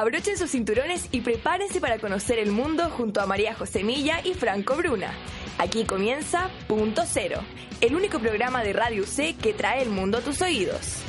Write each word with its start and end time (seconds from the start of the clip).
Abrochen 0.00 0.38
sus 0.38 0.52
cinturones 0.52 1.08
y 1.12 1.20
prepárense 1.20 1.78
para 1.78 1.98
conocer 1.98 2.38
el 2.38 2.52
mundo 2.52 2.88
junto 2.88 3.20
a 3.20 3.26
María 3.26 3.54
José 3.54 3.84
Milla 3.84 4.22
y 4.24 4.32
Franco 4.32 4.74
Bruna. 4.74 5.12
Aquí 5.58 5.84
comienza 5.84 6.48
Punto 6.68 7.02
Cero, 7.06 7.42
el 7.82 7.94
único 7.94 8.18
programa 8.18 8.62
de 8.62 8.72
Radio 8.72 9.04
C 9.04 9.36
que 9.36 9.52
trae 9.52 9.82
el 9.82 9.90
mundo 9.90 10.16
a 10.16 10.20
tus 10.22 10.40
oídos. 10.40 11.02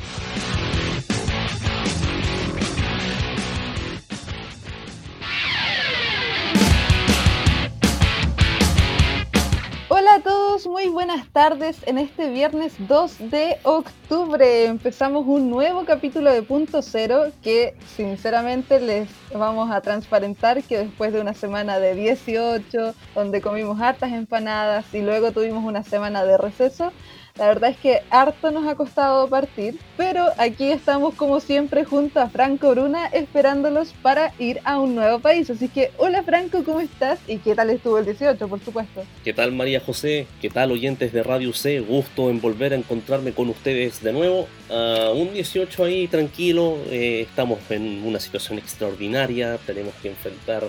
Muy 10.72 10.88
buenas 10.88 11.28
tardes 11.28 11.86
en 11.86 11.98
este 11.98 12.30
viernes 12.30 12.74
2 12.88 13.30
de 13.30 13.58
octubre. 13.64 14.68
Empezamos 14.68 15.28
un 15.28 15.50
nuevo 15.50 15.84
capítulo 15.84 16.32
de 16.32 16.44
Punto 16.44 16.82
Cero 16.82 17.26
que 17.44 17.76
sinceramente 17.98 18.80
les 18.80 19.10
vamos 19.34 19.70
a 19.70 19.82
transparentar 19.82 20.64
que 20.64 20.78
después 20.78 21.12
de 21.12 21.20
una 21.20 21.34
semana 21.34 21.78
de 21.78 21.94
18, 21.94 22.96
donde 23.14 23.42
comimos 23.42 23.82
hartas 23.82 24.14
empanadas 24.14 24.86
y 24.94 25.02
luego 25.02 25.34
tuvimos 25.34 25.66
una 25.66 25.84
semana 25.84 26.24
de 26.24 26.38
receso, 26.38 26.94
la 27.42 27.48
verdad 27.48 27.72
es 27.72 27.78
que 27.78 28.04
harto 28.12 28.52
nos 28.52 28.68
ha 28.68 28.76
costado 28.76 29.28
partir, 29.28 29.80
pero 29.98 30.28
aquí 30.38 30.72
estamos 30.72 31.16
como 31.16 31.40
siempre 31.40 31.86
junto 31.86 32.20
a 32.20 32.30
Franco 32.30 32.70
Bruna 32.70 33.08
esperándolos 33.08 33.96
para 34.04 34.32
ir 34.38 34.60
a 34.64 34.78
un 34.78 34.94
nuevo 34.94 35.18
país. 35.18 35.50
Así 35.50 35.68
que, 35.68 35.90
hola 35.98 36.22
Franco, 36.22 36.64
¿cómo 36.64 36.82
estás? 36.82 37.18
¿Y 37.28 37.40
qué 37.40 37.56
tal 37.56 37.72
estuvo 37.72 37.98
el 37.98 38.06
18, 38.06 38.48
por 38.48 38.64
supuesto? 38.64 39.04
¿Qué 39.24 39.34
tal 39.34 39.54
María 39.54 39.80
José? 39.80 40.28
¿Qué 40.40 40.52
tal 40.52 40.72
oyentes 40.72 41.14
de 41.14 41.24
Radio 41.24 41.52
C? 41.52 41.80
Gusto 41.80 42.30
en 42.30 42.40
volver 42.42 42.74
a 42.74 42.76
encontrarme 42.76 43.32
con 43.32 43.50
ustedes 43.50 44.04
de 44.04 44.14
nuevo. 44.14 44.48
Uh, 44.70 45.12
un 45.20 45.34
18 45.34 45.84
ahí 45.84 46.08
tranquilo, 46.08 46.78
eh, 46.92 47.22
estamos 47.28 47.58
en 47.72 48.04
una 48.06 48.20
situación 48.20 48.60
extraordinaria, 48.60 49.58
tenemos 49.66 49.96
que 49.96 50.10
enfrentar 50.10 50.66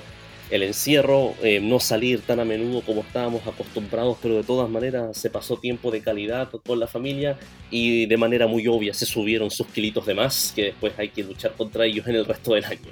el 0.53 0.63
encierro, 0.63 1.35
eh, 1.43 1.61
no 1.61 1.81
salir 1.81 2.21
tan 2.21 2.39
a 2.39 2.45
menudo 2.45 2.83
como 2.83 3.01
estábamos 3.01 3.47
acostumbrados, 3.47 4.19
pero 4.21 4.37
de 4.37 4.43
todas 4.43 4.69
maneras 4.69 5.17
se 5.17 5.31
pasó 5.31 5.57
tiempo 5.57 5.91
de 5.91 6.03
calidad 6.03 6.51
con 6.67 6.79
la 6.79 6.87
familia 6.87 7.39
y 7.71 8.05
de 8.05 8.17
manera 8.19 8.47
muy 8.47 8.67
obvia 8.67 8.93
se 8.93 9.07
subieron 9.07 9.51
sus 9.51 9.67
kilitos 9.69 10.05
de 10.05 10.15
más 10.15 10.53
que 10.55 10.65
después 10.65 10.93
hay 10.99 11.09
que 11.09 11.23
luchar 11.23 11.53
contra 11.53 11.87
ellos 11.87 12.07
en 12.07 12.17
el 12.17 12.27
resto 12.27 12.53
del 12.53 12.67
año. 12.67 12.91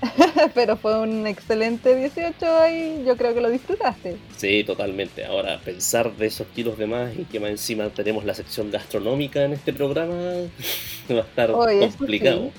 pero 0.54 0.76
fue 0.76 0.98
un 0.98 1.26
excelente 1.28 1.94
18 1.94 2.46
y 2.72 3.04
yo 3.04 3.16
creo 3.16 3.34
que 3.34 3.40
lo 3.40 3.50
disfrutaste. 3.50 4.16
Sí, 4.36 4.64
totalmente. 4.64 5.24
Ahora, 5.24 5.60
pensar 5.64 6.16
de 6.16 6.26
esos 6.26 6.46
kilos 6.48 6.76
de 6.76 6.86
más 6.86 7.16
y 7.16 7.24
que 7.24 7.38
más 7.38 7.50
encima 7.50 7.88
tenemos 7.90 8.24
la 8.24 8.34
sección 8.34 8.70
gastronómica 8.70 9.44
en 9.44 9.52
este 9.52 9.72
programa 9.72 10.14
va 11.10 11.18
a 11.18 11.20
estar 11.20 11.52
complicado. 11.52 12.50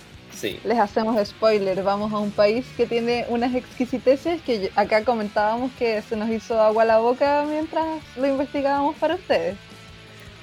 Les 0.63 0.79
hacemos 0.79 1.17
spoiler, 1.27 1.83
vamos 1.83 2.11
a 2.13 2.17
un 2.17 2.31
país 2.31 2.65
que 2.75 2.87
tiene 2.87 3.25
unas 3.29 3.53
exquisiteces 3.53 4.41
que 4.41 4.71
acá 4.75 5.03
comentábamos 5.03 5.71
que 5.73 6.01
se 6.01 6.15
nos 6.15 6.29
hizo 6.29 6.59
agua 6.59 6.83
a 6.83 6.85
la 6.85 6.97
boca 6.99 7.45
mientras 7.47 7.85
lo 8.17 8.27
investigábamos 8.27 8.95
para 8.95 9.15
ustedes. 9.15 9.55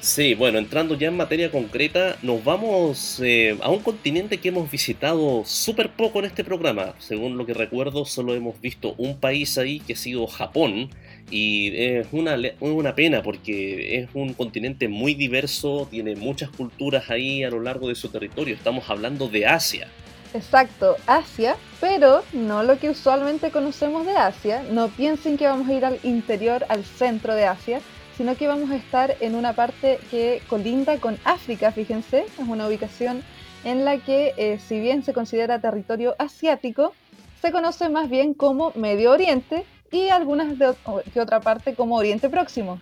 Sí, 0.00 0.34
bueno, 0.34 0.58
entrando 0.58 0.94
ya 0.94 1.08
en 1.08 1.16
materia 1.16 1.50
concreta, 1.50 2.16
nos 2.22 2.44
vamos 2.44 3.20
eh, 3.20 3.58
a 3.60 3.68
un 3.68 3.80
continente 3.80 4.38
que 4.38 4.50
hemos 4.50 4.70
visitado 4.70 5.42
súper 5.44 5.90
poco 5.90 6.20
en 6.20 6.26
este 6.26 6.44
programa. 6.44 6.94
Según 6.98 7.36
lo 7.36 7.44
que 7.44 7.52
recuerdo, 7.52 8.04
solo 8.04 8.34
hemos 8.34 8.60
visto 8.60 8.94
un 8.96 9.18
país 9.18 9.58
ahí 9.58 9.80
que 9.80 9.94
ha 9.94 9.96
sido 9.96 10.26
Japón. 10.28 10.90
Y 11.30 11.76
es 11.76 12.06
una, 12.12 12.38
una 12.60 12.94
pena 12.94 13.22
porque 13.22 13.98
es 13.98 14.08
un 14.14 14.34
continente 14.34 14.86
muy 14.86 15.14
diverso, 15.14 15.88
tiene 15.90 16.14
muchas 16.14 16.48
culturas 16.50 17.10
ahí 17.10 17.42
a 17.42 17.50
lo 17.50 17.60
largo 17.60 17.88
de 17.88 17.96
su 17.96 18.08
territorio. 18.08 18.54
Estamos 18.54 18.88
hablando 18.88 19.28
de 19.28 19.46
Asia. 19.46 19.88
Exacto, 20.32 20.96
Asia, 21.06 21.56
pero 21.80 22.22
no 22.32 22.62
lo 22.62 22.78
que 22.78 22.90
usualmente 22.90 23.50
conocemos 23.50 24.06
de 24.06 24.16
Asia. 24.16 24.62
No 24.70 24.88
piensen 24.88 25.36
que 25.36 25.46
vamos 25.46 25.68
a 25.68 25.72
ir 25.72 25.84
al 25.84 25.98
interior, 26.04 26.64
al 26.68 26.84
centro 26.84 27.34
de 27.34 27.46
Asia, 27.46 27.80
sino 28.18 28.36
que 28.36 28.48
vamos 28.48 28.72
a 28.72 28.76
estar 28.76 29.16
en 29.20 29.36
una 29.36 29.52
parte 29.52 30.00
que 30.10 30.42
colinda 30.48 30.98
con 30.98 31.16
África, 31.24 31.70
fíjense, 31.70 32.24
es 32.24 32.48
una 32.48 32.66
ubicación 32.66 33.22
en 33.64 33.84
la 33.84 33.98
que 33.98 34.34
eh, 34.36 34.58
si 34.58 34.80
bien 34.80 35.04
se 35.04 35.12
considera 35.12 35.60
territorio 35.60 36.16
asiático, 36.18 36.92
se 37.40 37.52
conoce 37.52 37.88
más 37.88 38.10
bien 38.10 38.34
como 38.34 38.72
Medio 38.74 39.12
Oriente 39.12 39.64
y 39.92 40.08
algunas 40.08 40.58
de, 40.58 40.74
otra 41.20 41.38
parte 41.40 41.74
como 41.74 41.94
Oriente 41.94 42.28
Próximo. 42.28 42.80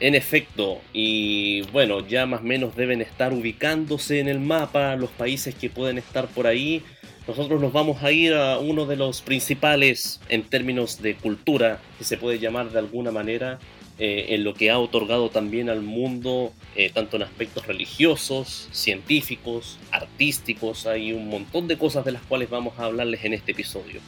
En 0.00 0.14
efecto, 0.14 0.78
y 0.94 1.60
bueno, 1.72 2.06
ya 2.06 2.24
más 2.24 2.40
o 2.40 2.44
menos 2.44 2.74
deben 2.74 3.02
estar 3.02 3.34
ubicándose 3.34 4.18
en 4.18 4.28
el 4.28 4.40
mapa 4.40 4.96
los 4.96 5.10
países 5.10 5.54
que 5.54 5.68
pueden 5.68 5.98
estar 5.98 6.26
por 6.28 6.46
ahí. 6.46 6.82
Nosotros 7.28 7.60
nos 7.60 7.74
vamos 7.74 8.02
a 8.02 8.10
ir 8.10 8.32
a 8.32 8.58
uno 8.58 8.86
de 8.86 8.96
los 8.96 9.20
principales 9.20 10.22
en 10.30 10.42
términos 10.42 11.02
de 11.02 11.16
cultura, 11.16 11.82
que 11.98 12.04
se 12.04 12.16
puede 12.16 12.38
llamar 12.38 12.70
de 12.70 12.78
alguna 12.78 13.10
manera, 13.10 13.58
eh, 14.02 14.34
en 14.34 14.44
lo 14.44 14.54
que 14.54 14.70
ha 14.70 14.78
otorgado 14.78 15.28
también 15.28 15.68
al 15.68 15.82
mundo, 15.82 16.54
eh, 16.74 16.90
tanto 16.90 17.16
en 17.16 17.22
aspectos 17.22 17.66
religiosos, 17.66 18.70
científicos, 18.72 19.78
artísticos, 19.92 20.86
hay 20.86 21.12
un 21.12 21.28
montón 21.28 21.68
de 21.68 21.76
cosas 21.76 22.06
de 22.06 22.12
las 22.12 22.22
cuales 22.22 22.48
vamos 22.48 22.78
a 22.78 22.84
hablarles 22.86 23.22
en 23.26 23.34
este 23.34 23.52
episodio. 23.52 24.00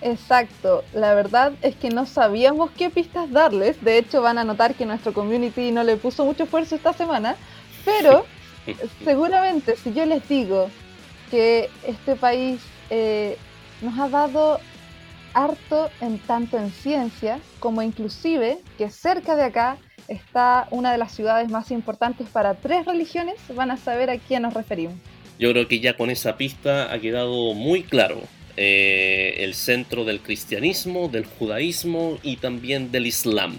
Exacto, 0.00 0.82
la 0.94 1.12
verdad 1.12 1.52
es 1.60 1.76
que 1.76 1.90
no 1.90 2.06
sabíamos 2.06 2.70
qué 2.70 2.88
pistas 2.88 3.30
darles, 3.30 3.84
de 3.84 3.98
hecho 3.98 4.22
van 4.22 4.38
a 4.38 4.44
notar 4.44 4.74
que 4.76 4.86
nuestro 4.86 5.12
community 5.12 5.72
no 5.72 5.84
le 5.84 5.98
puso 5.98 6.24
mucho 6.24 6.44
esfuerzo 6.44 6.76
esta 6.76 6.94
semana, 6.94 7.36
pero 7.84 8.24
seguramente 9.04 9.76
si 9.76 9.92
yo 9.92 10.06
les 10.06 10.26
digo 10.26 10.70
que 11.30 11.68
este 11.86 12.16
país 12.16 12.62
eh, 12.88 13.36
nos 13.82 13.98
ha 13.98 14.08
dado 14.08 14.58
harto 15.34 15.90
en 16.00 16.18
tanto 16.18 16.58
en 16.58 16.70
ciencia 16.70 17.40
como 17.60 17.82
inclusive 17.82 18.58
que 18.78 18.88
cerca 18.90 19.36
de 19.36 19.44
acá 19.44 19.76
está 20.08 20.68
una 20.70 20.92
de 20.92 20.98
las 20.98 21.12
ciudades 21.12 21.50
más 21.50 21.70
importantes 21.70 22.28
para 22.28 22.54
tres 22.54 22.86
religiones, 22.86 23.34
van 23.54 23.70
a 23.70 23.76
saber 23.76 24.10
a 24.10 24.18
quién 24.18 24.42
nos 24.42 24.54
referimos. 24.54 24.94
Yo 25.38 25.50
creo 25.50 25.66
que 25.66 25.80
ya 25.80 25.96
con 25.96 26.10
esa 26.10 26.36
pista 26.36 26.92
ha 26.92 26.98
quedado 27.00 27.54
muy 27.54 27.82
claro 27.82 28.20
eh, 28.56 29.34
el 29.38 29.54
centro 29.54 30.04
del 30.04 30.20
cristianismo, 30.20 31.08
del 31.08 31.24
judaísmo 31.24 32.18
y 32.22 32.36
también 32.36 32.92
del 32.92 33.06
islam. 33.06 33.56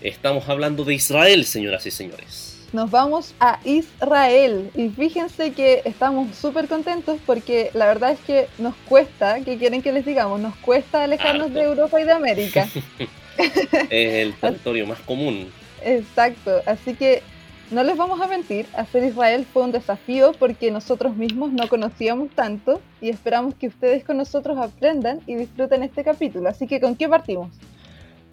Estamos 0.00 0.48
hablando 0.48 0.84
de 0.84 0.94
Israel, 0.94 1.44
señoras 1.44 1.86
y 1.86 1.90
señores 1.90 2.55
nos 2.76 2.90
vamos 2.90 3.34
a 3.40 3.58
Israel. 3.64 4.70
Y 4.74 4.90
fíjense 4.90 5.52
que 5.52 5.80
estamos 5.86 6.36
súper 6.36 6.68
contentos 6.68 7.18
porque 7.24 7.70
la 7.72 7.86
verdad 7.86 8.10
es 8.12 8.20
que 8.20 8.48
nos 8.58 8.74
cuesta, 8.86 9.40
¿qué 9.40 9.56
quieren 9.56 9.80
que 9.80 9.92
les 9.92 10.04
digamos? 10.04 10.40
Nos 10.40 10.54
cuesta 10.56 11.02
alejarnos 11.02 11.54
de 11.54 11.62
Europa 11.62 11.98
y 11.98 12.04
de 12.04 12.12
América. 12.12 12.68
es 13.38 14.14
el 14.14 14.34
territorio 14.34 14.86
más 14.86 15.00
común. 15.00 15.50
Exacto, 15.82 16.60
así 16.66 16.94
que 16.94 17.22
no 17.70 17.82
les 17.82 17.96
vamos 17.96 18.20
a 18.20 18.26
mentir, 18.26 18.66
hacer 18.74 19.04
Israel 19.04 19.46
fue 19.50 19.62
un 19.62 19.72
desafío 19.72 20.32
porque 20.38 20.70
nosotros 20.70 21.16
mismos 21.16 21.52
no 21.52 21.68
conocíamos 21.68 22.28
tanto 22.34 22.82
y 23.00 23.08
esperamos 23.08 23.54
que 23.54 23.68
ustedes 23.68 24.04
con 24.04 24.18
nosotros 24.18 24.58
aprendan 24.58 25.20
y 25.26 25.36
disfruten 25.36 25.82
este 25.82 26.04
capítulo. 26.04 26.50
Así 26.50 26.66
que, 26.66 26.78
¿con 26.78 26.94
qué 26.94 27.08
partimos? 27.08 27.48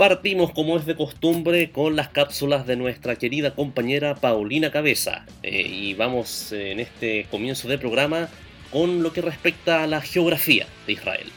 Partimos 0.04 0.52
como 0.52 0.78
es 0.78 0.86
de 0.86 0.98
costumbre 0.98 1.72
con 1.72 1.96
las 1.96 2.10
cápsulas 2.10 2.68
de 2.68 2.76
nuestra 2.76 3.16
querida 3.16 3.56
compañera 3.56 4.16
Paulina 4.16 4.70
Cabeza 4.70 5.26
eh, 5.44 5.62
y 5.62 5.94
vamos 5.94 6.52
en 6.52 6.82
este 6.82 7.26
comienzo 7.32 7.70
de 7.70 7.78
programa 7.78 8.28
con 8.70 9.02
lo 9.02 9.14
que 9.14 9.22
respecta 9.22 9.82
a 9.82 9.88
la 9.88 10.02
geografía 10.02 10.68
de 10.86 10.92
Israel. 10.92 11.32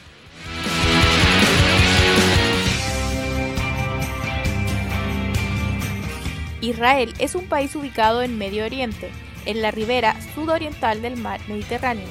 Israel 6.60 7.15
es 7.21 7.37
un 7.37 7.47
país 7.48 7.72
ubicado 7.77 8.25
en 8.25 8.37
Medio 8.37 8.65
Oriente, 8.65 9.10
en 9.44 9.62
la 9.62 9.71
ribera 9.71 10.16
sudoriental 10.34 11.03
del 11.03 11.16
mar 11.16 11.41
Mediterráneo. 11.47 12.09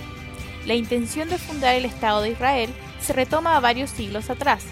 La 0.66 0.75
intención 0.75 1.28
de 1.28 1.37
fundar 1.37 1.75
el 1.75 1.84
Estado 1.84 2.22
de 2.22 2.29
Israel 2.29 2.69
se 3.01 3.11
retoma 3.11 3.58
a 3.58 3.59
varios 3.59 3.90
siglos 3.90 4.29
atrás, 4.29 4.63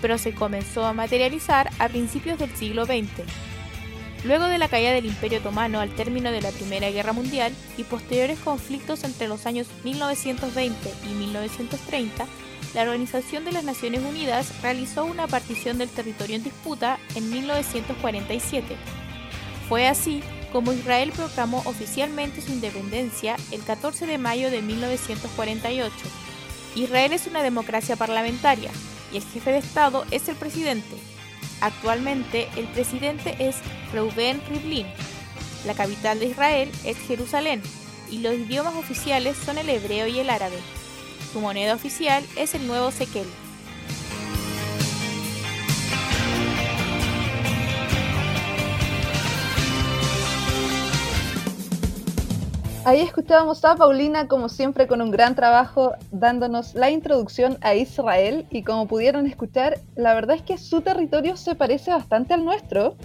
pero 0.00 0.18
se 0.18 0.34
comenzó 0.34 0.84
a 0.84 0.92
materializar 0.92 1.70
a 1.78 1.88
principios 1.88 2.38
del 2.38 2.54
siglo 2.54 2.84
XX. 2.86 3.24
Luego 4.24 4.46
de 4.46 4.58
la 4.58 4.68
caída 4.68 4.92
del 4.92 5.06
Imperio 5.06 5.38
Otomano 5.38 5.80
al 5.80 5.90
término 5.90 6.32
de 6.32 6.40
la 6.40 6.50
Primera 6.50 6.90
Guerra 6.90 7.12
Mundial 7.12 7.52
y 7.76 7.84
posteriores 7.84 8.38
conflictos 8.40 9.04
entre 9.04 9.28
los 9.28 9.46
años 9.46 9.68
1920 9.84 10.92
y 11.04 11.14
1930, 11.14 12.26
la 12.74 12.82
Organización 12.82 13.44
de 13.44 13.52
las 13.52 13.64
Naciones 13.64 14.02
Unidas 14.02 14.52
realizó 14.60 15.04
una 15.04 15.26
partición 15.26 15.78
del 15.78 15.88
territorio 15.88 16.36
en 16.36 16.42
disputa 16.42 16.98
en 17.14 17.30
1947. 17.30 18.76
Fue 19.68 19.86
así 19.86 20.22
como 20.52 20.72
Israel 20.72 21.12
proclamó 21.14 21.62
oficialmente 21.66 22.40
su 22.40 22.52
independencia 22.52 23.36
el 23.52 23.62
14 23.62 24.06
de 24.06 24.18
mayo 24.18 24.50
de 24.50 24.62
1948. 24.62 25.92
Israel 26.74 27.12
es 27.12 27.26
una 27.26 27.42
democracia 27.42 27.96
parlamentaria, 27.96 28.70
y 29.12 29.16
el 29.16 29.22
jefe 29.24 29.52
de 29.52 29.58
Estado 29.58 30.04
es 30.10 30.28
el 30.28 30.36
presidente. 30.36 30.96
Actualmente 31.60 32.48
el 32.56 32.66
presidente 32.68 33.36
es 33.38 33.56
Reuven 33.92 34.40
Rivlin. 34.48 34.86
La 35.66 35.74
capital 35.74 36.20
de 36.20 36.26
Israel 36.26 36.70
es 36.84 36.96
Jerusalén 36.98 37.62
y 38.10 38.18
los 38.18 38.34
idiomas 38.34 38.74
oficiales 38.76 39.36
son 39.36 39.58
el 39.58 39.68
hebreo 39.68 40.06
y 40.06 40.18
el 40.18 40.30
árabe. 40.30 40.58
Su 41.32 41.40
moneda 41.40 41.74
oficial 41.74 42.24
es 42.36 42.54
el 42.54 42.66
nuevo 42.66 42.90
sequel. 42.90 43.26
Ahí 52.88 53.02
escuchábamos 53.02 53.62
a 53.66 53.76
Paulina, 53.76 54.28
como 54.28 54.48
siempre, 54.48 54.86
con 54.86 55.02
un 55.02 55.10
gran 55.10 55.34
trabajo, 55.34 55.92
dándonos 56.10 56.74
la 56.74 56.88
introducción 56.88 57.58
a 57.60 57.74
Israel. 57.74 58.46
Y 58.48 58.62
como 58.62 58.88
pudieron 58.88 59.26
escuchar, 59.26 59.78
la 59.94 60.14
verdad 60.14 60.36
es 60.36 60.42
que 60.42 60.56
su 60.56 60.80
territorio 60.80 61.36
se 61.36 61.54
parece 61.54 61.90
bastante 61.90 62.32
al 62.32 62.46
nuestro. 62.46 62.96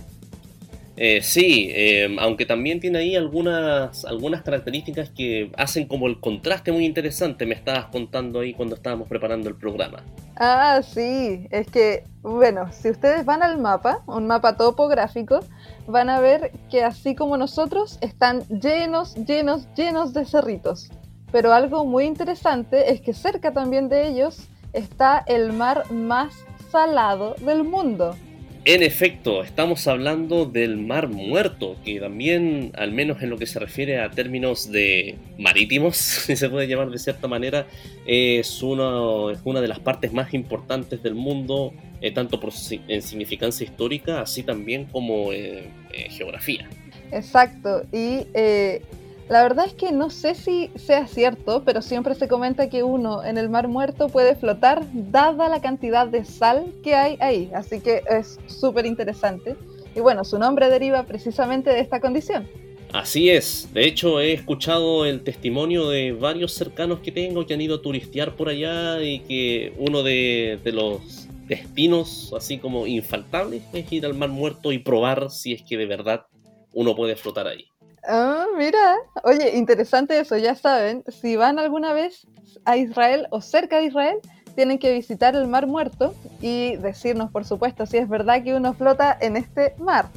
Eh, 0.95 1.22
sí, 1.24 1.72
eh, 1.74 2.16
aunque 2.19 2.45
también 2.45 2.80
tiene 2.80 3.00
ahí 3.00 3.16
algunas, 3.16 4.06
algunas 4.06 4.44
características 4.44 5.10
que 5.10 5.51
hacen 5.57 5.88
como 5.88 6.07
el 6.07 6.19
contraste 6.19 6.72
muy 6.72 6.86
interesante, 6.86 7.45
me 7.48 7.56
estabas 7.56 7.86
contando 7.86 8.42
ahí 8.42 8.54
cuando 8.54 8.75
estábamos 8.75 9.07
preparando 9.07 9.50
el 9.50 9.56
programa. 9.56 10.04
Ah, 10.36 10.81
sí, 10.84 11.48
es 11.50 11.68
que, 11.68 12.04
bueno, 12.22 12.72
si 12.72 12.92
ustedes 12.92 13.25
van 13.25 13.42
al 13.42 13.60
mapa, 13.60 14.04
un 14.06 14.28
mapa 14.28 14.56
topográfico, 14.56 15.40
van 15.88 16.10
a 16.10 16.19
ver 16.19 16.51
que 16.69 16.84
así 16.84 17.16
como 17.16 17.38
nosotros 17.38 17.98
están 18.01 18.42
llenos, 18.50 19.16
llenos, 19.16 19.68
llenos 19.75 20.13
de 20.13 20.25
cerritos. 20.25 20.92
Pero 21.31 21.51
algo 21.54 21.86
muy 21.86 22.06
interesante 22.06 22.92
es 22.92 23.01
que 23.01 23.13
cerca 23.13 23.51
también 23.51 23.89
de 23.89 24.07
ellos 24.07 24.48
está 24.74 25.24
el 25.28 25.54
mar 25.54 25.92
más 25.92 26.36
salado 26.72 27.36
del 27.39 27.63
mundo. 27.63 28.16
En 28.65 28.81
efecto, 28.81 29.44
estamos 29.44 29.88
hablando 29.88 30.45
del 30.45 30.77
Mar 30.77 31.10
Muerto, 31.10 31.75
que 31.83 32.00
también, 32.00 32.71
al 32.77 32.94
menos 32.94 33.21
en 33.21 33.30
lo 33.30 33.38
que 33.38 33.45
se 33.45 33.60
refiere 33.60 34.00
a 34.00 34.10
términos 34.10 34.71
de 34.71 35.18
marítimos, 35.38 35.98
si 35.98 36.38
se 36.38 36.50
puede 36.50 36.68
llamar 36.69 36.89
de 36.89 36.98
cierta 36.98 37.27
manera, 37.27 37.68
es 38.07 38.63
una, 38.63 39.33
es 39.33 39.39
una 39.44 39.60
de 39.60 39.68
las 39.68 39.80
partes 39.80 40.13
más 40.13 40.33
importantes 40.33 41.04
del 41.04 41.13
mundo, 41.13 41.74
eh, 42.00 42.12
tanto 42.12 42.39
por, 42.39 42.54
en 42.88 43.01
significancia 43.01 43.65
histórica, 43.65 44.21
así 44.21 44.44
también 44.44 44.86
como 44.86 45.33
en 45.33 45.69
geografía. 46.10 46.69
Exacto, 47.12 47.83
y 47.92 48.27
eh, 48.33 48.81
la 49.30 49.42
verdad 49.42 49.66
es 49.66 49.74
que 49.74 49.92
no 49.92 50.10
sé 50.10 50.36
si 50.36 50.70
sea 50.75 51.08
cierto, 51.08 51.64
pero 51.66 51.81
siempre 51.81 52.16
se 52.16 52.28
comenta 52.28 52.70
que 52.70 52.84
uno 52.84 53.24
en 53.24 53.38
el 53.38 53.50
mar 53.50 53.68
muerto 53.68 54.10
puede 54.10 54.36
flotar 54.36 54.86
dada 54.94 55.50
la 55.50 55.62
cantidad 55.62 56.08
de 56.08 56.25
sal 56.25 56.74
que 56.84 56.96
hay 56.96 57.18
ahí. 57.20 57.50
Así 57.56 57.80
que 57.80 58.04
es 58.10 58.40
súper 58.48 58.86
interesante. 58.86 59.56
Y 59.96 60.02
bueno, 60.02 60.24
su 60.24 60.38
nombre 60.40 60.70
deriva 60.70 61.04
precisamente 61.04 61.70
de 61.70 61.80
esta 61.80 62.00
condición. 62.00 62.48
Así 62.94 63.30
es. 63.31 63.70
De 63.74 63.86
hecho, 63.86 64.20
he 64.20 64.34
escuchado 64.34 65.06
el 65.06 65.24
testimonio 65.24 65.90
de 65.90 66.12
varios 66.12 66.54
cercanos 66.54 67.00
que 67.00 67.12
tengo 67.12 67.46
que 67.48 67.56
han 67.56 67.62
ido 67.62 67.78
a 67.78 67.81
turistear 67.81 68.36
por 68.36 68.50
allá 68.50 69.02
y 69.02 69.20
que 69.22 69.74
uno 69.80 70.04
de, 70.04 70.60
los 70.66 71.28
destinos 71.48 72.31
así 72.38 72.60
como 72.60 72.86
infaltables 72.86 73.64
es 73.74 73.92
ir 73.92 74.06
al 74.06 74.14
mar 74.14 74.30
muerto 74.30 74.72
y 74.72 74.78
probar 74.78 75.31
si 75.31 75.54
es 75.54 75.64
que 75.64 75.75
de 75.75 75.88
verdad 75.88 76.28
uno 76.72 76.96
puede 76.96 77.16
flotar 77.16 77.48
ahí. 77.48 77.66
Ah, 78.05 78.45
mira. 78.57 78.97
Oye, 79.23 79.55
interesante 79.55 80.19
eso, 80.19 80.38
ya 80.38 80.55
saben, 80.55 81.03
si 81.07 81.35
van 81.35 81.57
alguna 81.57 81.94
vez 81.94 82.27
a 82.65 82.77
Israel 82.77 83.27
o 83.29 83.41
cerca 83.41 83.77
de 83.77 83.85
Israel, 83.85 84.17
tienen 84.55 84.77
que 84.77 84.94
visitar 84.94 85.35
el 85.35 85.47
Mar 85.47 85.67
Muerto 85.67 86.13
y 86.41 86.75
decirnos, 86.77 87.31
por 87.31 87.45
supuesto, 87.45 87.85
si 87.85 87.97
es 87.97 88.09
verdad 88.09 88.44
que 88.44 88.55
uno 88.55 88.73
flota 88.73 89.17
en 89.19 89.38
este 89.38 89.73
mar. 89.79 90.07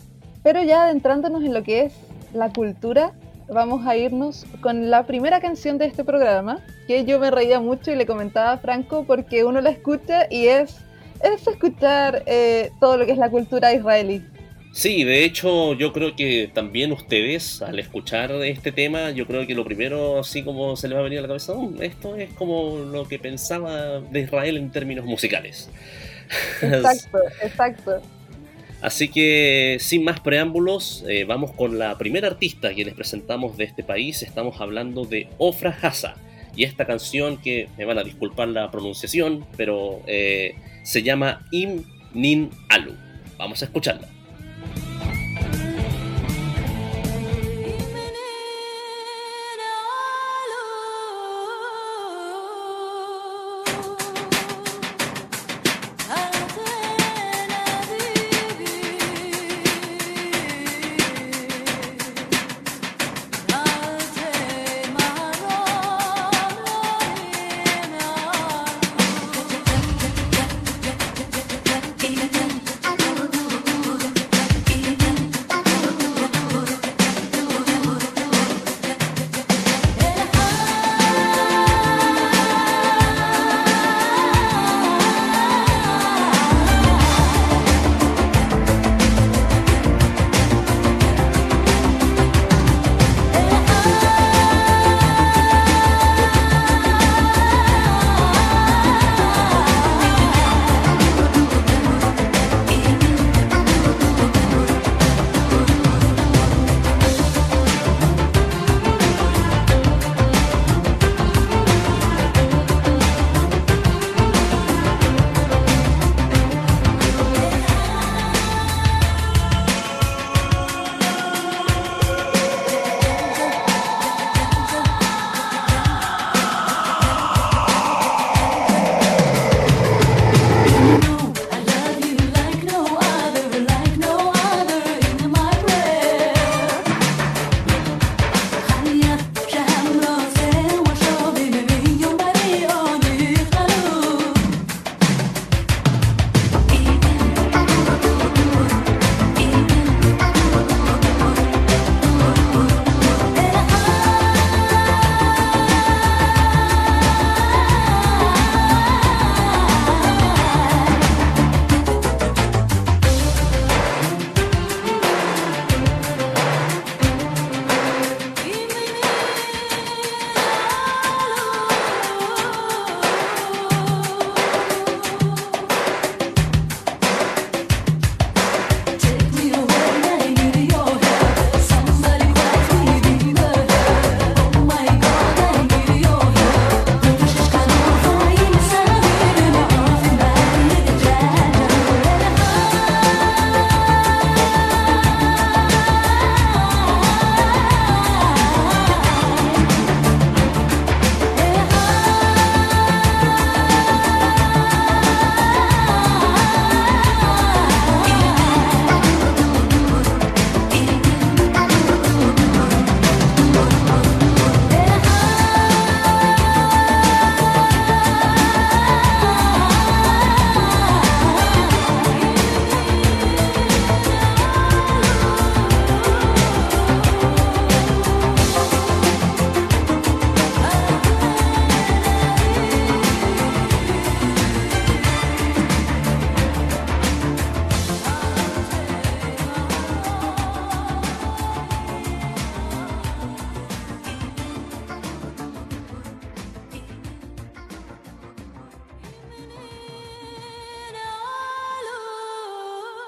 Pero 0.43 0.63
ya 0.63 0.85
adentrándonos 0.85 1.43
en 1.45 1.55
lo 1.55 1.63
que 1.63 1.87
es 1.87 1.95
la 2.35 2.53
cultura, 2.53 3.13
vamos 3.49 3.87
a 3.87 3.97
irnos 3.97 4.45
con 4.61 4.91
la 4.91 5.07
primera 5.07 5.41
canción 5.41 5.79
de 5.79 5.87
este 5.87 6.05
programa, 6.05 6.59
que 6.87 7.05
yo 7.05 7.19
me 7.19 7.31
reía 7.31 7.61
mucho 7.61 7.91
y 7.93 7.97
le 7.97 8.07
comentaba 8.07 8.53
a 8.53 8.59
Franco 8.59 9.05
porque 9.07 9.45
uno 9.45 9.61
la 9.61 9.71
escucha 9.71 10.27
y 10.29 10.49
es, 10.49 10.77
es 11.23 11.47
escuchar 11.47 12.23
eh, 12.27 12.73
todo 12.81 12.97
lo 12.97 13.07
que 13.07 13.13
es 13.13 13.19
la 13.19 13.31
cultura 13.31 13.73
israelí. 13.73 14.25
Sí, 14.77 15.05
de 15.05 15.25
hecho 15.25 15.73
yo 15.73 15.91
creo 15.95 16.15
que 16.15 16.51
también 16.53 16.93
ustedes 16.93 17.63
al 17.63 17.79
escuchar 17.79 18.31
este 18.45 18.73
tema, 18.73 19.11
yo 19.11 19.27
creo 19.27 19.47
que 19.47 19.55
lo 19.55 19.65
primero 19.65 20.19
así 20.19 20.43
como 20.43 20.77
se 20.77 20.87
les 20.87 20.97
va 20.97 21.01
a 21.01 21.05
venir 21.05 21.21
a 21.21 21.23
la 21.23 21.29
cabeza, 21.29 21.55
mm, 21.55 21.81
esto 21.81 22.15
es 22.15 22.29
como 22.35 22.77
lo 22.81 23.09
que 23.09 23.19
pensaba 23.19 24.01
de 24.01 24.21
Israel 24.21 24.59
en 24.59 24.71
términos 24.71 25.07
musicales. 25.07 25.71
Exacto, 26.61 27.19
exacto. 27.43 28.03
Así 28.83 29.09
que 29.09 29.79
sin 29.81 30.05
más 30.05 30.21
preámbulos, 30.21 31.07
eh, 31.09 31.25
vamos 31.25 31.53
con 31.53 31.79
la 31.79 31.97
primera 31.97 32.29
artista 32.29 32.75
que 32.75 32.85
les 32.85 32.93
presentamos 32.93 33.57
de 33.57 33.65
este 33.65 33.83
país. 33.83 34.23
Estamos 34.23 34.61
hablando 34.61 35.07
de 35.07 35.29
Ofra 35.39 35.71
Hasa. 35.81 36.17
Y 36.55 36.65
esta 36.65 36.85
canción, 36.85 37.39
que 37.39 37.71
me 37.79 37.87
van 37.87 37.97
a 37.97 38.03
disculpar 38.03 38.49
la 38.49 38.71
pronunciación, 38.71 39.47
pero 39.57 40.03
eh, 40.07 40.55
se 40.83 41.03
llama 41.03 41.47
Im 41.51 41.85
Nin 42.13 42.51
Alu. 42.69 42.93
Vamos 43.39 43.63
a 43.63 43.67
escucharla. 43.67 44.16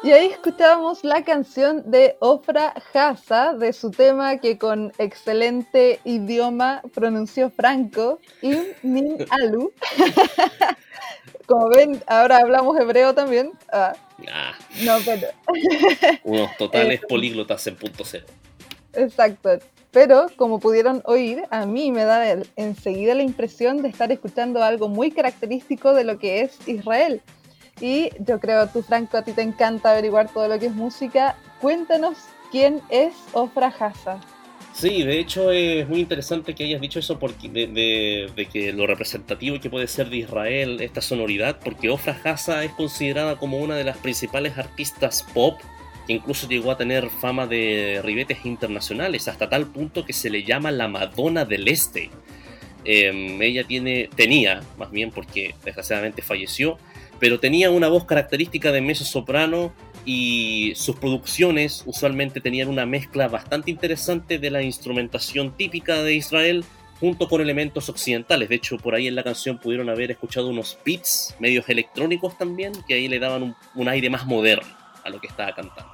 Y 0.09 0.13
ahí 0.13 0.29
escuchábamos 0.29 1.05
la 1.05 1.23
canción 1.23 1.91
de 1.91 2.17
Ofra 2.21 2.73
Haza, 2.95 3.53
de 3.53 3.75
su 3.75 3.91
tema 3.91 4.39
que 4.39 4.57
con 4.57 4.91
excelente 4.97 6.01
idioma 6.03 6.81
pronunció 6.95 7.51
Franco, 7.51 8.19
Im 8.41 8.65
Min 8.83 9.27
Alu. 9.29 9.71
Como 11.47 11.69
ven, 11.69 12.03
ahora 12.07 12.39
hablamos 12.39 12.81
hebreo 12.81 13.15
también. 13.15 13.53
Ah, 13.71 13.93
Ah, 14.33 14.55
no, 14.83 14.97
pero. 15.05 15.29
unos 16.25 16.57
totales 16.57 17.03
Eh, 17.03 17.07
políglotas 17.07 17.67
en 17.67 17.77
punto 17.77 18.03
cero. 18.07 18.25
Exacto. 18.95 19.59
Pero 19.91 20.29
como 20.37 20.59
pudieron 20.59 21.03
oír, 21.05 21.43
a 21.51 21.67
mí 21.67 21.93
me 21.93 22.05
da 22.05 22.35
enseguida 22.57 23.15
la 23.15 23.25
impresión 23.25 23.83
de 23.83 23.91
estar 23.91 24.11
escuchando 24.11 24.63
algo 24.63 24.89
muy 24.89 25.11
característico 25.11 25.93
de 25.93 26.05
lo 26.05 26.19
que 26.19 26.41
es 26.41 26.67
Israel. 26.67 27.21
Y 27.81 28.11
yo 28.19 28.41
creo, 28.41 28.69
tú 28.69 28.83
Franco, 28.83 29.17
a 29.17 29.23
ti 29.23 29.33
te 29.33 29.43
encanta 29.43 29.93
averiguar 29.93 30.29
todo 30.29 30.49
lo 30.49 30.59
que 30.59 30.67
es 30.67 30.75
música. 30.75 31.37
Cuéntanos 31.61 32.19
quién 32.51 32.81
es 32.89 33.15
Ofra 33.33 33.69
Haza. 33.69 34.19
Sí, 34.73 35.03
de 35.03 35.19
hecho 35.19 35.51
es 35.51 35.89
muy 35.89 35.99
interesante 35.99 36.55
que 36.55 36.63
hayas 36.63 36.81
dicho 36.81 37.01
eso 37.01 37.19
porque 37.19 37.49
de, 37.49 38.49
que 38.53 38.73
lo 38.73 38.87
representativo 38.87 39.59
que 39.59 39.71
puede 39.71 39.89
ser 39.89 40.09
de 40.09 40.19
Israel 40.19 40.81
esta 40.81 41.01
sonoridad, 41.01 41.59
porque 41.65 41.91
Ofra 41.91 42.17
Haza 42.23 42.63
es 42.63 42.71
considerada 42.73 43.37
como 43.37 43.59
una 43.59 43.75
de 43.75 43.83
las 43.83 43.97
principales 43.97 44.57
artistas 44.57 45.25
pop 45.35 45.59
que 46.07 46.13
incluso 46.13 46.49
llegó 46.49 46.71
a 46.71 46.79
tener 46.79 47.11
fama 47.11 47.47
de 47.49 48.01
ribetes 48.05 48.47
internacionales, 48.47 49.27
hasta 49.27 49.49
tal 49.49 49.67
punto 49.67 50.05
que 50.07 50.13
se 50.13 50.31
le 50.31 50.45
llama 50.45 50.71
la 50.71 50.87
Madonna 50.87 51.45
del 51.45 51.67
Este. 51.67 52.11
Em, 52.85 53.43
ella 53.43 53.65
tiene, 53.65 54.09
tenía, 54.15 54.63
más 54.79 54.91
bien 54.91 55.11
porque 55.11 55.55
desgraciadamente 55.65 56.23
falleció, 56.23 56.79
pero 57.19 57.41
tenía 57.41 57.71
una 57.71 57.89
voz 57.89 58.05
característica 58.05 58.73
de 58.73 58.81
mezzo 58.81 59.05
soprano 59.05 59.73
y 60.05 60.73
sus 60.77 60.97
producciones 60.97 61.83
usualmente 61.87 62.41
tenían 62.41 62.69
una 62.69 62.87
mezcla 62.87 63.29
bastante 63.29 63.71
interesante 63.71 64.39
de 64.39 64.51
la 64.51 64.63
instrumentación 64.63 65.53
típica 65.57 66.03
de 66.03 66.15
Israel 66.15 66.65
junto 67.01 67.29
con 67.29 67.41
elementos 67.41 67.89
occidentales. 67.89 68.49
De 68.49 68.57
hecho, 68.57 68.77
por 68.79 68.95
ahí 68.95 69.07
en 69.07 69.15
la 69.15 69.23
canción 69.23 69.59
pudieron 69.59 69.89
haber 69.89 70.11
escuchado 70.11 70.49
unos 70.49 70.79
beats 70.85 71.35
medios 71.39 71.69
electrónicos 71.69 72.37
también, 72.37 72.73
que 72.87 72.95
ahí 72.95 73.09
le 73.09 73.19
daban 73.19 73.43
un, 73.43 73.57
un 73.75 73.89
aire 73.89 74.11
más 74.11 74.27
moderno 74.27 74.69
a 75.05 75.11
lo 75.11 75.21
que 75.21 75.29
estaba 75.29 75.55
cantando. 75.55 75.93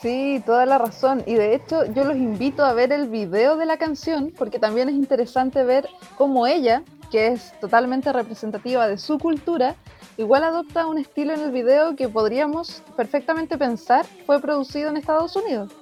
Sí, 0.00 0.42
toda 0.44 0.66
la 0.66 0.78
razón. 0.78 1.22
Y 1.26 1.34
de 1.34 1.54
hecho 1.54 1.84
yo 1.92 2.04
los 2.04 2.16
invito 2.16 2.64
a 2.64 2.72
ver 2.72 2.92
el 2.92 3.08
video 3.08 3.56
de 3.56 3.66
la 3.66 3.78
canción 3.78 4.32
porque 4.36 4.58
también 4.58 4.88
es 4.88 4.94
interesante 4.94 5.64
ver 5.64 5.88
cómo 6.16 6.46
ella, 6.46 6.82
que 7.10 7.28
es 7.28 7.58
totalmente 7.60 8.12
representativa 8.12 8.86
de 8.86 8.98
su 8.98 9.18
cultura, 9.18 9.74
igual 10.18 10.44
adopta 10.44 10.86
un 10.86 10.98
estilo 10.98 11.32
en 11.32 11.40
el 11.40 11.52
video 11.52 11.96
que 11.96 12.08
podríamos 12.08 12.82
perfectamente 12.96 13.56
pensar 13.56 14.04
fue 14.26 14.40
producido 14.40 14.90
en 14.90 14.98
Estados 14.98 15.34
Unidos. 15.36 15.72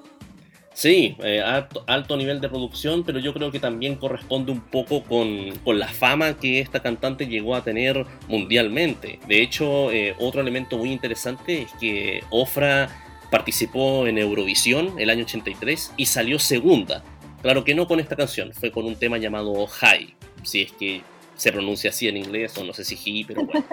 Sí, 0.74 1.16
eh, 1.20 1.40
alto, 1.40 1.84
alto 1.86 2.18
nivel 2.18 2.42
de 2.42 2.50
producción, 2.50 3.02
pero 3.02 3.18
yo 3.18 3.32
creo 3.32 3.50
que 3.50 3.58
también 3.58 3.96
corresponde 3.96 4.52
un 4.52 4.60
poco 4.60 5.02
con, 5.04 5.56
con 5.64 5.78
la 5.78 5.88
fama 5.88 6.36
que 6.36 6.60
esta 6.60 6.80
cantante 6.80 7.26
llegó 7.26 7.54
a 7.56 7.64
tener 7.64 8.04
mundialmente. 8.28 9.18
De 9.26 9.40
hecho, 9.40 9.90
eh, 9.90 10.14
otro 10.18 10.42
elemento 10.42 10.76
muy 10.76 10.92
interesante 10.92 11.62
es 11.62 11.72
que 11.80 12.22
Ofra 12.28 12.90
participó 13.30 14.06
en 14.06 14.18
Eurovisión 14.18 14.92
el 14.98 15.08
año 15.08 15.24
83 15.24 15.94
y 15.96 16.04
salió 16.04 16.38
segunda. 16.38 17.02
Claro 17.40 17.64
que 17.64 17.74
no 17.74 17.86
con 17.86 17.98
esta 17.98 18.14
canción, 18.14 18.52
fue 18.52 18.70
con 18.70 18.84
un 18.84 18.96
tema 18.96 19.16
llamado 19.16 19.66
High, 19.66 20.14
si 20.42 20.60
es 20.60 20.72
que 20.72 21.00
se 21.36 21.52
pronuncia 21.52 21.90
así 21.90 22.08
en 22.08 22.16
inglés 22.16 22.56
o 22.58 22.64
no 22.64 22.72
sé 22.72 22.84
si 22.84 22.96
he, 22.96 23.24
pero 23.24 23.44
bueno. 23.44 23.64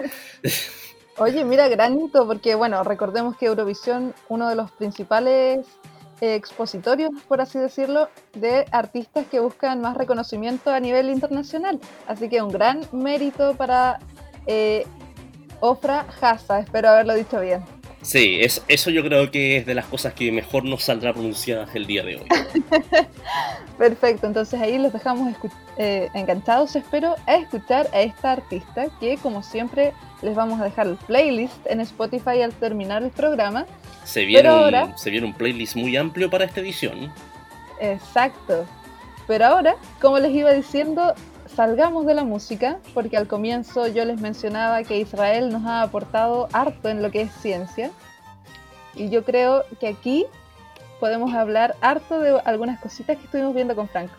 Oye, 1.18 1.44
mira, 1.44 1.68
granito, 1.68 2.26
porque 2.26 2.56
bueno, 2.56 2.82
recordemos 2.82 3.36
que 3.36 3.46
Eurovisión, 3.46 4.14
uno 4.28 4.48
de 4.48 4.56
los 4.56 4.72
principales 4.72 5.64
eh, 6.20 6.34
expositorios, 6.34 7.10
por 7.28 7.40
así 7.40 7.58
decirlo, 7.58 8.08
de 8.34 8.64
artistas 8.72 9.26
que 9.30 9.38
buscan 9.38 9.80
más 9.80 9.96
reconocimiento 9.96 10.70
a 10.70 10.80
nivel 10.80 11.10
internacional. 11.10 11.78
Así 12.08 12.28
que 12.28 12.42
un 12.42 12.50
gran 12.50 12.80
mérito 12.92 13.54
para 13.54 14.00
eh, 14.46 14.86
Ofra 15.60 16.06
Haza, 16.20 16.58
espero 16.58 16.88
haberlo 16.88 17.14
dicho 17.14 17.40
bien. 17.40 17.73
Sí, 18.04 18.38
es- 18.40 18.62
eso 18.68 18.90
yo 18.90 19.02
creo 19.02 19.30
que 19.30 19.56
es 19.56 19.66
de 19.66 19.74
las 19.74 19.86
cosas 19.86 20.12
que 20.12 20.30
mejor 20.30 20.64
nos 20.64 20.84
saldrá 20.84 21.12
pronunciadas 21.12 21.74
el 21.74 21.86
día 21.86 22.02
de 22.04 22.16
hoy. 22.16 22.26
Perfecto, 23.78 24.26
entonces 24.26 24.60
ahí 24.60 24.78
los 24.78 24.92
dejamos 24.92 25.34
eh, 25.78 26.08
enganchados, 26.14 26.76
espero, 26.76 27.16
a 27.26 27.36
escuchar 27.36 27.88
a 27.92 28.02
esta 28.02 28.32
artista 28.32 28.86
que 29.00 29.16
como 29.16 29.42
siempre 29.42 29.92
les 30.22 30.34
vamos 30.36 30.60
a 30.60 30.64
dejar 30.64 30.86
el 30.86 30.96
playlist 30.96 31.54
en 31.66 31.80
Spotify 31.80 32.42
al 32.42 32.52
terminar 32.52 33.02
el 33.02 33.10
programa. 33.10 33.66
Se 34.04 34.24
viene, 34.24 34.42
Pero 34.42 34.54
un, 34.56 34.62
ahora- 34.64 34.96
se 34.96 35.10
viene 35.10 35.26
un 35.26 35.34
playlist 35.34 35.74
muy 35.76 35.96
amplio 35.96 36.30
para 36.30 36.44
esta 36.44 36.60
edición. 36.60 37.12
Exacto. 37.80 38.66
Pero 39.26 39.46
ahora, 39.46 39.76
como 40.00 40.18
les 40.18 40.32
iba 40.34 40.52
diciendo, 40.52 41.14
salgamos 41.54 42.06
de 42.06 42.14
la 42.14 42.24
música, 42.24 42.78
porque 42.92 43.16
al 43.16 43.26
comienzo 43.26 43.86
yo 43.88 44.04
les 44.04 44.20
mencionaba 44.20 44.82
que 44.82 44.98
Israel 44.98 45.50
nos 45.50 45.64
ha 45.64 45.82
aportado 45.82 46.48
harto 46.52 46.88
en 46.88 47.02
lo 47.02 47.10
que 47.10 47.22
es 47.22 47.32
ciencia. 47.32 47.90
Y 48.94 49.10
yo 49.10 49.24
creo 49.24 49.64
que 49.80 49.88
aquí 49.88 50.26
podemos 51.00 51.34
hablar 51.34 51.76
harto 51.80 52.20
de 52.20 52.40
algunas 52.44 52.80
cositas 52.80 53.16
que 53.16 53.24
estuvimos 53.24 53.54
viendo 53.54 53.74
con 53.74 53.88
Franco. 53.88 54.14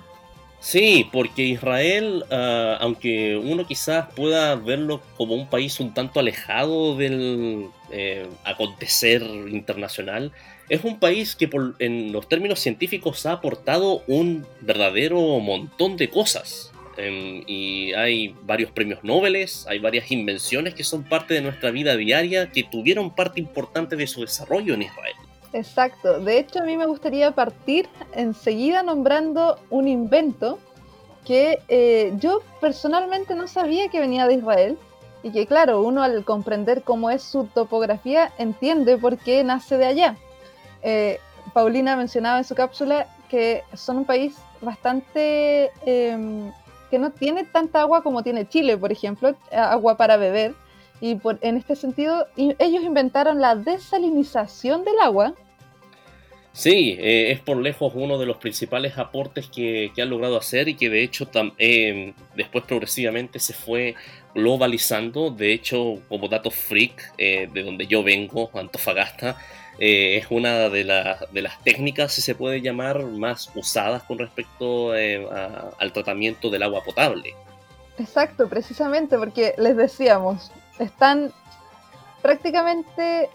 Sí, 0.59 1.07
porque 1.11 1.43
Israel, 1.43 2.25
ah, 2.31 2.77
aunque 2.79 3.37
uno 3.37 3.67
quizás 3.67 4.07
pueda 4.15 4.55
verlo 4.55 5.01
como 5.15 5.35
un 5.35 5.47
país 5.47 5.79
un 5.79 5.93
tanto 5.93 6.19
alejado 6.19 6.95
del 6.95 7.67
eh, 7.91 8.27
acontecer 8.43 9.21
internacional, 9.21 10.31
es 10.69 10.83
un 10.83 10.99
país 10.99 11.35
que 11.35 11.49
en 11.79 12.11
los 12.11 12.27
términos 12.27 12.59
científicos 12.59 13.25
ha 13.25 13.33
aportado 13.33 14.01
un 14.07 14.45
verdadero 14.61 15.19
montón 15.39 15.97
de 15.97 16.09
cosas. 16.09 16.71
Em, 16.97 17.43
y 17.45 17.93
hay 17.93 18.35
varios 18.43 18.71
premios 18.71 19.03
Nobel, 19.03 19.35
hay 19.67 19.79
varias 19.79 20.11
invenciones 20.11 20.73
que 20.73 20.83
son 20.83 21.03
parte 21.03 21.33
de 21.33 21.41
nuestra 21.41 21.71
vida 21.71 21.95
diaria 21.97 22.49
que 22.51 22.63
tuvieron 22.63 23.13
parte 23.13 23.39
importante 23.39 23.95
de 23.95 24.07
su 24.07 24.21
desarrollo 24.21 24.73
en 24.73 24.83
Israel. 24.83 25.15
Exacto. 25.51 26.19
De 26.19 26.39
hecho, 26.39 26.59
a 26.59 26.63
mí 26.63 26.77
me 26.77 26.85
gustaría 26.85 27.31
partir 27.31 27.87
enseguida 28.13 28.83
nombrando 28.83 29.59
un 29.69 29.87
invento 29.87 30.59
que 31.25 31.59
eh, 31.67 32.13
yo 32.17 32.41
personalmente 32.61 33.35
no 33.35 33.47
sabía 33.47 33.89
que 33.89 33.99
venía 33.99 34.27
de 34.27 34.35
Israel 34.35 34.77
y 35.23 35.31
que 35.31 35.47
claro, 35.47 35.81
uno 35.81 36.03
al 36.03 36.23
comprender 36.23 36.83
cómo 36.83 37.09
es 37.09 37.23
su 37.23 37.45
topografía 37.45 38.31
entiende 38.37 38.97
por 38.97 39.17
qué 39.17 39.43
nace 39.43 39.77
de 39.77 39.85
allá. 39.85 40.17
Eh, 40.83 41.19
Paulina 41.53 41.95
mencionaba 41.95 42.37
en 42.37 42.43
su 42.43 42.53
cápsula 42.53 43.07
que 43.29 43.63
son 43.73 43.97
un 43.97 44.05
país 44.05 44.35
bastante... 44.61 45.71
em, 45.85 46.51
que 46.89 46.99
no 46.99 47.11
tiene 47.11 47.43
tanta 47.43 47.81
agua 47.81 48.03
como 48.03 48.23
tiene 48.23 48.47
Chile, 48.47 48.77
por 48.77 48.91
ejemplo, 48.91 49.35
agua 49.51 49.97
para 49.97 50.17
beber. 50.17 50.53
Y 51.01 51.15
por, 51.15 51.37
en 51.41 51.57
este 51.57 51.75
sentido, 51.75 52.27
ellos 52.37 52.83
inventaron 52.83 53.41
la 53.41 53.55
desalinización 53.55 54.85
del 54.85 54.99
agua, 55.01 55.33
Sí, 56.55 56.95
eh, 57.01 57.31
es 57.33 57.41
por 57.41 57.57
lejos 57.61 57.91
uno 57.95 58.17
de 58.17 58.25
los 58.25 58.37
principales 58.37 58.97
aportes 58.97 59.47
que, 59.49 59.91
han 59.97 60.09
logrado 60.09 60.37
hacer 60.37 60.69
y 60.69 60.75
que 60.75 60.89
de 60.89 61.03
hecho 61.03 61.29
eh, 61.57 62.13
después 62.33 62.63
progresivamente 62.63 63.39
se 63.39 63.51
fue 63.51 63.95
globalizando. 64.33 65.31
De 65.31 65.51
hecho, 65.51 65.99
como 66.07 66.29
dato 66.29 66.51
freak, 66.51 67.11
eh, 67.17 67.49
de 67.53 67.61
donde 67.61 67.87
yo 67.87 68.03
vengo, 68.03 68.49
Antofagasta, 68.53 69.35
eh, 69.79 70.17
es 70.17 70.27
una 70.29 70.69
de, 70.69 70.83
de 71.31 71.41
las 71.41 71.63
técnicas, 71.63 72.13
si 72.13 72.21
se 72.21 72.35
puede 72.35 72.61
llamar, 72.61 73.03
más 73.05 73.51
usadas 73.55 74.03
con 74.03 74.17
respecto 74.17 74.95
eh, 74.95 75.27
al 75.77 75.91
tratamiento 75.91 76.49
del 76.49 76.63
agua 76.63 76.83
potable. 76.83 77.33
Exacto, 77.97 78.49
precisamente 78.49 79.17
porque 79.17 79.53
les 79.57 79.77
decíamos, 79.77 80.51
están 80.79 81.31
prácticamente 82.21 83.29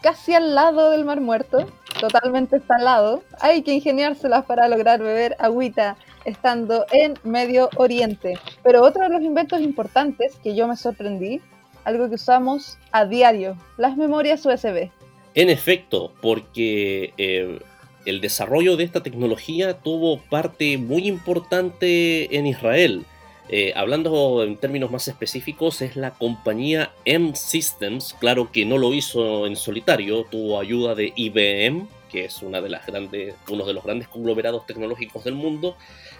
casi 0.00 0.34
al 0.34 0.54
lado 0.54 0.90
del 0.90 1.04
Mar 1.04 1.20
Muerto, 1.20 1.66
totalmente 2.00 2.60
al 2.68 2.84
lado. 2.84 3.22
Hay 3.40 3.62
que 3.62 3.72
ingeniárselas 3.72 4.44
para 4.44 4.68
lograr 4.68 5.00
beber 5.00 5.36
agüita 5.38 5.96
estando 6.24 6.86
en 6.92 7.14
Medio 7.24 7.70
Oriente. 7.76 8.38
Pero 8.62 8.82
otro 8.82 9.02
de 9.02 9.10
los 9.10 9.22
inventos 9.22 9.60
importantes 9.60 10.36
que 10.42 10.54
yo 10.54 10.66
me 10.66 10.76
sorprendí, 10.76 11.40
algo 11.84 12.08
que 12.08 12.16
usamos 12.16 12.78
a 12.90 13.04
diario, 13.04 13.56
las 13.76 13.96
memorias 13.96 14.44
USB. 14.44 14.90
En 15.36 15.50
efecto, 15.50 16.14
porque 16.22 17.12
eh, 17.18 17.58
el 18.06 18.22
desarrollo 18.22 18.78
de 18.78 18.84
esta 18.84 19.02
tecnología 19.02 19.74
tuvo 19.74 20.18
parte 20.18 20.78
muy 20.78 21.06
importante 21.06 22.34
en 22.38 22.46
Israel. 22.46 23.04
Eh, 23.50 23.74
hablando 23.76 24.42
en 24.42 24.56
términos 24.56 24.90
más 24.90 25.06
específicos, 25.08 25.82
es 25.82 25.94
la 25.94 26.12
compañía 26.12 26.90
M-Systems, 27.04 28.16
claro 28.18 28.50
que 28.50 28.64
no 28.64 28.78
lo 28.78 28.94
hizo 28.94 29.46
en 29.46 29.56
solitario, 29.56 30.24
tuvo 30.24 30.58
ayuda 30.58 30.94
de 30.94 31.12
IBM, 31.14 31.86
que 32.10 32.24
es 32.24 32.40
uno 32.40 32.62
de 32.62 32.70
los 32.70 33.84
grandes 33.84 34.08
conglomerados 34.08 34.66
tecnológicos 34.66 35.22
del 35.22 35.34
mundo, 35.34 35.76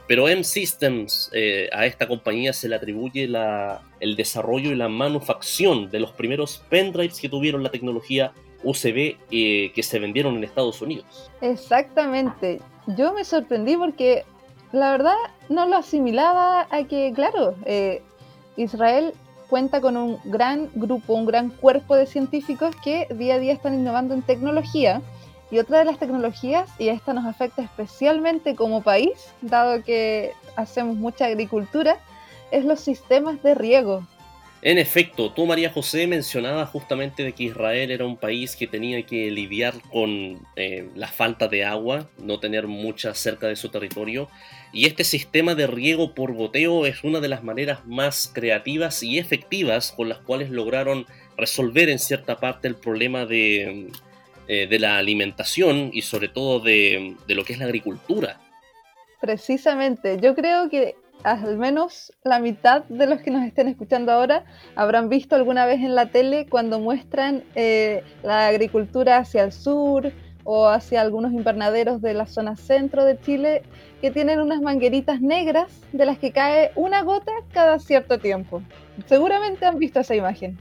pero 0.06 0.28
M-Systems, 0.28 1.30
eh, 1.32 1.70
a 1.72 1.86
esta 1.86 2.06
compañía 2.06 2.52
se 2.52 2.68
le 2.68 2.76
atribuye 2.76 3.24
el 3.24 4.16
desarrollo 4.16 4.72
y 4.72 4.76
la 4.76 4.90
manufacción 4.90 5.90
de 5.90 6.00
los 6.00 6.12
primeros 6.12 6.62
pendrives 6.68 7.18
que 7.18 7.30
tuvieron 7.30 7.62
la 7.62 7.70
tecnología 7.70 8.34
UCB 8.66 9.16
eh, 9.30 9.72
que 9.74 9.82
se 9.82 9.98
vendieron 9.98 10.36
en 10.36 10.44
Estados 10.44 10.82
Unidos. 10.82 11.30
Exactamente. 11.40 12.60
Yo 12.88 13.12
me 13.12 13.24
sorprendí 13.24 13.76
porque 13.76 14.24
la 14.72 14.90
verdad 14.90 15.14
no 15.48 15.66
lo 15.66 15.76
asimilaba 15.76 16.66
a 16.70 16.84
que, 16.84 17.12
claro, 17.14 17.54
eh, 17.64 18.02
Israel 18.56 19.14
cuenta 19.48 19.80
con 19.80 19.96
un 19.96 20.18
gran 20.24 20.68
grupo, 20.74 21.14
un 21.14 21.26
gran 21.26 21.50
cuerpo 21.50 21.94
de 21.94 22.06
científicos 22.06 22.74
que 22.82 23.06
día 23.10 23.34
a 23.34 23.38
día 23.38 23.52
están 23.52 23.74
innovando 23.74 24.14
en 24.14 24.22
tecnología. 24.22 25.00
Y 25.50 25.60
otra 25.60 25.78
de 25.78 25.84
las 25.84 26.00
tecnologías, 26.00 26.68
y 26.76 26.88
esta 26.88 27.12
nos 27.12 27.24
afecta 27.24 27.62
especialmente 27.62 28.56
como 28.56 28.82
país, 28.82 29.32
dado 29.42 29.84
que 29.84 30.32
hacemos 30.56 30.96
mucha 30.96 31.26
agricultura, 31.26 31.98
es 32.50 32.64
los 32.64 32.80
sistemas 32.80 33.40
de 33.44 33.54
riego. 33.54 34.02
En 34.66 34.78
efecto, 34.78 35.30
tú 35.30 35.46
María 35.46 35.70
José 35.70 36.08
mencionaba 36.08 36.66
justamente 36.66 37.22
de 37.22 37.32
que 37.34 37.44
Israel 37.44 37.88
era 37.92 38.04
un 38.04 38.16
país 38.16 38.56
que 38.56 38.66
tenía 38.66 39.00
que 39.06 39.30
lidiar 39.30 39.74
con 39.92 40.44
eh, 40.56 40.88
la 40.96 41.06
falta 41.06 41.46
de 41.46 41.64
agua, 41.64 42.08
no 42.18 42.40
tener 42.40 42.66
mucha 42.66 43.14
cerca 43.14 43.46
de 43.46 43.54
su 43.54 43.68
territorio, 43.68 44.28
y 44.72 44.86
este 44.86 45.04
sistema 45.04 45.54
de 45.54 45.68
riego 45.68 46.16
por 46.16 46.34
goteo 46.34 46.84
es 46.84 47.04
una 47.04 47.20
de 47.20 47.28
las 47.28 47.44
maneras 47.44 47.86
más 47.86 48.28
creativas 48.34 49.04
y 49.04 49.20
efectivas 49.20 49.92
con 49.92 50.08
las 50.08 50.18
cuales 50.18 50.50
lograron 50.50 51.06
resolver 51.36 51.88
en 51.88 52.00
cierta 52.00 52.40
parte 52.40 52.66
el 52.66 52.74
problema 52.74 53.24
de, 53.24 53.92
eh, 54.48 54.66
de 54.66 54.78
la 54.80 54.98
alimentación 54.98 55.90
y 55.92 56.02
sobre 56.02 56.26
todo 56.26 56.58
de, 56.58 57.14
de 57.28 57.34
lo 57.36 57.44
que 57.44 57.52
es 57.52 57.60
la 57.60 57.66
agricultura. 57.66 58.40
Precisamente, 59.20 60.18
yo 60.20 60.34
creo 60.34 60.68
que 60.68 60.96
al 61.22 61.56
menos 61.56 62.12
la 62.24 62.38
mitad 62.38 62.84
de 62.84 63.06
los 63.06 63.20
que 63.20 63.30
nos 63.30 63.44
estén 63.44 63.68
escuchando 63.68 64.12
ahora 64.12 64.44
habrán 64.74 65.08
visto 65.08 65.34
alguna 65.34 65.66
vez 65.66 65.80
en 65.80 65.94
la 65.94 66.06
tele 66.06 66.46
cuando 66.48 66.78
muestran 66.78 67.44
eh, 67.54 68.02
la 68.22 68.46
agricultura 68.46 69.18
hacia 69.18 69.42
el 69.44 69.52
sur 69.52 70.12
o 70.44 70.68
hacia 70.68 71.00
algunos 71.00 71.32
invernaderos 71.32 72.00
de 72.00 72.14
la 72.14 72.26
zona 72.26 72.56
centro 72.56 73.04
de 73.04 73.18
Chile 73.20 73.62
que 74.00 74.12
tienen 74.12 74.40
unas 74.40 74.62
mangueritas 74.62 75.20
negras 75.20 75.72
de 75.92 76.06
las 76.06 76.18
que 76.18 76.30
cae 76.30 76.70
una 76.76 77.02
gota 77.02 77.32
cada 77.52 77.80
cierto 77.80 78.18
tiempo. 78.18 78.62
Seguramente 79.06 79.66
han 79.66 79.78
visto 79.78 80.00
esa 80.00 80.14
imagen. 80.14 80.56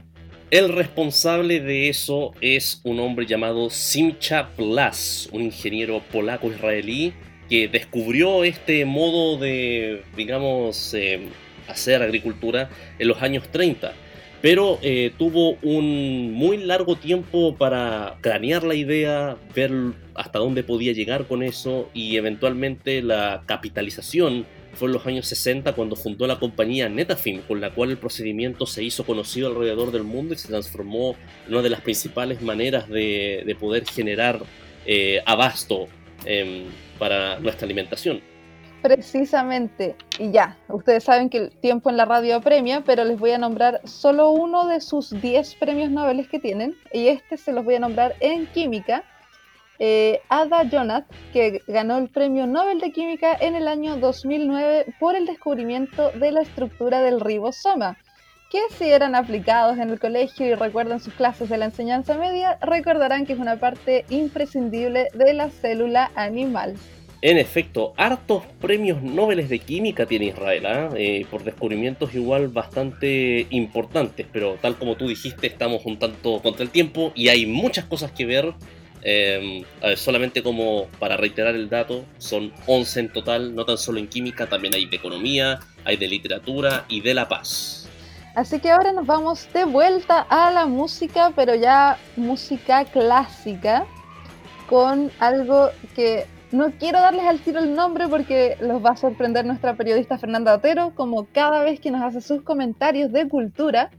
El 0.50 0.72
responsable 0.72 1.60
de 1.60 1.88
eso 1.88 2.32
es 2.40 2.80
un 2.84 3.00
hombre 3.00 3.26
llamado 3.26 3.68
Simcha 3.70 4.48
Plas, 4.56 5.28
un 5.32 5.42
ingeniero 5.42 6.00
polaco-israelí 6.12 7.14
que 7.48 7.68
descubrió 7.68 8.44
este 8.44 8.84
modo 8.84 9.38
de, 9.38 10.02
digamos, 10.16 10.94
eh, 10.94 11.28
hacer 11.68 12.02
agricultura 12.02 12.70
en 12.98 13.08
los 13.08 13.22
años 13.22 13.48
30, 13.50 13.92
pero 14.42 14.78
eh, 14.82 15.12
tuvo 15.18 15.56
un 15.62 16.32
muy 16.32 16.58
largo 16.58 16.96
tiempo 16.96 17.56
para 17.56 18.16
cranear 18.20 18.64
la 18.64 18.74
idea, 18.74 19.36
ver 19.54 19.72
hasta 20.14 20.38
dónde 20.38 20.62
podía 20.62 20.92
llegar 20.92 21.26
con 21.26 21.42
eso 21.42 21.90
y 21.94 22.16
eventualmente 22.16 23.02
la 23.02 23.42
capitalización 23.46 24.46
fue 24.76 24.88
en 24.88 24.92
los 24.92 25.06
años 25.06 25.26
60 25.26 25.72
cuando 25.72 25.96
fundó 25.96 26.26
la 26.26 26.38
compañía 26.38 26.88
Netafim, 26.88 27.40
con 27.42 27.60
la 27.60 27.70
cual 27.70 27.90
el 27.90 27.96
procedimiento 27.96 28.66
se 28.66 28.84
hizo 28.84 29.04
conocido 29.04 29.48
alrededor 29.48 29.90
del 29.90 30.04
mundo 30.04 30.34
y 30.34 30.36
se 30.36 30.48
transformó 30.48 31.16
en 31.46 31.54
una 31.54 31.62
de 31.62 31.70
las 31.70 31.80
principales 31.80 32.42
maneras 32.42 32.88
de, 32.88 33.56
poder 33.58 33.86
generar 33.86 34.40
eh, 34.84 35.22
abasto 35.24 35.88
em, 36.26 36.66
para 36.98 37.38
nuestra 37.40 37.64
alimentación. 37.64 38.20
Precisamente, 38.82 39.96
y 40.18 40.30
ya, 40.30 40.56
ustedes 40.68 41.02
saben 41.04 41.28
que 41.28 41.38
el 41.38 41.50
tiempo 41.50 41.90
en 41.90 41.96
la 41.96 42.04
radio 42.04 42.36
apremia, 42.36 42.82
pero 42.84 43.04
les 43.04 43.18
voy 43.18 43.32
a 43.32 43.38
nombrar 43.38 43.80
solo 43.84 44.30
uno 44.30 44.66
de 44.68 44.80
sus 44.80 45.10
10 45.20 45.56
premios 45.56 45.90
Nobel 45.90 46.28
que 46.28 46.38
tienen, 46.38 46.76
y 46.92 47.08
este 47.08 47.36
se 47.36 47.52
los 47.52 47.64
voy 47.64 47.76
a 47.76 47.80
nombrar 47.80 48.14
en 48.20 48.46
química. 48.46 49.02
Eh, 49.78 50.20
Ada 50.28 50.68
Jonath, 50.70 51.06
que 51.32 51.62
ganó 51.66 51.98
el 51.98 52.08
premio 52.08 52.46
Nobel 52.46 52.80
de 52.80 52.92
Química 52.92 53.36
en 53.38 53.56
el 53.56 53.68
año 53.68 53.96
2009 53.96 54.94
por 54.98 55.16
el 55.16 55.26
descubrimiento 55.26 56.12
de 56.12 56.32
la 56.32 56.42
estructura 56.42 57.02
del 57.02 57.20
ribosoma, 57.20 57.98
que 58.50 58.60
si 58.78 58.84
eran 58.84 59.14
aplicados 59.14 59.78
en 59.78 59.90
el 59.90 59.98
colegio 59.98 60.46
y 60.46 60.54
recuerdan 60.54 61.00
sus 61.00 61.14
clases 61.14 61.48
de 61.48 61.58
la 61.58 61.66
enseñanza 61.66 62.16
media, 62.16 62.58
recordarán 62.60 63.26
que 63.26 63.32
es 63.32 63.38
una 63.38 63.56
parte 63.56 64.04
imprescindible 64.08 65.08
de 65.14 65.34
la 65.34 65.50
célula 65.50 66.10
animal. 66.14 66.76
En 67.22 67.38
efecto, 67.38 67.94
hartos 67.96 68.44
premios 68.60 69.02
Nobel 69.02 69.48
de 69.48 69.58
Química 69.58 70.06
tiene 70.06 70.26
Israel, 70.26 70.66
¿ah? 70.66 70.90
eh, 70.96 71.26
por 71.30 71.42
descubrimientos 71.44 72.14
igual 72.14 72.48
bastante 72.48 73.46
importantes, 73.50 74.26
pero 74.30 74.58
tal 74.60 74.76
como 74.76 74.96
tú 74.96 75.08
dijiste, 75.08 75.46
estamos 75.46 75.84
un 75.86 75.98
tanto 75.98 76.40
contra 76.40 76.62
el 76.62 76.70
tiempo 76.70 77.12
y 77.14 77.28
hay 77.28 77.46
muchas 77.46 77.86
cosas 77.86 78.12
que 78.12 78.26
ver. 78.26 78.52
Eh, 79.08 79.64
solamente 79.94 80.42
como 80.42 80.88
para 80.98 81.16
reiterar 81.16 81.54
el 81.54 81.68
dato, 81.68 82.04
son 82.18 82.52
11 82.66 83.00
en 83.00 83.08
total, 83.12 83.54
no 83.54 83.64
tan 83.64 83.78
solo 83.78 84.00
en 84.00 84.08
química, 84.08 84.48
también 84.48 84.74
hay 84.74 84.86
de 84.86 84.96
economía, 84.96 85.60
hay 85.84 85.96
de 85.96 86.08
literatura 86.08 86.86
y 86.88 87.02
de 87.02 87.14
la 87.14 87.28
paz. 87.28 87.85
Así 88.36 88.60
que 88.60 88.70
ahora 88.70 88.92
nos 88.92 89.06
vamos 89.06 89.50
de 89.54 89.64
vuelta 89.64 90.20
a 90.28 90.50
la 90.50 90.66
música, 90.66 91.32
pero 91.34 91.54
ya 91.54 91.96
música 92.16 92.84
clásica, 92.84 93.86
con 94.68 95.10
algo 95.20 95.70
que 95.94 96.26
no 96.52 96.70
quiero 96.72 97.00
darles 97.00 97.24
al 97.24 97.40
tiro 97.40 97.60
el 97.60 97.74
nombre 97.74 98.08
porque 98.08 98.58
los 98.60 98.84
va 98.84 98.90
a 98.90 98.96
sorprender 98.96 99.46
nuestra 99.46 99.74
periodista 99.74 100.18
Fernanda 100.18 100.54
Otero, 100.54 100.92
como 100.94 101.26
cada 101.32 101.62
vez 101.62 101.80
que 101.80 101.90
nos 101.90 102.02
hace 102.02 102.20
sus 102.20 102.42
comentarios 102.42 103.10
de 103.10 103.26
cultura, 103.26 103.90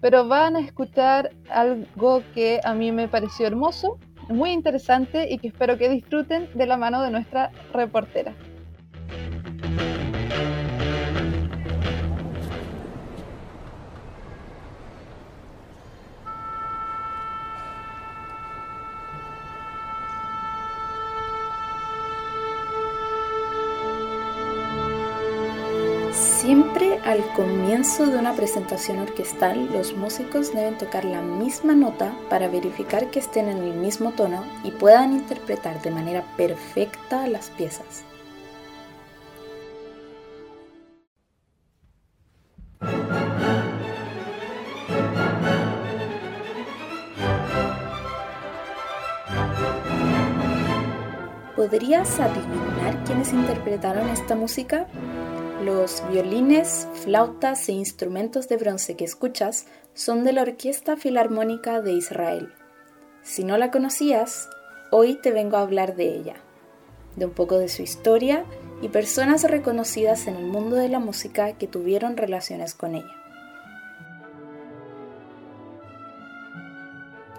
pero 0.00 0.28
van 0.28 0.54
a 0.54 0.60
escuchar 0.60 1.32
algo 1.50 2.22
que 2.32 2.60
a 2.62 2.74
mí 2.74 2.92
me 2.92 3.08
pareció 3.08 3.48
hermoso, 3.48 3.98
muy 4.28 4.50
interesante 4.50 5.26
y 5.28 5.38
que 5.38 5.48
espero 5.48 5.78
que 5.78 5.88
disfruten 5.88 6.48
de 6.54 6.66
la 6.66 6.76
mano 6.76 7.02
de 7.02 7.10
nuestra 7.10 7.50
reportera. 7.72 8.36
Al 27.04 27.22
comienzo 27.34 28.06
de 28.06 28.16
una 28.16 28.34
presentación 28.34 28.98
orquestal, 28.98 29.70
los 29.72 29.94
músicos 29.94 30.54
deben 30.54 30.78
tocar 30.78 31.04
la 31.04 31.20
misma 31.20 31.74
nota 31.74 32.14
para 32.30 32.48
verificar 32.48 33.10
que 33.10 33.18
estén 33.18 33.48
en 33.48 33.58
el 33.58 33.74
mismo 33.74 34.12
tono 34.12 34.42
y 34.64 34.70
puedan 34.70 35.12
interpretar 35.12 35.82
de 35.82 35.90
manera 35.90 36.24
perfecta 36.38 37.26
las 37.26 37.50
piezas. 37.50 38.04
¿Podrías 51.54 52.18
adivinar 52.18 53.04
quiénes 53.04 53.32
interpretaron 53.32 54.08
esta 54.08 54.34
música? 54.34 54.86
Los 55.64 56.06
violines, 56.10 56.86
flautas 56.92 57.70
e 57.70 57.72
instrumentos 57.72 58.48
de 58.48 58.58
bronce 58.58 58.96
que 58.96 59.04
escuchas 59.06 59.64
son 59.94 60.22
de 60.22 60.34
la 60.34 60.42
Orquesta 60.42 60.98
Filarmónica 60.98 61.80
de 61.80 61.92
Israel. 61.92 62.52
Si 63.22 63.44
no 63.44 63.56
la 63.56 63.70
conocías, 63.70 64.50
hoy 64.90 65.14
te 65.14 65.30
vengo 65.30 65.56
a 65.56 65.62
hablar 65.62 65.96
de 65.96 66.16
ella, 66.16 66.34
de 67.16 67.24
un 67.24 67.30
poco 67.30 67.56
de 67.56 67.70
su 67.70 67.80
historia 67.80 68.44
y 68.82 68.88
personas 68.88 69.44
reconocidas 69.44 70.26
en 70.26 70.36
el 70.36 70.44
mundo 70.44 70.76
de 70.76 70.90
la 70.90 70.98
música 70.98 71.54
que 71.54 71.66
tuvieron 71.66 72.18
relaciones 72.18 72.74
con 72.74 72.96
ella. 72.96 73.16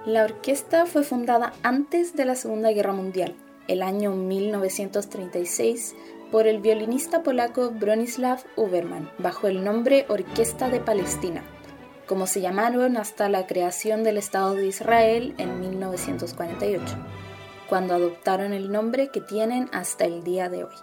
La 0.08 0.24
orquesta 0.24 0.88
fue 0.88 1.04
fundada 1.04 1.54
antes 1.62 2.16
de 2.16 2.26
la 2.26 2.34
Segunda 2.34 2.72
Guerra 2.72 2.94
Mundial, 2.94 3.36
el 3.68 3.84
año 3.84 4.16
1936, 4.16 5.96
por 6.36 6.48
el 6.48 6.60
violinista 6.60 7.24
polaco 7.24 7.72
Bronislaw 7.72 8.40
Uberman 8.58 9.10
bajo 9.20 9.48
el 9.48 9.64
nombre 9.64 10.06
Orquesta 10.10 10.68
de 10.68 10.82
Palestina, 10.82 11.46
como 12.08 12.28
se 12.28 12.42
llamaron 12.42 12.98
hasta 12.98 13.30
la 13.30 13.48
creación 13.48 14.04
del 14.04 14.18
Estado 14.18 14.54
de 14.54 14.68
Israel 14.68 15.34
en 15.38 15.62
1948, 15.62 16.84
cuando 17.70 17.94
adoptaron 17.94 18.52
el 18.52 18.70
nombre 18.70 19.12
que 19.12 19.22
tienen 19.22 19.70
hasta 19.72 20.04
el 20.04 20.26
día 20.26 20.50
de 20.50 20.66
hoy. 20.66 20.76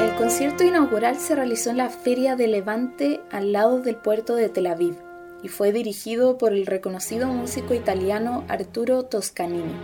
El 0.00 0.14
concierto 0.14 0.62
inaugural 0.62 1.16
se 1.16 1.34
realizó 1.34 1.70
en 1.70 1.78
la 1.78 1.90
Feria 1.90 2.36
de 2.36 2.46
Levante 2.46 3.20
al 3.32 3.50
lado 3.50 3.80
del 3.80 3.96
puerto 3.96 4.36
de 4.36 4.48
Tel 4.48 4.68
Aviv, 4.68 4.94
y 5.44 5.48
fue 5.48 5.72
dirigido 5.72 6.38
por 6.38 6.54
el 6.54 6.64
reconocido 6.64 7.28
músico 7.28 7.74
italiano 7.74 8.44
Arturo 8.48 9.02
Toscanini. 9.04 9.74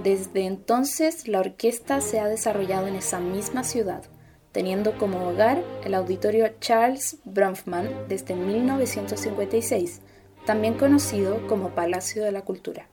Desde 0.00 0.46
entonces 0.46 1.26
la 1.26 1.40
orquesta 1.40 2.00
se 2.00 2.20
ha 2.20 2.28
desarrollado 2.28 2.86
en 2.86 2.94
esa 2.94 3.18
misma 3.18 3.64
ciudad, 3.64 4.04
teniendo 4.52 4.96
como 4.96 5.28
hogar 5.28 5.60
el 5.84 5.92
auditorio 5.94 6.48
Charles 6.60 7.18
Bronfman 7.24 7.88
desde 8.08 8.36
1956, 8.36 10.02
también 10.46 10.74
conocido 10.74 11.48
como 11.48 11.70
Palacio 11.70 12.22
de 12.22 12.30
la 12.30 12.42
Cultura. 12.42 12.86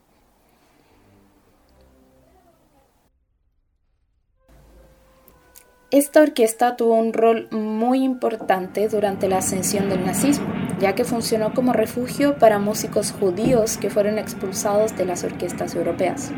Esta 5.92 6.22
orquesta 6.22 6.76
tuvo 6.76 6.96
un 6.96 7.14
rol 7.14 7.48
muy 7.52 8.04
importante 8.04 8.90
durante 8.90 9.30
la 9.30 9.38
ascensión 9.38 9.90
del 9.90 10.06
nazismo, 10.06 10.48
ya 10.80 10.96
que 10.96 11.04
funcionó 11.04 11.54
como 11.54 11.74
refugio 11.74 12.38
para 12.38 12.60
músicos 12.60 13.12
judíos 13.12 13.78
que 13.78 13.90
fueron 13.90 14.18
expulsados 14.18 14.96
de 14.98 15.06
las 15.06 15.24
orquestas 15.24 15.76
europeas. 15.76 16.32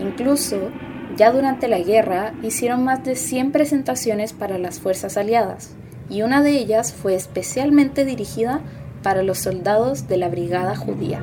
Incluso, 0.00 0.70
ya 1.16 1.30
durante 1.30 1.68
la 1.68 1.78
guerra, 1.78 2.32
hicieron 2.42 2.84
más 2.84 3.04
de 3.04 3.16
100 3.16 3.52
presentaciones 3.52 4.32
para 4.32 4.58
las 4.58 4.80
fuerzas 4.80 5.16
aliadas, 5.16 5.74
y 6.08 6.22
una 6.22 6.42
de 6.42 6.52
ellas 6.52 6.92
fue 6.92 7.14
especialmente 7.14 8.04
dirigida 8.04 8.60
para 9.02 9.22
los 9.22 9.38
soldados 9.38 10.08
de 10.08 10.16
la 10.16 10.28
Brigada 10.28 10.76
Judía. 10.76 11.20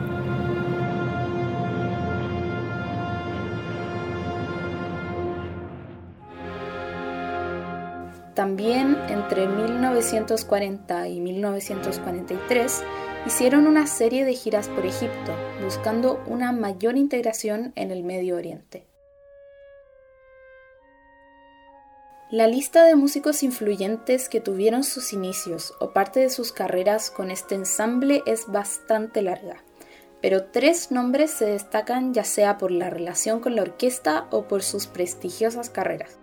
También 8.38 8.96
entre 9.10 9.48
1940 9.48 11.08
y 11.08 11.20
1943 11.22 12.84
hicieron 13.26 13.66
una 13.66 13.88
serie 13.88 14.26
de 14.26 14.36
giras 14.36 14.70
por 14.70 14.86
Egipto, 14.86 15.34
buscando 15.64 16.24
una 16.28 16.52
mayor 16.52 16.98
integración 16.98 17.74
en 17.76 17.90
el 17.90 18.04
Medio 18.04 18.36
Oriente. 18.36 18.86
La 22.30 22.46
lista 22.46 22.84
de 22.84 22.96
músicos 22.96 23.42
influyentes 23.42 24.30
que 24.30 24.40
tuvieron 24.40 24.84
sus 24.84 25.14
inicios 25.14 25.74
o 25.80 25.92
parte 25.92 26.20
de 26.20 26.30
sus 26.30 26.52
carreras 26.52 27.10
con 27.10 27.32
este 27.32 27.56
ensamble 27.56 28.22
es 28.28 28.46
bastante 28.46 29.24
larga, 29.24 29.64
pero 30.22 30.44
tres 30.44 30.92
nombres 30.92 31.32
se 31.32 31.46
destacan 31.46 32.14
ya 32.14 32.24
sea 32.24 32.60
por 32.60 32.70
la 32.70 32.92
relación 32.92 33.40
con 33.40 33.56
la 33.56 33.64
orquesta 33.64 34.28
o 34.30 34.48
por 34.48 34.62
sus 34.62 34.86
prestigiosas 34.86 35.72
carreras. 35.72 36.20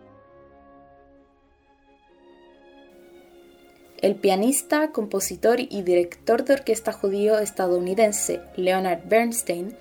El 4.05 4.17
pianista, 4.17 4.93
compositor 4.93 5.61
y 5.61 5.81
director 5.81 6.45
de 6.45 6.53
orquesta 6.53 6.93
judío 6.93 7.39
estadounidense 7.39 8.43
Leonard 8.55 9.09
Bernstein, 9.09 9.75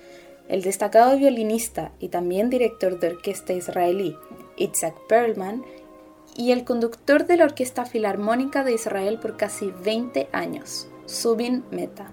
el 0.48 0.62
destacado 0.62 1.18
violinista 1.18 1.92
y 2.00 2.08
también 2.08 2.48
director 2.48 2.98
de 2.98 3.08
orquesta 3.08 3.52
israelí 3.52 4.16
Itzhak 4.56 4.94
Perlman 5.08 5.62
y 6.34 6.52
el 6.52 6.64
conductor 6.64 7.26
de 7.26 7.36
la 7.36 7.44
Orquesta 7.44 7.84
Filarmónica 7.84 8.64
de 8.64 8.72
Israel 8.72 9.18
por 9.20 9.36
casi 9.36 9.70
20 9.84 10.30
años, 10.32 10.88
Subin 11.04 11.62
Meta. 11.70 12.10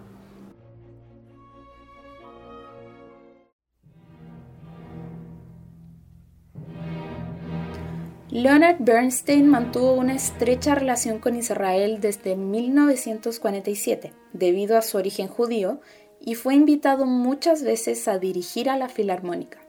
Leonard 8.31 8.77
Bernstein 8.79 9.45
mantuvo 9.45 9.91
una 9.91 10.15
estrecha 10.15 10.73
relación 10.73 11.19
con 11.19 11.35
Israel 11.35 11.99
desde 11.99 12.37
1947 12.37 14.13
debido 14.31 14.77
a 14.77 14.81
su 14.81 14.97
origen 14.97 15.27
judío 15.27 15.81
y 16.21 16.35
fue 16.35 16.55
invitado 16.55 17.05
muchas 17.05 17.61
veces 17.61 18.07
a 18.07 18.19
dirigir 18.19 18.69
a 18.69 18.77
la 18.77 18.87
Filarmónica. 18.87 19.59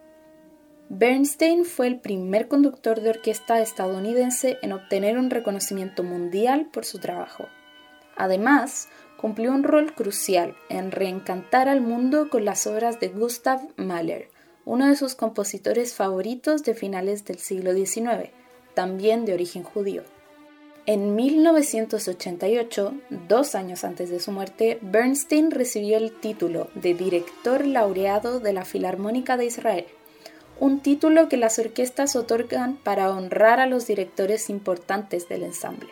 Bernstein 0.90 1.64
fue 1.64 1.88
el 1.88 1.98
primer 1.98 2.46
conductor 2.46 3.00
de 3.00 3.10
orquesta 3.10 3.60
estadounidense 3.60 4.58
en 4.62 4.74
obtener 4.74 5.18
un 5.18 5.30
reconocimiento 5.30 6.04
mundial 6.04 6.68
por 6.72 6.84
su 6.84 7.00
trabajo. 7.00 7.48
Además, 8.16 8.88
cumplió 9.16 9.50
un 9.50 9.64
rol 9.64 9.92
crucial 9.92 10.54
en 10.68 10.92
reencantar 10.92 11.68
al 11.68 11.80
mundo 11.80 12.30
con 12.30 12.44
las 12.44 12.68
obras 12.68 13.00
de 13.00 13.08
Gustav 13.08 13.60
Mahler, 13.76 14.28
uno 14.64 14.86
de 14.86 14.94
sus 14.94 15.16
compositores 15.16 15.94
favoritos 15.94 16.62
de 16.62 16.74
finales 16.74 17.24
del 17.24 17.38
siglo 17.38 17.74
XIX, 17.74 18.30
también 18.74 19.24
de 19.24 19.34
origen 19.34 19.62
judío. 19.62 20.02
En 20.84 21.14
1988, 21.14 22.94
dos 23.28 23.54
años 23.54 23.84
antes 23.84 24.10
de 24.10 24.18
su 24.18 24.32
muerte, 24.32 24.78
Bernstein 24.82 25.52
recibió 25.52 25.96
el 25.96 26.12
título 26.12 26.70
de 26.74 26.94
Director 26.94 27.64
Laureado 27.64 28.40
de 28.40 28.52
la 28.52 28.64
Filarmónica 28.64 29.36
de 29.36 29.44
Israel, 29.44 29.86
un 30.58 30.80
título 30.80 31.28
que 31.28 31.36
las 31.36 31.58
orquestas 31.60 32.16
otorgan 32.16 32.76
para 32.76 33.10
honrar 33.10 33.60
a 33.60 33.66
los 33.66 33.86
directores 33.86 34.50
importantes 34.50 35.28
del 35.28 35.44
ensamble. 35.44 35.90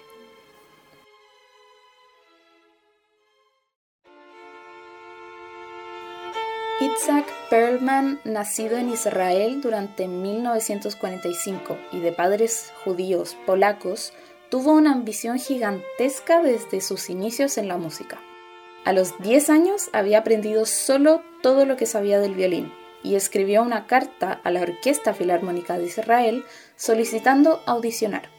Itzhak 6.82 7.26
Perlman, 7.50 8.20
nacido 8.24 8.78
en 8.78 8.88
Israel 8.88 9.60
durante 9.60 10.08
1945 10.08 11.76
y 11.92 12.00
de 12.00 12.10
padres 12.10 12.72
judíos 12.82 13.36
polacos, 13.44 14.14
tuvo 14.48 14.72
una 14.72 14.92
ambición 14.92 15.38
gigantesca 15.38 16.40
desde 16.40 16.80
sus 16.80 17.10
inicios 17.10 17.58
en 17.58 17.68
la 17.68 17.76
música. 17.76 18.18
A 18.86 18.94
los 18.94 19.12
10 19.20 19.50
años 19.50 19.90
había 19.92 20.20
aprendido 20.20 20.64
solo 20.64 21.22
todo 21.42 21.66
lo 21.66 21.76
que 21.76 21.84
sabía 21.84 22.18
del 22.18 22.34
violín 22.34 22.72
y 23.02 23.14
escribió 23.14 23.60
una 23.60 23.86
carta 23.86 24.40
a 24.42 24.50
la 24.50 24.62
Orquesta 24.62 25.12
Filarmónica 25.12 25.76
de 25.76 25.84
Israel 25.84 26.46
solicitando 26.76 27.60
audicionar, 27.66 28.30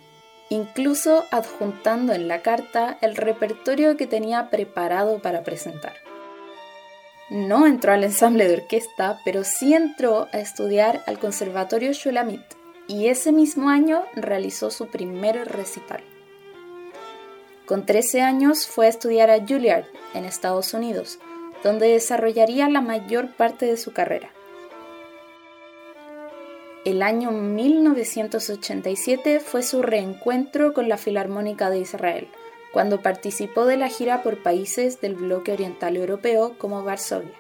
incluso 0.50 1.26
adjuntando 1.30 2.14
en 2.14 2.28
la 2.28 2.42
carta 2.42 2.98
el 3.02 3.16
repertorio 3.16 3.98
que 3.98 4.08
tenía 4.08 4.50
preparado 4.50 5.22
para 5.22 5.44
presentar. 5.44 5.94
No 7.32 7.66
entró 7.66 7.94
al 7.94 8.04
ensamble 8.04 8.46
de 8.46 8.56
orquesta, 8.56 9.22
pero 9.24 9.46
sí 9.46 9.74
entró 9.74 10.28
a 10.34 10.40
estudiar 10.40 11.02
al 11.08 11.18
Conservatorio 11.18 11.94
Shulamit 11.94 12.42
y 12.88 13.08
ese 13.08 13.32
mismo 13.32 13.70
año 13.70 14.04
realizó 14.16 14.70
su 14.70 14.88
primer 14.88 15.48
recital. 15.48 16.04
Con 17.66 17.86
13 17.86 18.20
años 18.20 18.68
fue 18.68 18.88
a 18.88 18.90
estudiar 18.90 19.30
a 19.30 19.48
Juilliard 19.48 19.86
en 20.14 20.26
Estados 20.26 20.74
Unidos, 20.74 21.20
donde 21.64 21.88
desarrollaría 21.88 22.68
la 22.68 22.82
mayor 22.82 23.32
parte 23.32 23.66
de 23.66 23.78
su 23.78 23.94
carrera. 23.94 24.30
El 26.84 27.02
año 27.02 27.32
1987 27.32 29.40
fue 29.40 29.64
su 29.64 29.82
reencuentro 29.82 30.74
con 30.74 30.90
la 30.90 30.98
Filarmónica 30.98 31.70
de 31.70 31.80
Israel, 31.80 32.28
cuando 32.72 33.02
participó 33.02 33.66
de 33.66 33.78
la 33.78 33.90
gira 33.90 34.24
por 34.24 34.42
países 34.42 35.02
del 35.02 35.16
bloque 35.16 35.52
oriental 35.52 35.98
europeo 35.98 36.56
como 36.58 36.84
Varsovia. 36.84 37.34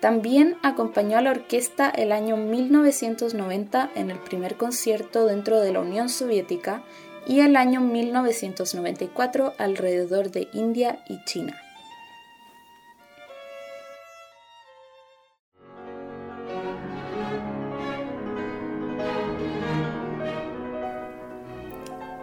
También 0.00 0.56
acompañó 0.62 1.18
a 1.18 1.22
la 1.22 1.32
orquesta 1.32 1.90
el 1.90 2.12
año 2.12 2.36
1990 2.36 3.90
en 3.96 4.10
el 4.10 4.18
primer 4.18 4.56
concierto 4.56 5.26
dentro 5.26 5.60
de 5.60 5.72
la 5.72 5.80
Unión 5.80 6.08
Soviética 6.08 6.82
y 7.26 7.40
el 7.40 7.56
año 7.56 7.80
1994 7.80 9.54
alrededor 9.58 10.30
de 10.30 10.48
India 10.52 11.00
y 11.08 11.22
China. 11.24 11.60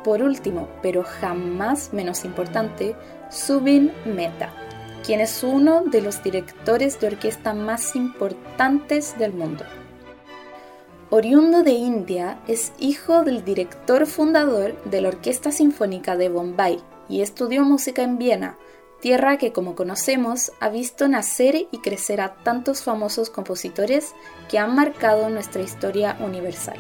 Por 0.06 0.22
último, 0.22 0.70
pero 0.84 1.04
jamás 1.04 1.92
menos 1.92 2.26
importante, 2.26 2.96
Subin 3.32 3.92
Mehta, 4.06 4.54
quien 5.04 5.20
es 5.20 5.44
uno 5.44 5.82
de 5.82 6.00
los 6.00 6.22
directores 6.22 7.00
de 7.00 7.08
orquesta 7.08 7.56
más 7.56 7.96
importantes 7.96 9.18
del 9.18 9.34
mundo. 9.34 9.66
Oriundo 11.10 11.64
de 11.64 11.72
India, 11.72 12.38
es 12.48 12.72
hijo 12.78 13.24
del 13.24 13.44
director 13.44 14.06
fundador 14.06 14.80
de 14.84 15.02
la 15.02 15.08
Orquesta 15.08 15.52
Sinfónica 15.52 16.16
de 16.16 16.30
Bombay 16.30 16.84
y 17.10 17.22
estudió 17.22 17.64
música 17.64 18.04
en 18.04 18.20
Viena, 18.20 18.60
tierra 19.02 19.40
que 19.40 19.54
como 19.54 19.74
conocemos 19.74 20.52
ha 20.60 20.70
visto 20.70 21.08
nacer 21.08 21.56
y 21.56 21.80
crecer 21.80 22.22
a 22.22 22.36
tantos 22.44 22.84
famosos 22.84 23.32
compositores 23.32 24.14
que 24.52 24.60
han 24.60 24.76
marcado 24.76 25.32
nuestra 25.32 25.64
historia 25.64 26.16
universal 26.20 26.78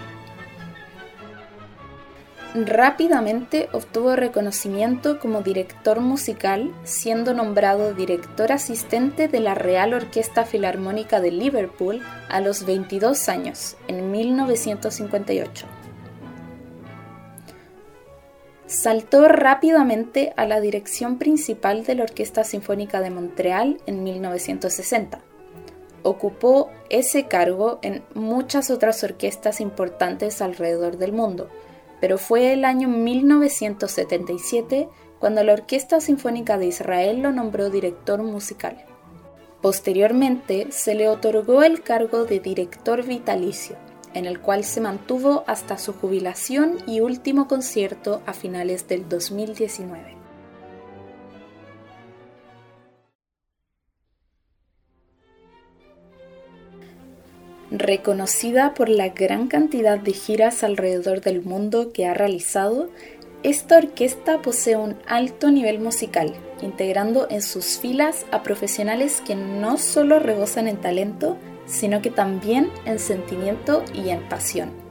rápidamente 2.63 3.67
obtuvo 3.73 4.15
reconocimiento 4.15 5.19
como 5.19 5.41
director 5.41 5.99
musical, 5.99 6.73
siendo 6.85 7.33
nombrado 7.33 7.93
director 7.93 8.53
asistente 8.53 9.27
de 9.27 9.41
la 9.41 9.55
Real 9.55 9.93
Orquesta 9.93 10.45
Filarmónica 10.45 11.19
de 11.19 11.31
Liverpool 11.31 12.01
a 12.29 12.39
los 12.39 12.65
22 12.65 13.27
años, 13.27 13.75
en 13.87 14.09
1958. 14.09 15.65
Saltó 18.67 19.27
rápidamente 19.27 20.33
a 20.37 20.45
la 20.45 20.61
dirección 20.61 21.17
principal 21.17 21.83
de 21.83 21.95
la 21.95 22.03
Orquesta 22.03 22.43
Sinfónica 22.43 23.01
de 23.01 23.09
Montreal 23.09 23.79
en 23.85 24.03
1960. 24.03 25.19
Ocupó 26.03 26.69
ese 26.89 27.27
cargo 27.27 27.79
en 27.81 28.03
muchas 28.13 28.69
otras 28.69 29.03
orquestas 29.03 29.59
importantes 29.59 30.41
alrededor 30.41 30.97
del 30.97 31.11
mundo, 31.11 31.49
pero 32.05 32.19
fue 32.19 32.53
el 32.53 32.65
año 32.65 32.87
1977 32.87 34.87
cuando 35.17 35.43
la 35.43 35.53
Orquesta 35.53 35.99
Sinfónica 35.99 36.59
de 36.59 36.67
Israel 36.67 37.23
lo 37.23 37.31
nombró 37.31 37.71
director 37.71 38.21
musical. 38.21 38.85
Posteriormente 39.59 40.67
se 40.69 40.93
le 40.93 41.09
otorgó 41.09 41.63
el 41.63 41.81
cargo 41.81 42.25
de 42.25 42.39
director 42.39 43.03
vitalicio, 43.03 43.75
en 44.13 44.27
el 44.27 44.39
cual 44.39 44.65
se 44.65 44.81
mantuvo 44.81 45.45
hasta 45.47 45.79
su 45.79 45.93
jubilación 45.93 46.77
y 46.85 46.99
último 46.99 47.47
concierto 47.47 48.21
a 48.27 48.33
finales 48.33 48.87
del 48.87 49.09
2019. 49.09 50.14
Reconocida 57.77 58.73
por 58.73 58.87
la 58.87 59.09
gran 59.09 59.49
cantidad 59.49 59.99
de 59.99 60.13
giras 60.13 60.63
alrededor 60.63 61.19
del 61.19 61.41
mundo 61.41 61.91
que 61.91 62.05
ha 62.05 62.13
realizado, 62.13 62.89
esta 63.43 63.77
orquesta 63.77 64.41
posee 64.41 64.77
un 64.77 64.95
alto 65.07 65.51
nivel 65.51 65.81
musical, 65.81 66.33
integrando 66.61 67.27
en 67.29 67.41
sus 67.41 67.77
filas 67.77 68.25
a 68.31 68.43
profesionales 68.43 69.21
que 69.27 69.35
no 69.35 69.77
solo 69.77 70.19
rebosan 70.19 70.69
en 70.69 70.77
talento, 70.77 71.35
sino 71.65 72.01
que 72.01 72.11
también 72.11 72.71
en 72.85 72.97
sentimiento 72.97 73.83
y 73.93 74.07
en 74.07 74.21
pasión. 74.29 74.84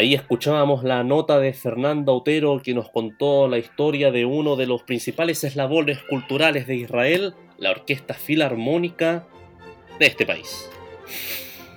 Ahí 0.00 0.14
escuchábamos 0.14 0.82
la 0.82 1.04
nota 1.04 1.38
de 1.40 1.52
Fernando 1.52 2.14
Otero 2.14 2.62
que 2.64 2.72
nos 2.72 2.88
contó 2.88 3.46
la 3.48 3.58
historia 3.58 4.10
de 4.10 4.24
uno 4.24 4.56
de 4.56 4.64
los 4.64 4.82
principales 4.82 5.44
eslabones 5.44 5.98
culturales 6.04 6.66
de 6.66 6.76
Israel, 6.76 7.34
la 7.58 7.72
Orquesta 7.72 8.14
Filarmónica 8.14 9.26
de 9.98 10.06
este 10.06 10.24
país. 10.24 10.70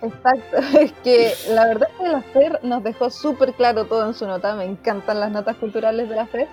Exacto, 0.01 0.57
es 0.79 0.93
que 1.03 1.33
la 1.49 1.67
verdad 1.67 1.89
es 1.91 1.97
que 1.97 2.07
la 2.07 2.21
FER 2.21 2.59
nos 2.63 2.81
dejó 2.81 3.09
súper 3.09 3.55
claro 3.55 3.88
todo 3.88 4.07
en 4.07 4.13
su 4.13 4.25
nota, 4.25 4.55
me 4.55 4.63
encantan 4.63 5.19
las 5.19 5.29
notas 5.29 5.57
culturales 5.57 6.07
de 6.07 6.15
la 6.15 6.25
FER 6.25 6.47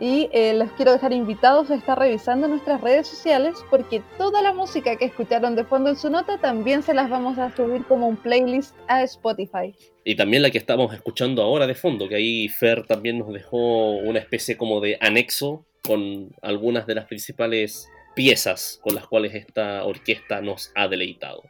y 0.00 0.30
eh, 0.32 0.54
los 0.54 0.72
quiero 0.72 0.92
dejar 0.92 1.12
invitados 1.12 1.70
a 1.70 1.74
estar 1.74 1.98
revisando 1.98 2.48
nuestras 2.48 2.80
redes 2.80 3.06
sociales 3.06 3.56
porque 3.68 4.02
toda 4.16 4.40
la 4.40 4.54
música 4.54 4.96
que 4.96 5.04
escucharon 5.04 5.54
de 5.54 5.64
fondo 5.64 5.90
en 5.90 5.96
su 5.96 6.08
nota 6.08 6.38
también 6.38 6.82
se 6.82 6.94
las 6.94 7.10
vamos 7.10 7.38
a 7.38 7.54
subir 7.54 7.84
como 7.84 8.08
un 8.08 8.16
playlist 8.16 8.74
a 8.88 9.02
Spotify. 9.02 9.74
Y 10.04 10.16
también 10.16 10.42
la 10.42 10.50
que 10.50 10.58
estamos 10.58 10.94
escuchando 10.94 11.42
ahora 11.42 11.66
de 11.66 11.74
fondo, 11.74 12.08
que 12.08 12.16
ahí 12.16 12.48
Fer 12.48 12.86
también 12.86 13.18
nos 13.18 13.32
dejó 13.32 13.90
una 13.90 14.18
especie 14.18 14.56
como 14.56 14.80
de 14.80 14.96
anexo 15.00 15.66
con 15.82 16.30
algunas 16.40 16.86
de 16.86 16.94
las 16.94 17.04
principales 17.04 17.86
piezas 18.14 18.80
con 18.82 18.94
las 18.94 19.06
cuales 19.06 19.34
esta 19.34 19.84
orquesta 19.84 20.40
nos 20.40 20.72
ha 20.74 20.88
deleitado. 20.88 21.42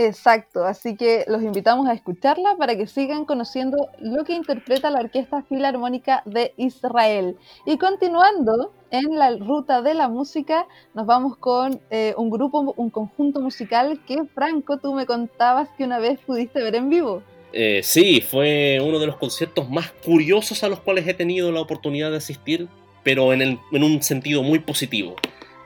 Exacto, 0.00 0.64
así 0.64 0.94
que 0.96 1.24
los 1.26 1.42
invitamos 1.42 1.88
a 1.88 1.92
escucharla 1.92 2.56
para 2.56 2.76
que 2.76 2.86
sigan 2.86 3.24
conociendo 3.24 3.88
lo 3.98 4.22
que 4.22 4.32
interpreta 4.32 4.92
la 4.92 5.00
Orquesta 5.00 5.42
Filarmónica 5.42 6.22
de 6.24 6.54
Israel. 6.56 7.36
Y 7.66 7.78
continuando 7.78 8.72
en 8.92 9.18
la 9.18 9.36
ruta 9.36 9.82
de 9.82 9.94
la 9.94 10.08
música, 10.08 10.68
nos 10.94 11.04
vamos 11.04 11.36
con 11.36 11.80
eh, 11.90 12.14
un 12.16 12.30
grupo, 12.30 12.74
un 12.76 12.90
conjunto 12.90 13.40
musical 13.40 14.00
que, 14.06 14.18
Franco, 14.36 14.78
tú 14.78 14.94
me 14.94 15.04
contabas 15.04 15.68
que 15.76 15.82
una 15.82 15.98
vez 15.98 16.20
pudiste 16.20 16.62
ver 16.62 16.76
en 16.76 16.90
vivo. 16.90 17.24
Eh, 17.52 17.80
sí, 17.82 18.20
fue 18.20 18.78
uno 18.80 19.00
de 19.00 19.06
los 19.08 19.16
conciertos 19.16 19.68
más 19.68 19.90
curiosos 19.90 20.62
a 20.62 20.68
los 20.68 20.78
cuales 20.78 21.08
he 21.08 21.14
tenido 21.14 21.50
la 21.50 21.60
oportunidad 21.60 22.12
de 22.12 22.18
asistir, 22.18 22.68
pero 23.02 23.32
en, 23.32 23.58
un 23.72 24.02
sentido 24.02 24.44
muy 24.44 24.60
positivo, 24.60 25.16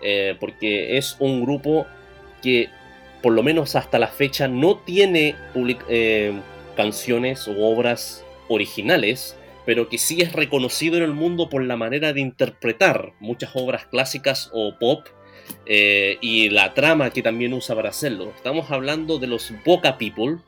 eh, 0.03 0.39
porque 0.41 0.97
es 0.97 1.17
un 1.21 1.43
grupo 1.43 1.85
que 2.41 2.71
por 3.23 3.33
lo 3.33 3.43
menos 3.43 3.77
hasta 3.77 3.99
la 3.99 4.09
fecha, 4.09 4.49
no 4.49 4.79
tiene 4.79 5.37
eh, 5.89 6.33
canciones 6.77 7.47
o 7.49 7.53
obras 7.67 8.25
originales, 8.49 9.37
pero 9.65 9.89
que 9.89 9.99
sí 9.99 10.21
es 10.21 10.33
reconocido 10.33 10.97
en 10.97 11.05
el 11.05 11.13
mundo 11.13 11.49
por 11.49 11.63
la 11.63 11.77
manera 11.77 12.13
de 12.13 12.21
interpretar 12.21 13.13
muchas 13.21 13.53
obras 13.55 13.87
clásicas 13.87 14.51
o 14.53 14.77
pop 14.79 15.07
eh, 15.67 16.19
y 16.21 16.51
la 16.51 16.75
trama 16.75 17.11
que 17.11 17.23
también 17.23 17.53
usa 17.55 17.77
para 17.77 17.91
hacerlo. 17.91 18.33
Estamos 18.35 18.71
hablando 18.71 19.19
de 19.19 19.29
los 19.29 19.53
Boca 19.65 19.99
People, 19.99 20.39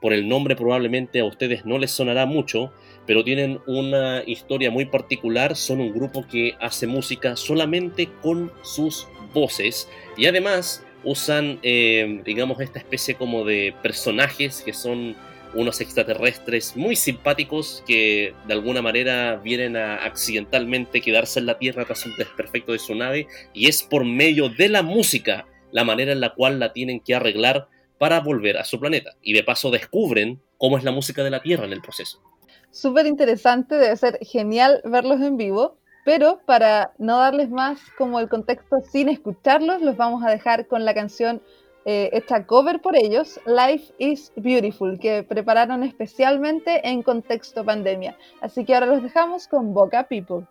por 0.00 0.12
el 0.12 0.26
nombre 0.26 0.56
probablemente 0.56 1.20
a 1.20 1.24
ustedes 1.24 1.64
no 1.66 1.78
les 1.78 1.90
sonará 1.90 2.24
mucho, 2.26 2.72
pero 3.06 3.22
tienen 3.24 3.60
una 3.66 4.22
historia 4.26 4.70
muy 4.70 4.86
particular, 4.86 5.54
son 5.54 5.80
un 5.80 5.92
grupo 5.92 6.26
que 6.26 6.54
hace 6.60 6.86
música 6.86 7.36
solamente 7.36 8.08
con 8.22 8.50
sus 8.62 9.06
voces 9.34 9.88
y 10.16 10.26
además 10.26 10.84
usan, 11.04 11.58
eh, 11.62 12.22
digamos, 12.24 12.60
esta 12.60 12.78
especie 12.78 13.14
como 13.14 13.44
de 13.44 13.74
personajes 13.82 14.62
que 14.62 14.72
son 14.72 15.16
unos 15.54 15.80
extraterrestres 15.80 16.76
muy 16.76 16.96
simpáticos 16.96 17.82
que 17.86 18.34
de 18.46 18.54
alguna 18.54 18.80
manera 18.80 19.36
vienen 19.36 19.76
a 19.76 20.04
accidentalmente 20.04 21.00
quedarse 21.00 21.40
en 21.40 21.46
la 21.46 21.58
Tierra 21.58 21.84
tras 21.84 22.06
un 22.06 22.16
desperfecto 22.16 22.72
de 22.72 22.78
su 22.78 22.94
nave 22.94 23.26
y 23.52 23.68
es 23.68 23.82
por 23.82 24.04
medio 24.04 24.48
de 24.48 24.68
la 24.68 24.82
música 24.82 25.46
la 25.70 25.84
manera 25.84 26.12
en 26.12 26.20
la 26.20 26.34
cual 26.34 26.58
la 26.58 26.72
tienen 26.72 27.00
que 27.00 27.14
arreglar 27.14 27.68
para 27.98 28.20
volver 28.20 28.58
a 28.58 28.64
su 28.64 28.80
planeta 28.80 29.14
y 29.22 29.32
de 29.32 29.44
paso 29.44 29.70
descubren 29.70 30.40
cómo 30.58 30.78
es 30.78 30.84
la 30.84 30.92
música 30.92 31.22
de 31.22 31.30
la 31.30 31.42
Tierra 31.42 31.64
en 31.64 31.72
el 31.72 31.82
proceso. 31.82 32.22
Súper 32.70 33.06
interesante, 33.06 33.74
debe 33.76 33.96
ser 33.96 34.18
genial 34.22 34.80
verlos 34.84 35.20
en 35.20 35.36
vivo. 35.36 35.78
Pero 36.04 36.40
para 36.46 36.92
no 36.98 37.18
darles 37.18 37.50
más 37.50 37.80
como 37.96 38.18
el 38.18 38.28
contexto 38.28 38.80
sin 38.90 39.08
escucharlos, 39.08 39.82
los 39.82 39.96
vamos 39.96 40.24
a 40.24 40.30
dejar 40.30 40.66
con 40.66 40.84
la 40.84 40.94
canción 40.94 41.40
eh, 41.84 42.10
esta 42.12 42.46
cover 42.46 42.80
por 42.80 42.96
ellos, 42.96 43.40
Life 43.44 43.92
is 43.98 44.32
Beautiful, 44.36 44.98
que 45.00 45.24
prepararon 45.24 45.82
especialmente 45.82 46.88
en 46.88 47.02
contexto 47.02 47.64
pandemia. 47.64 48.16
Así 48.40 48.64
que 48.64 48.74
ahora 48.74 48.86
los 48.86 49.02
dejamos 49.02 49.48
con 49.48 49.74
Boca 49.74 50.04
People. 50.04 50.46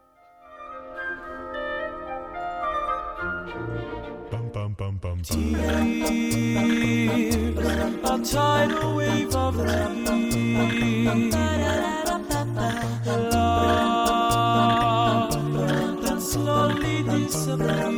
disappear. 17.19 17.91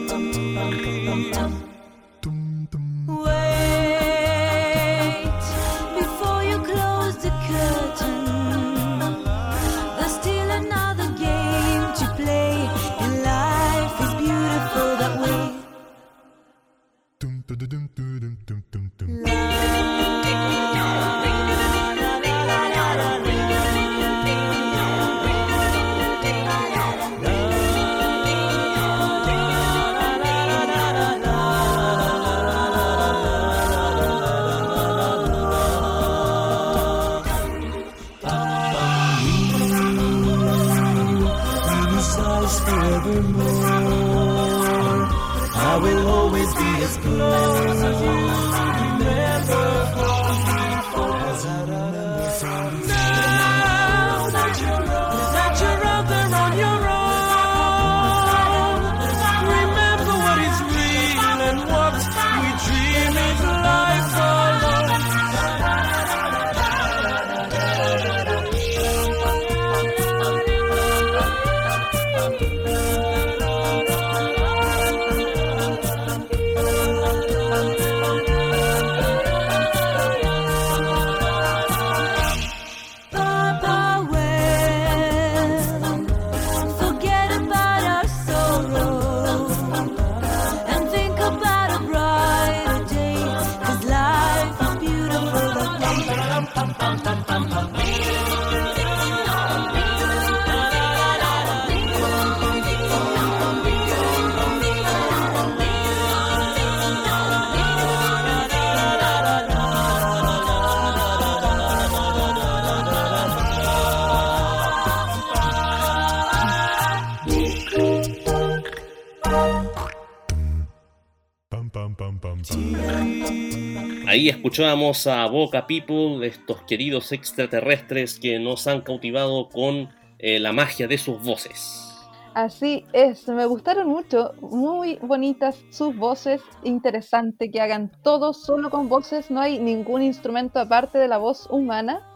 Ahí 124.54 124.56
escuchábamos 124.56 125.08
a 125.08 125.26
Boca 125.26 125.66
People, 125.66 126.28
estos 126.28 126.62
queridos 126.63 127.12
extraterrestres 127.12 128.20
que 128.20 128.38
nos 128.38 128.68
han 128.68 128.82
cautivado 128.82 129.50
con 129.50 129.89
eh, 130.20 130.39
la 130.39 130.52
magia 130.54 130.88
de 130.88 131.00
sus 131.00 131.20
voces. 131.24 131.89
Así 132.36 132.86
es, 132.94 133.28
me 133.28 133.48
gustaron 133.48 133.88
mucho, 133.88 134.34
muy 134.42 135.00
bonitas 135.02 135.58
sus 135.72 135.96
voces, 135.96 136.42
interesante 136.63 137.50
que 137.50 137.62
hagan 137.62 137.92
todo 138.04 138.34
solo 138.34 138.70
con 138.70 138.89
voces, 138.89 139.32
no 139.32 139.42
hay 139.42 139.58
ningún 139.58 140.04
instrumento 140.04 140.60
aparte 140.60 141.00
de 141.00 141.08
la 141.08 141.18
voz 141.18 141.48
humana, 141.50 142.08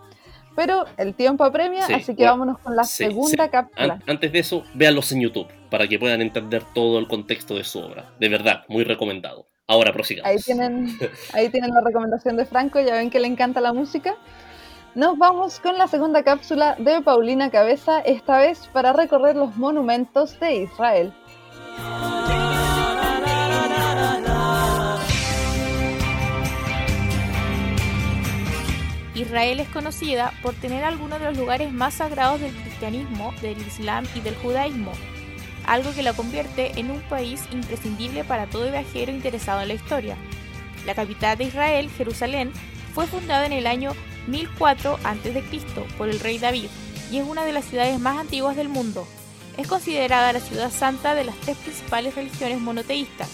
pero 0.56 0.86
el 0.98 1.16
tiempo 1.16 1.44
apremia, 1.44 1.88
así 1.88 2.16
que 2.16 2.26
vámonos 2.26 2.60
con 2.60 2.76
la 2.76 2.84
segunda 2.84 3.50
cápsula. 3.50 4.00
antes 4.06 4.32
de 4.32 4.40
eso, 4.40 4.64
véanlos 4.76 5.12
en 5.12 5.22
YouTube 5.22 5.48
para 5.72 5.88
que 5.88 5.98
puedan 5.98 6.22
entender 6.22 6.64
todo 6.76 7.00
el 7.00 7.08
contexto 7.08 7.56
de 7.56 7.64
su 7.64 7.80
obra, 7.80 8.12
de 8.20 8.30
verdad, 8.30 8.64
muy 8.68 8.84
recomendado. 8.84 9.48
Ahora 9.70 9.92
prosigamos. 9.92 10.32
Ahí 10.32 10.38
tienen, 10.38 10.98
ahí 11.34 11.50
tienen 11.50 11.72
la 11.72 11.82
recomendación 11.82 12.38
de 12.38 12.46
Franco, 12.46 12.80
ya 12.80 12.94
ven 12.96 13.10
que 13.10 13.20
le 13.20 13.28
encanta 13.28 13.60
la 13.60 13.74
música. 13.74 14.16
Nos 14.96 15.18
vamos 15.18 15.60
con 15.60 15.78
la 15.78 15.88
segunda 15.88 16.24
cápsula 16.24 16.76
de 16.80 17.02
Paulina 17.02 17.52
Cabeza, 17.52 18.00
esta 18.00 18.40
vez 18.40 18.70
para 18.72 18.94
recorrer 18.94 19.36
los 19.36 19.58
monumentos 19.58 20.40
de 20.40 20.64
Israel. 20.64 21.14
Israel 29.16 29.60
es 29.60 29.68
conocida 29.70 30.32
por 30.42 30.54
tener 30.54 30.86
algunos 30.86 31.20
de 31.20 31.26
los 31.26 31.38
lugares 31.38 31.74
más 31.74 31.96
sagrados 31.96 32.40
del 32.40 32.54
cristianismo, 32.54 33.34
del 33.42 33.58
islam 33.58 34.06
y 34.16 34.22
del 34.22 34.36
judaísmo, 34.36 34.94
algo 35.68 35.94
que 35.94 36.02
la 36.02 36.14
convierte 36.14 36.80
en 36.80 36.90
un 36.90 37.02
país 37.02 37.44
imprescindible 37.52 38.24
para 38.24 38.48
todo 38.48 38.72
viajero 38.72 39.12
interesado 39.12 39.62
en 39.62 39.68
la 39.68 39.74
historia. 39.76 40.18
La 40.86 40.96
capital 40.96 41.38
de 41.38 41.44
Israel, 41.44 41.90
Jerusalén, 41.96 42.52
fue 42.94 43.06
fundada 43.06 43.46
en 43.46 43.52
el 43.52 43.68
año 43.68 43.92
1004 44.28 44.98
a.C. 45.04 45.44
por 45.98 46.10
el 46.10 46.20
rey 46.20 46.40
David 46.40 46.70
y 47.12 47.18
es 47.18 47.28
una 47.28 47.46
de 47.46 47.54
las 47.54 47.66
ciudades 47.66 48.00
más 48.00 48.18
antiguas 48.18 48.56
del 48.56 48.70
mundo. 48.70 49.08
Es 49.58 49.68
considerada 49.68 50.34
la 50.34 50.40
ciudad 50.40 50.72
santa 50.72 51.14
de 51.16 51.26
las 51.26 51.36
tres 51.38 51.58
principales 51.58 52.16
religiones 52.16 52.60
monoteístas 52.60 53.30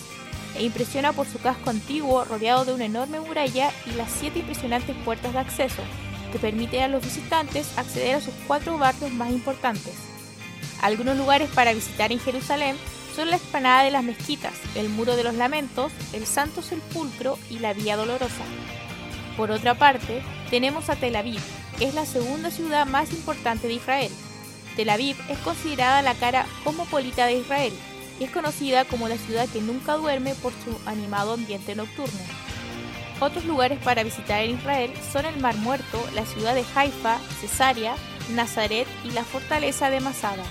e 0.57 0.63
impresiona 0.63 1.13
por 1.13 1.27
su 1.27 1.39
casco 1.39 1.69
antiguo 1.69 2.25
rodeado 2.25 2.65
de 2.65 2.73
una 2.73 2.85
enorme 2.85 3.19
muralla 3.19 3.71
y 3.85 3.95
las 3.95 4.11
siete 4.11 4.39
impresionantes 4.39 4.95
puertas 5.03 5.33
de 5.33 5.39
acceso 5.39 5.81
que 6.31 6.39
permiten 6.39 6.83
a 6.83 6.87
los 6.87 7.03
visitantes 7.03 7.77
acceder 7.77 8.15
a 8.15 8.21
sus 8.21 8.33
cuatro 8.47 8.77
barrios 8.77 9.11
más 9.11 9.29
importantes. 9.29 10.12
Algunos 10.81 11.17
lugares 11.17 11.49
para 11.49 11.73
visitar 11.73 12.11
en 12.11 12.19
Jerusalén 12.19 12.75
son 13.15 13.29
la 13.29 13.37
explanada 13.37 13.83
de 13.83 13.91
las 13.91 14.03
mezquitas, 14.03 14.53
el 14.75 14.89
muro 14.89 15.15
de 15.15 15.23
los 15.23 15.35
lamentos, 15.35 15.91
el 16.13 16.25
Santo 16.25 16.61
Sepulcro 16.61 17.37
y 17.49 17.59
la 17.59 17.73
Vía 17.73 17.95
Dolorosa. 17.95 18.43
Por 19.37 19.51
otra 19.51 19.75
parte, 19.75 20.21
tenemos 20.49 20.89
a 20.89 20.95
Tel 20.95 21.15
Aviv, 21.15 21.39
que 21.77 21.85
es 21.85 21.93
la 21.93 22.05
segunda 22.05 22.51
ciudad 22.51 22.85
más 22.85 23.11
importante 23.11 23.67
de 23.67 23.73
Israel. 23.75 24.11
Tel 24.75 24.89
Aviv 24.89 25.15
es 25.29 25.37
considerada 25.39 26.01
la 26.01 26.15
cara 26.15 26.45
cosmopolita 26.63 27.25
de 27.25 27.37
Israel 27.37 27.73
y 28.19 28.23
es 28.23 28.31
conocida 28.31 28.85
como 28.85 29.07
la 29.07 29.17
ciudad 29.17 29.47
que 29.49 29.61
nunca 29.61 29.93
duerme 29.93 30.35
por 30.35 30.51
su 30.51 30.77
animado 30.87 31.33
ambiente 31.33 31.75
nocturno. 31.75 32.19
Otros 33.19 33.45
lugares 33.45 33.79
para 33.83 34.03
visitar 34.03 34.43
en 34.43 34.57
Israel 34.57 34.91
son 35.11 35.25
el 35.25 35.39
Mar 35.39 35.55
Muerto, 35.57 36.03
la 36.13 36.25
ciudad 36.25 36.55
de 36.55 36.65
Haifa, 36.75 37.19
Cesarea, 37.39 37.95
Nazaret 38.31 38.87
y 39.03 39.11
la 39.11 39.23
fortaleza 39.23 39.89
de 39.89 39.99
Masada. 39.99 40.43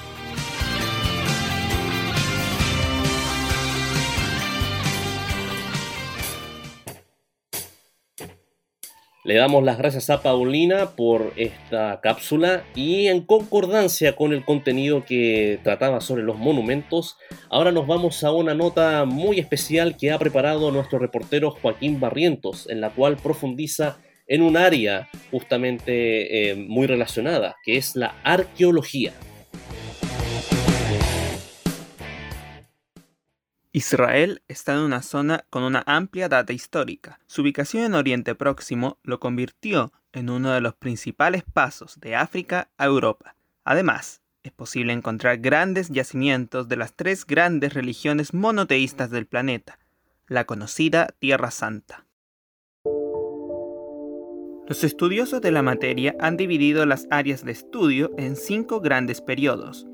Le 9.24 9.36
damos 9.36 9.62
las 9.62 9.78
gracias 9.78 10.10
a 10.10 10.20
Paulina 10.20 10.96
por 10.96 11.32
esta 11.36 12.00
cápsula 12.02 12.64
y 12.74 13.06
en 13.06 13.20
concordancia 13.20 14.16
con 14.16 14.32
el 14.32 14.44
contenido 14.44 15.04
que 15.04 15.60
trataba 15.62 16.00
sobre 16.00 16.24
los 16.24 16.38
monumentos, 16.38 17.16
ahora 17.48 17.70
nos 17.70 17.86
vamos 17.86 18.24
a 18.24 18.32
una 18.32 18.54
nota 18.54 19.04
muy 19.04 19.38
especial 19.38 19.96
que 19.96 20.10
ha 20.10 20.18
preparado 20.18 20.72
nuestro 20.72 20.98
reportero 20.98 21.52
Joaquín 21.52 22.00
Barrientos, 22.00 22.68
en 22.68 22.80
la 22.80 22.90
cual 22.90 23.16
profundiza 23.16 23.98
en 24.32 24.40
un 24.40 24.56
área 24.56 25.10
justamente 25.30 26.52
eh, 26.52 26.54
muy 26.54 26.86
relacionada, 26.86 27.56
que 27.62 27.76
es 27.76 27.96
la 27.96 28.14
arqueología. 28.24 29.12
Israel 33.72 34.42
está 34.48 34.72
en 34.72 34.78
una 34.78 35.02
zona 35.02 35.44
con 35.50 35.64
una 35.64 35.82
amplia 35.86 36.30
data 36.30 36.54
histórica. 36.54 37.20
Su 37.26 37.42
ubicación 37.42 37.84
en 37.84 37.92
Oriente 37.92 38.34
Próximo 38.34 38.98
lo 39.02 39.20
convirtió 39.20 39.92
en 40.14 40.30
uno 40.30 40.52
de 40.52 40.62
los 40.62 40.76
principales 40.76 41.42
pasos 41.52 42.00
de 42.00 42.16
África 42.16 42.70
a 42.78 42.86
Europa. 42.86 43.36
Además, 43.64 44.22
es 44.42 44.52
posible 44.52 44.94
encontrar 44.94 45.40
grandes 45.40 45.90
yacimientos 45.90 46.68
de 46.68 46.76
las 46.76 46.94
tres 46.94 47.26
grandes 47.26 47.74
religiones 47.74 48.32
monoteístas 48.32 49.10
del 49.10 49.26
planeta, 49.26 49.78
la 50.26 50.46
conocida 50.46 51.08
Tierra 51.18 51.50
Santa. 51.50 52.06
Los 54.72 54.84
estudiosos 54.84 55.42
de 55.42 55.50
la 55.50 55.60
materia 55.60 56.16
han 56.18 56.38
dividido 56.38 56.86
las 56.86 57.06
áreas 57.10 57.44
de 57.44 57.52
estudio 57.52 58.10
en 58.16 58.36
cinco 58.36 58.80
grandes 58.80 59.20
periodos. 59.20 59.86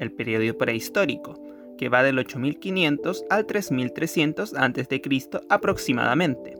El 0.00 0.10
periodo 0.10 0.58
prehistórico, 0.58 1.40
que 1.78 1.88
va 1.88 2.02
del 2.02 2.18
8500 2.18 3.26
al 3.30 3.46
3300 3.46 4.54
a.C. 4.54 5.02
aproximadamente. 5.48 6.56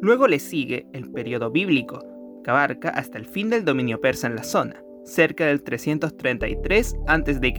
Luego 0.00 0.28
le 0.28 0.38
sigue 0.38 0.86
el 0.92 1.10
periodo 1.10 1.50
bíblico, 1.50 2.06
que 2.44 2.50
abarca 2.52 2.90
hasta 2.90 3.18
el 3.18 3.26
fin 3.26 3.50
del 3.50 3.64
dominio 3.64 4.00
persa 4.00 4.28
en 4.28 4.36
la 4.36 4.44
zona, 4.44 4.80
cerca 5.04 5.46
del 5.46 5.64
333 5.64 6.96
a.C. 7.08 7.52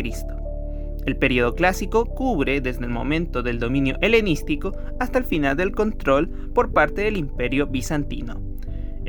El 1.05 1.17
periodo 1.17 1.53
clásico 1.53 2.05
cubre 2.05 2.61
desde 2.61 2.85
el 2.85 2.91
momento 2.91 3.43
del 3.43 3.59
dominio 3.59 3.97
helenístico 3.99 4.71
hasta 5.01 5.19
el 5.19 5.25
final 5.25 5.57
del 5.57 5.73
control 5.73 6.29
por 6.53 6.71
parte 6.71 7.01
del 7.01 7.17
imperio 7.17 7.67
bizantino. 7.67 8.48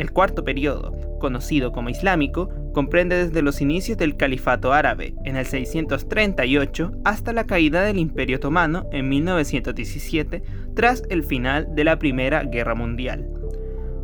El 0.00 0.12
cuarto 0.12 0.44
periodo, 0.44 0.94
conocido 1.18 1.72
como 1.72 1.90
islámico, 1.90 2.48
comprende 2.72 3.26
desde 3.26 3.42
los 3.42 3.60
inicios 3.60 3.98
del 3.98 4.16
califato 4.16 4.72
árabe 4.72 5.12
en 5.26 5.36
el 5.36 5.44
638 5.44 6.92
hasta 7.04 7.34
la 7.34 7.44
caída 7.44 7.82
del 7.82 7.98
Imperio 7.98 8.38
Otomano 8.38 8.88
en 8.92 9.10
1917 9.10 10.42
tras 10.74 11.02
el 11.10 11.22
final 11.22 11.74
de 11.74 11.84
la 11.84 11.98
Primera 11.98 12.44
Guerra 12.44 12.74
Mundial. 12.74 13.28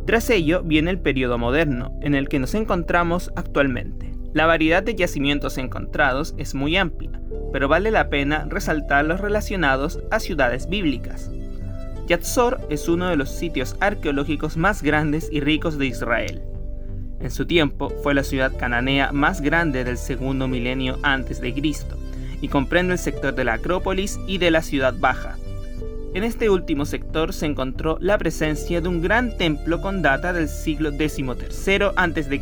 Tras 0.05 0.29
ello 0.29 0.61
viene 0.61 0.91
el 0.91 0.99
periodo 0.99 1.39
moderno, 1.39 1.97
en 2.03 2.13
el 2.13 2.29
que 2.29 2.37
nos 2.37 2.53
encontramos 2.53 3.31
actualmente. 3.35 4.13
La 4.33 4.45
variedad 4.45 4.83
de 4.83 4.93
yacimientos 4.93 5.57
encontrados 5.57 6.35
es 6.37 6.53
muy 6.53 6.77
amplia, 6.77 7.19
pero 7.51 7.67
vale 7.67 7.89
la 7.89 8.11
pena 8.11 8.45
resaltar 8.47 9.03
los 9.05 9.19
relacionados 9.19 9.99
a 10.11 10.19
ciudades 10.19 10.69
bíblicas. 10.69 11.31
Yatzor 12.07 12.65
es 12.69 12.87
uno 12.87 13.09
de 13.09 13.17
los 13.17 13.29
sitios 13.29 13.75
arqueológicos 13.81 14.55
más 14.55 14.81
grandes 14.81 15.27
y 15.29 15.41
ricos 15.41 15.77
de 15.77 15.87
Israel. 15.87 16.41
En 17.19 17.29
su 17.29 17.45
tiempo 17.45 17.89
fue 18.01 18.13
la 18.13 18.23
ciudad 18.23 18.53
cananea 18.57 19.11
más 19.11 19.41
grande 19.41 19.83
del 19.83 19.97
segundo 19.97 20.47
milenio 20.47 20.99
antes 21.03 21.41
de 21.41 21.53
Cristo 21.53 21.97
y 22.39 22.47
comprende 22.47 22.93
el 22.93 22.99
sector 22.99 23.35
de 23.35 23.43
la 23.43 23.53
Acrópolis 23.55 24.19
y 24.25 24.37
de 24.37 24.51
la 24.51 24.61
ciudad 24.61 24.95
baja. 24.97 25.35
En 26.13 26.23
este 26.23 26.49
último 26.49 26.85
sector 26.85 27.33
se 27.33 27.45
encontró 27.45 27.97
la 27.99 28.17
presencia 28.17 28.79
de 28.79 28.87
un 28.87 29.01
gran 29.01 29.37
templo 29.37 29.81
con 29.81 30.01
data 30.01 30.31
del 30.31 30.47
siglo 30.47 30.91
XIII 30.91 31.91
a.C., 31.95 32.41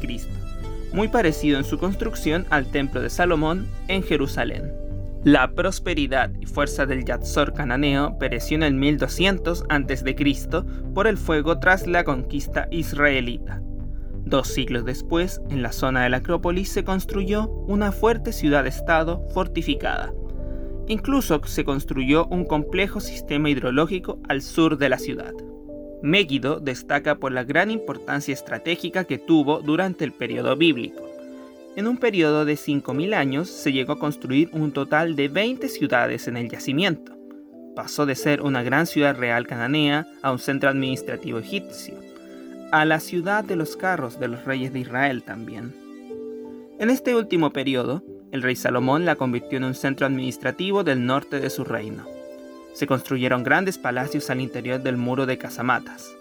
muy 0.94 1.08
parecido 1.08 1.58
en 1.58 1.66
su 1.66 1.80
construcción 1.80 2.46
al 2.52 2.68
templo 2.68 3.02
de 3.02 3.10
Salomón 3.10 3.68
en 3.88 4.04
Jerusalén. 4.04 4.85
La 5.26 5.56
prosperidad 5.56 6.30
y 6.40 6.46
fuerza 6.46 6.86
del 6.86 7.04
Yatzor 7.04 7.54
cananeo 7.54 8.16
pereció 8.20 8.58
en 8.58 8.62
el 8.62 8.76
1200 8.76 9.64
a.C. 9.70 10.16
por 10.94 11.08
el 11.08 11.18
fuego 11.18 11.58
tras 11.58 11.88
la 11.88 12.04
conquista 12.04 12.68
israelita. 12.70 13.60
Dos 14.24 14.50
siglos 14.50 14.86
después, 14.86 15.42
en 15.50 15.64
la 15.64 15.72
zona 15.72 16.04
de 16.04 16.12
la 16.12 16.18
Acrópolis 16.18 16.70
se 16.70 16.84
construyó 16.84 17.50
una 17.50 17.92
fuerte 17.92 18.34
ciudad-estado 18.34 19.28
fortificada. 19.34 20.14
Incluso 20.88 21.42
se 21.44 21.66
construyó 21.66 22.28
un 22.28 22.46
complejo 22.46 23.00
sistema 23.00 23.50
hidrológico 23.50 24.20
al 24.30 24.44
sur 24.44 24.78
de 24.78 24.90
la 24.90 25.00
ciudad. 25.00 25.34
Megiddo 26.04 26.60
destaca 26.60 27.16
por 27.16 27.32
la 27.32 27.44
gran 27.44 27.72
importancia 27.72 28.32
estratégica 28.32 29.06
que 29.06 29.18
tuvo 29.18 29.62
durante 29.62 30.06
el 30.06 30.12
periodo 30.12 30.56
bíblico. 30.56 31.15
En 31.76 31.88
un 31.88 31.98
periodo 31.98 32.46
de 32.46 32.54
5.000 32.54 33.14
años 33.14 33.50
se 33.50 33.74
llegó 33.74 33.94
a 33.94 34.00
construir 34.00 34.50
un 34.54 34.72
total 34.72 35.16
de 35.16 35.28
20 35.28 35.68
ciudades 35.70 36.28
en 36.28 36.38
el 36.38 36.50
yacimiento. 36.50 37.14
Pasó 37.76 38.06
de 38.06 38.16
ser 38.16 38.42
una 38.42 38.64
gran 38.64 38.88
ciudad 38.88 39.18
real 39.18 39.46
cananea 39.46 40.08
a 40.22 40.32
un 40.32 40.40
centro 40.40 40.70
administrativo 40.70 41.40
egipcio 41.40 41.96
a 42.72 42.84
la 42.84 43.00
ciudad 43.00 43.44
de 43.44 43.56
los 43.56 43.78
carros 43.78 44.20
de 44.20 44.28
los 44.28 44.44
reyes 44.44 44.74
de 44.74 44.80
Israel 44.80 45.24
también. 45.24 45.74
En 46.78 46.90
este 46.90 47.16
último 47.16 47.54
periodo, 47.54 48.04
el 48.32 48.42
rey 48.42 48.56
Salomón 48.56 49.06
la 49.06 49.16
convirtió 49.16 49.58
en 49.58 49.64
un 49.64 49.76
centro 49.76 50.06
administrativo 50.06 50.84
del 50.84 51.06
norte 51.06 51.40
de 51.40 51.50
su 51.50 51.64
reino. 51.64 52.06
Se 52.74 52.88
construyeron 52.88 53.44
grandes 53.44 53.78
palacios 53.78 54.30
al 54.30 54.42
interior 54.42 54.82
del 54.82 54.98
muro 54.98 55.26
de 55.26 55.38
casamatas. 55.38 56.18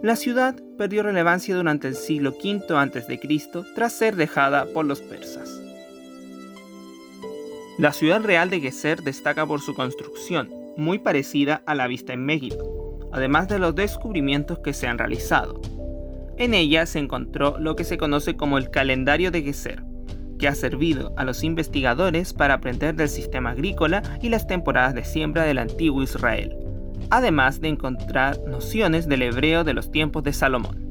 La 0.00 0.14
ciudad 0.14 0.54
perdió 0.76 1.02
relevancia 1.02 1.56
durante 1.56 1.88
el 1.88 1.96
siglo 1.96 2.30
V 2.30 2.62
a.C. 2.72 3.20
tras 3.74 3.92
ser 3.92 4.14
dejada 4.14 4.66
por 4.66 4.84
los 4.84 5.00
persas. 5.00 5.60
La 7.78 7.92
ciudad 7.92 8.22
real 8.22 8.48
de 8.48 8.60
Geser 8.60 9.02
destaca 9.02 9.44
por 9.44 9.60
su 9.60 9.74
construcción, 9.74 10.50
muy 10.76 11.00
parecida 11.00 11.62
a 11.66 11.74
la 11.74 11.88
vista 11.88 12.12
en 12.12 12.24
México, 12.24 13.10
además 13.12 13.48
de 13.48 13.58
los 13.58 13.74
descubrimientos 13.74 14.60
que 14.60 14.72
se 14.72 14.86
han 14.86 14.98
realizado. 14.98 15.60
En 16.36 16.54
ella 16.54 16.86
se 16.86 17.00
encontró 17.00 17.58
lo 17.58 17.74
que 17.74 17.82
se 17.82 17.98
conoce 17.98 18.36
como 18.36 18.56
el 18.56 18.70
calendario 18.70 19.32
de 19.32 19.42
Geser, 19.42 19.82
que 20.38 20.46
ha 20.46 20.54
servido 20.54 21.12
a 21.16 21.24
los 21.24 21.42
investigadores 21.42 22.34
para 22.34 22.54
aprender 22.54 22.94
del 22.94 23.08
sistema 23.08 23.50
agrícola 23.50 24.04
y 24.22 24.28
las 24.28 24.46
temporadas 24.46 24.94
de 24.94 25.04
siembra 25.04 25.42
del 25.42 25.58
antiguo 25.58 26.04
Israel 26.04 26.56
además 27.10 27.60
de 27.60 27.68
encontrar 27.68 28.40
nociones 28.46 29.08
del 29.08 29.22
hebreo 29.22 29.64
de 29.64 29.74
los 29.74 29.90
tiempos 29.90 30.22
de 30.22 30.32
Salomón. 30.32 30.90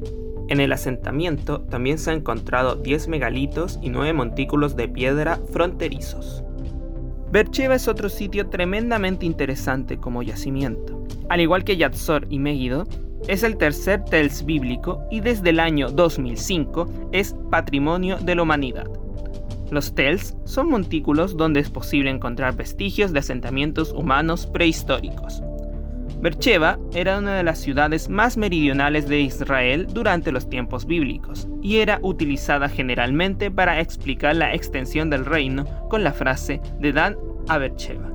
En 0.50 0.60
el 0.60 0.72
asentamiento 0.72 1.62
también 1.62 1.98
se 1.98 2.12
han 2.12 2.18
encontrado 2.18 2.76
10 2.76 3.10
megalitos 3.10 3.80
y 3.82 3.90
9 3.90 4.14
montículos 4.14 4.76
de 4.76 4.88
piedra 4.88 5.40
fronterizos. 5.52 6.44
Bercheva 7.32 7.76
es 7.76 7.90
otro 7.90 8.08
sitio 8.08 8.48
tremendamente 8.48 9.26
interesante 9.26 9.98
como 9.98 10.24
yacimiento. 10.24 11.04
Al 11.30 11.42
igual 11.42 11.66
que 11.66 11.76
Yatzor 11.76 12.26
y 12.30 12.40
Megiddo, 12.40 12.88
es 13.28 13.44
el 13.44 13.58
tercer 13.58 14.06
Tels 14.06 14.46
bíblico 14.46 15.04
y 15.12 15.20
desde 15.20 15.50
el 15.50 15.60
año 15.60 15.90
2005 15.90 17.10
es 17.12 17.36
Patrimonio 17.52 18.18
de 18.18 18.36
la 18.36 18.44
Humanidad. 18.44 18.88
Los 19.70 19.94
Tels 19.94 20.38
son 20.46 20.70
montículos 20.70 21.36
donde 21.36 21.60
es 21.60 21.70
posible 21.70 22.10
encontrar 22.10 22.56
vestigios 22.56 23.12
de 23.12 23.20
asentamientos 23.20 23.92
humanos 23.92 24.48
prehistóricos. 24.48 25.42
Bercheva 26.20 26.80
era 26.96 27.20
una 27.20 27.36
de 27.36 27.44
las 27.44 27.60
ciudades 27.60 28.10
más 28.10 28.38
meridionales 28.38 29.08
de 29.08 29.20
Israel 29.20 29.86
durante 29.94 30.32
los 30.32 30.50
tiempos 30.50 30.88
bíblicos 30.88 31.48
y 31.62 31.78
era 31.78 32.00
utilizada 32.02 32.70
generalmente 32.70 33.52
para 33.52 33.80
explicar 33.80 34.36
la 34.36 34.56
extensión 34.56 35.12
del 35.12 35.26
reino 35.26 35.66
con 35.90 36.04
la 36.04 36.14
frase 36.14 36.60
de 36.80 36.92
Dan 36.92 37.18
a 37.48 37.60
Bercheva. 37.60 38.12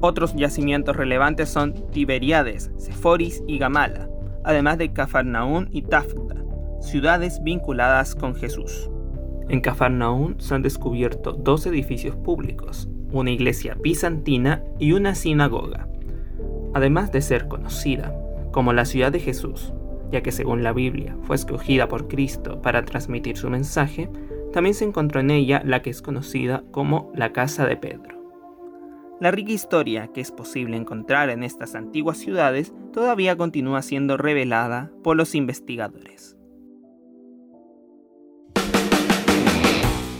Otros 0.00 0.36
yacimientos 0.36 0.94
relevantes 0.94 1.48
son 1.48 1.72
Tiberiades, 1.90 2.70
Seforis 2.76 3.42
y 3.46 3.56
Gamala, 3.56 4.10
además 4.44 4.76
de 4.76 4.92
Cafarnaún 4.92 5.70
y 5.72 5.82
Tafda, 5.82 6.44
ciudades 6.82 7.42
vinculadas 7.42 8.14
con 8.14 8.34
Jesús. 8.34 8.90
En 9.48 9.62
Cafarnaún 9.62 10.38
se 10.38 10.54
han 10.54 10.60
descubierto 10.60 11.32
dos 11.32 11.64
edificios 11.64 12.14
públicos, 12.14 12.90
una 13.10 13.30
iglesia 13.30 13.74
bizantina 13.80 14.62
y 14.78 14.92
una 14.92 15.14
sinagoga 15.14 15.88
además 16.76 17.10
de 17.10 17.22
ser 17.22 17.48
conocida 17.48 18.14
como 18.52 18.74
la 18.74 18.84
ciudad 18.84 19.10
de 19.10 19.18
Jesús, 19.18 19.72
ya 20.12 20.22
que 20.22 20.30
según 20.30 20.62
la 20.62 20.74
Biblia 20.74 21.16
fue 21.22 21.34
escogida 21.34 21.88
por 21.88 22.06
Cristo 22.06 22.60
para 22.60 22.84
transmitir 22.84 23.38
su 23.38 23.48
mensaje, 23.48 24.10
también 24.52 24.74
se 24.74 24.84
encontró 24.84 25.20
en 25.20 25.30
ella 25.30 25.62
la 25.64 25.80
que 25.80 25.88
es 25.88 26.02
conocida 26.02 26.64
como 26.72 27.10
la 27.14 27.32
casa 27.32 27.64
de 27.64 27.78
Pedro. 27.78 28.20
La 29.20 29.30
rica 29.30 29.52
historia 29.52 30.08
que 30.08 30.20
es 30.20 30.30
posible 30.30 30.76
encontrar 30.76 31.30
en 31.30 31.42
estas 31.42 31.74
antiguas 31.74 32.18
ciudades 32.18 32.74
todavía 32.92 33.36
continúa 33.36 33.80
siendo 33.80 34.18
revelada 34.18 34.90
por 35.02 35.16
los 35.16 35.34
investigadores. 35.34 36.35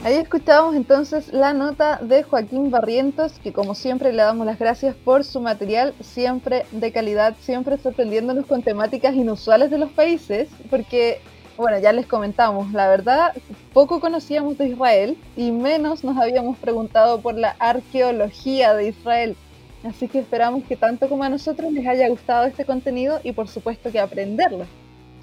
Ahí 0.06 0.14
escuchábamos 0.14 0.76
entonces 0.76 1.32
la 1.32 1.52
nota 1.52 1.98
de 2.00 2.22
Joaquín 2.22 2.70
Barrientos, 2.70 3.40
que 3.40 3.52
como 3.52 3.74
siempre 3.74 4.12
le 4.12 4.22
damos 4.22 4.46
las 4.46 4.56
gracias 4.56 4.94
por 4.94 5.24
su 5.24 5.40
material, 5.40 5.94
siempre 6.00 6.64
de 6.70 6.92
calidad, 6.92 7.34
siempre 7.40 7.76
sorprendiéndonos 7.76 8.46
con 8.46 8.62
temáticas 8.62 9.16
inusuales 9.16 9.68
de 9.68 9.78
los 9.78 9.90
países, 9.90 10.48
porque, 10.70 11.20
bueno, 11.56 11.80
ya 11.80 11.92
les 11.92 12.06
comentamos, 12.06 12.72
la 12.72 12.86
verdad, 12.86 13.32
poco 13.72 13.98
conocíamos 13.98 14.56
de 14.58 14.68
Israel 14.68 15.18
y 15.36 15.50
menos 15.50 16.04
nos 16.04 16.16
habíamos 16.16 16.56
preguntado 16.58 17.20
por 17.20 17.34
la 17.34 17.56
arqueología 17.58 18.74
de 18.74 18.90
Israel. 18.90 19.36
Así 19.82 20.06
que 20.06 20.20
esperamos 20.20 20.62
que 20.68 20.76
tanto 20.76 21.08
como 21.08 21.24
a 21.24 21.28
nosotros 21.28 21.72
les 21.72 21.84
haya 21.84 22.08
gustado 22.08 22.46
este 22.46 22.64
contenido 22.64 23.18
y 23.24 23.32
por 23.32 23.48
supuesto 23.48 23.90
que 23.90 23.98
aprenderlo. 23.98 24.66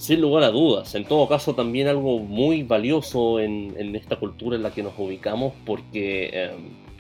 Sin 0.04 0.20
lugar 0.20 0.44
a 0.44 0.50
dudas. 0.50 0.96
En 0.96 1.06
todo 1.06 1.30
caso, 1.30 1.56
también 1.56 1.88
algo 1.88 2.20
muy 2.20 2.62
valioso 2.62 3.40
en, 3.40 3.96
esta 3.96 4.18
cultura 4.18 4.58
en 4.58 4.62
la 4.62 4.72
que 4.72 4.84
nos 4.84 5.00
ubicamos, 5.00 5.54
porque 5.66 6.28
em, 6.34 6.52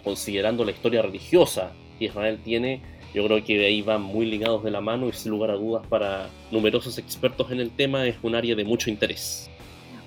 considerando 0.05 0.63
la 0.63 0.71
historia 0.71 1.01
religiosa 1.01 1.73
que 1.99 2.05
Israel 2.05 2.39
tiene, 2.41 2.81
yo 3.13 3.25
creo 3.25 3.43
que 3.43 3.65
ahí 3.65 3.81
van 3.81 4.03
muy 4.03 4.25
ligados 4.25 4.63
de 4.63 4.71
la 4.71 4.79
mano 4.79 5.09
y 5.09 5.11
sin 5.11 5.31
lugar 5.31 5.51
a 5.51 5.55
dudas 5.55 5.85
para 5.87 6.29
numerosos 6.49 6.97
expertos 6.97 7.51
en 7.51 7.59
el 7.59 7.71
tema 7.71 8.05
es 8.07 8.15
un 8.23 8.35
área 8.35 8.55
de 8.55 8.63
mucho 8.63 8.89
interés. 8.89 9.49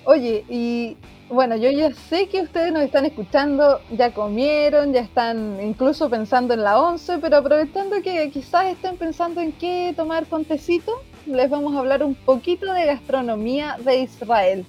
Oye, 0.05 0.43
y 0.49 0.97
bueno, 1.29 1.55
yo 1.55 1.69
ya 1.69 1.93
sé 1.93 2.27
que 2.27 2.41
ustedes 2.41 2.73
nos 2.73 2.81
están 2.81 3.05
escuchando, 3.05 3.79
ya 3.91 4.11
comieron, 4.11 4.91
ya 4.91 5.01
están 5.01 5.59
incluso 5.61 6.09
pensando 6.09 6.55
en 6.55 6.63
la 6.63 6.81
once, 6.81 7.19
pero 7.19 7.37
aprovechando 7.37 8.01
que 8.01 8.31
quizás 8.31 8.65
estén 8.71 8.97
pensando 8.97 9.39
en 9.39 9.51
qué 9.51 9.93
tomar 9.95 10.25
con 10.25 10.45
tecito, 10.45 10.93
les 11.27 11.49
vamos 11.49 11.75
a 11.75 11.79
hablar 11.79 12.03
un 12.03 12.15
poquito 12.15 12.71
de 12.73 12.85
gastronomía 12.85 13.77
de 13.83 14.01
Israel. 14.01 14.65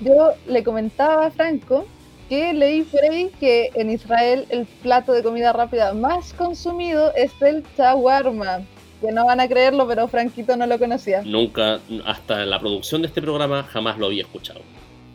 Yo 0.00 0.32
le 0.46 0.62
comentaba 0.62 1.26
a 1.26 1.30
Franco 1.30 1.86
que 2.28 2.52
leí 2.52 2.82
por 2.82 3.02
ahí 3.04 3.30
que 3.38 3.70
en 3.74 3.90
Israel 3.90 4.46
el 4.48 4.66
plato 4.66 5.12
de 5.12 5.22
comida 5.22 5.52
rápida 5.52 5.92
más 5.92 6.32
consumido 6.32 7.12
es 7.14 7.30
el 7.42 7.64
shawarma. 7.76 8.62
Que 9.00 9.12
no 9.12 9.26
van 9.26 9.40
a 9.40 9.48
creerlo, 9.48 9.86
pero 9.86 10.08
Franquito 10.08 10.56
no 10.56 10.66
lo 10.66 10.78
conocía. 10.78 11.22
Nunca, 11.22 11.80
hasta 12.06 12.46
la 12.46 12.58
producción 12.58 13.02
de 13.02 13.08
este 13.08 13.20
programa, 13.20 13.64
jamás 13.64 13.98
lo 13.98 14.06
había 14.06 14.22
escuchado. 14.22 14.60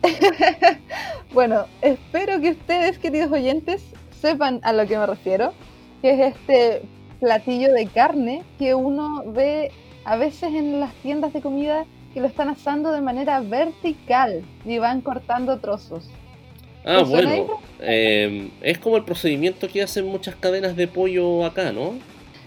bueno, 1.32 1.66
espero 1.82 2.40
que 2.40 2.50
ustedes, 2.50 2.98
queridos 2.98 3.32
oyentes, 3.32 3.82
sepan 4.20 4.60
a 4.62 4.72
lo 4.72 4.86
que 4.86 4.96
me 4.96 5.06
refiero, 5.06 5.52
que 6.02 6.10
es 6.12 6.36
este 6.36 6.82
platillo 7.18 7.72
de 7.72 7.86
carne 7.86 8.44
que 8.58 8.74
uno 8.74 9.24
ve 9.26 9.72
a 10.10 10.16
veces 10.16 10.52
en 10.54 10.80
las 10.80 10.92
tiendas 10.94 11.32
de 11.32 11.40
comida 11.40 11.84
que 12.12 12.20
lo 12.20 12.26
están 12.26 12.48
asando 12.48 12.90
de 12.90 13.00
manera 13.00 13.40
vertical 13.42 14.42
y 14.64 14.78
van 14.78 15.02
cortando 15.02 15.60
trozos. 15.60 16.08
Ah, 16.84 17.04
bueno, 17.06 17.60
em, 17.78 18.50
es 18.60 18.78
como 18.78 18.96
el 18.96 19.04
procedimiento 19.04 19.68
que 19.68 19.80
hacen 19.80 20.06
muchas 20.06 20.34
cadenas 20.34 20.74
de 20.74 20.88
pollo 20.88 21.44
acá, 21.46 21.70
¿no? 21.70 21.94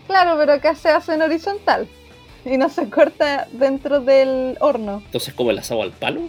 Claro, 0.07 0.35
pero 0.37 0.51
acá 0.51 0.75
se 0.75 0.89
hace 0.89 1.13
en 1.13 1.21
horizontal 1.21 1.87
y 2.43 2.57
no 2.57 2.67
se 2.67 2.89
corta 2.89 3.47
dentro 3.53 4.01
del 4.01 4.57
horno. 4.59 5.01
Entonces, 5.05 5.33
como 5.33 5.51
el 5.51 5.59
asado 5.59 5.83
al 5.83 5.91
palo, 5.91 6.23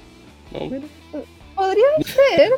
Podría 1.56 1.84
ser, 2.04 2.50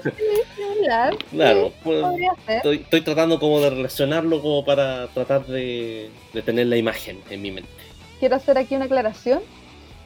Claro, 1.30 1.72
pues, 1.82 2.04
Estoy, 2.46 2.76
estoy, 2.76 3.00
tratando 3.00 3.38
como 3.38 3.60
de 3.60 3.70
relacionarlo 3.70 4.42
como 4.42 4.66
para 4.66 5.06
tratar 5.08 5.46
de, 5.46 6.10
de 6.34 6.42
tener 6.42 6.66
la 6.66 6.76
imagen 6.76 7.20
en 7.30 7.40
mi 7.40 7.50
mente 7.50 7.85
quiero 8.18 8.36
hacer 8.36 8.58
aquí 8.58 8.76
una 8.76 8.86
aclaración, 8.86 9.40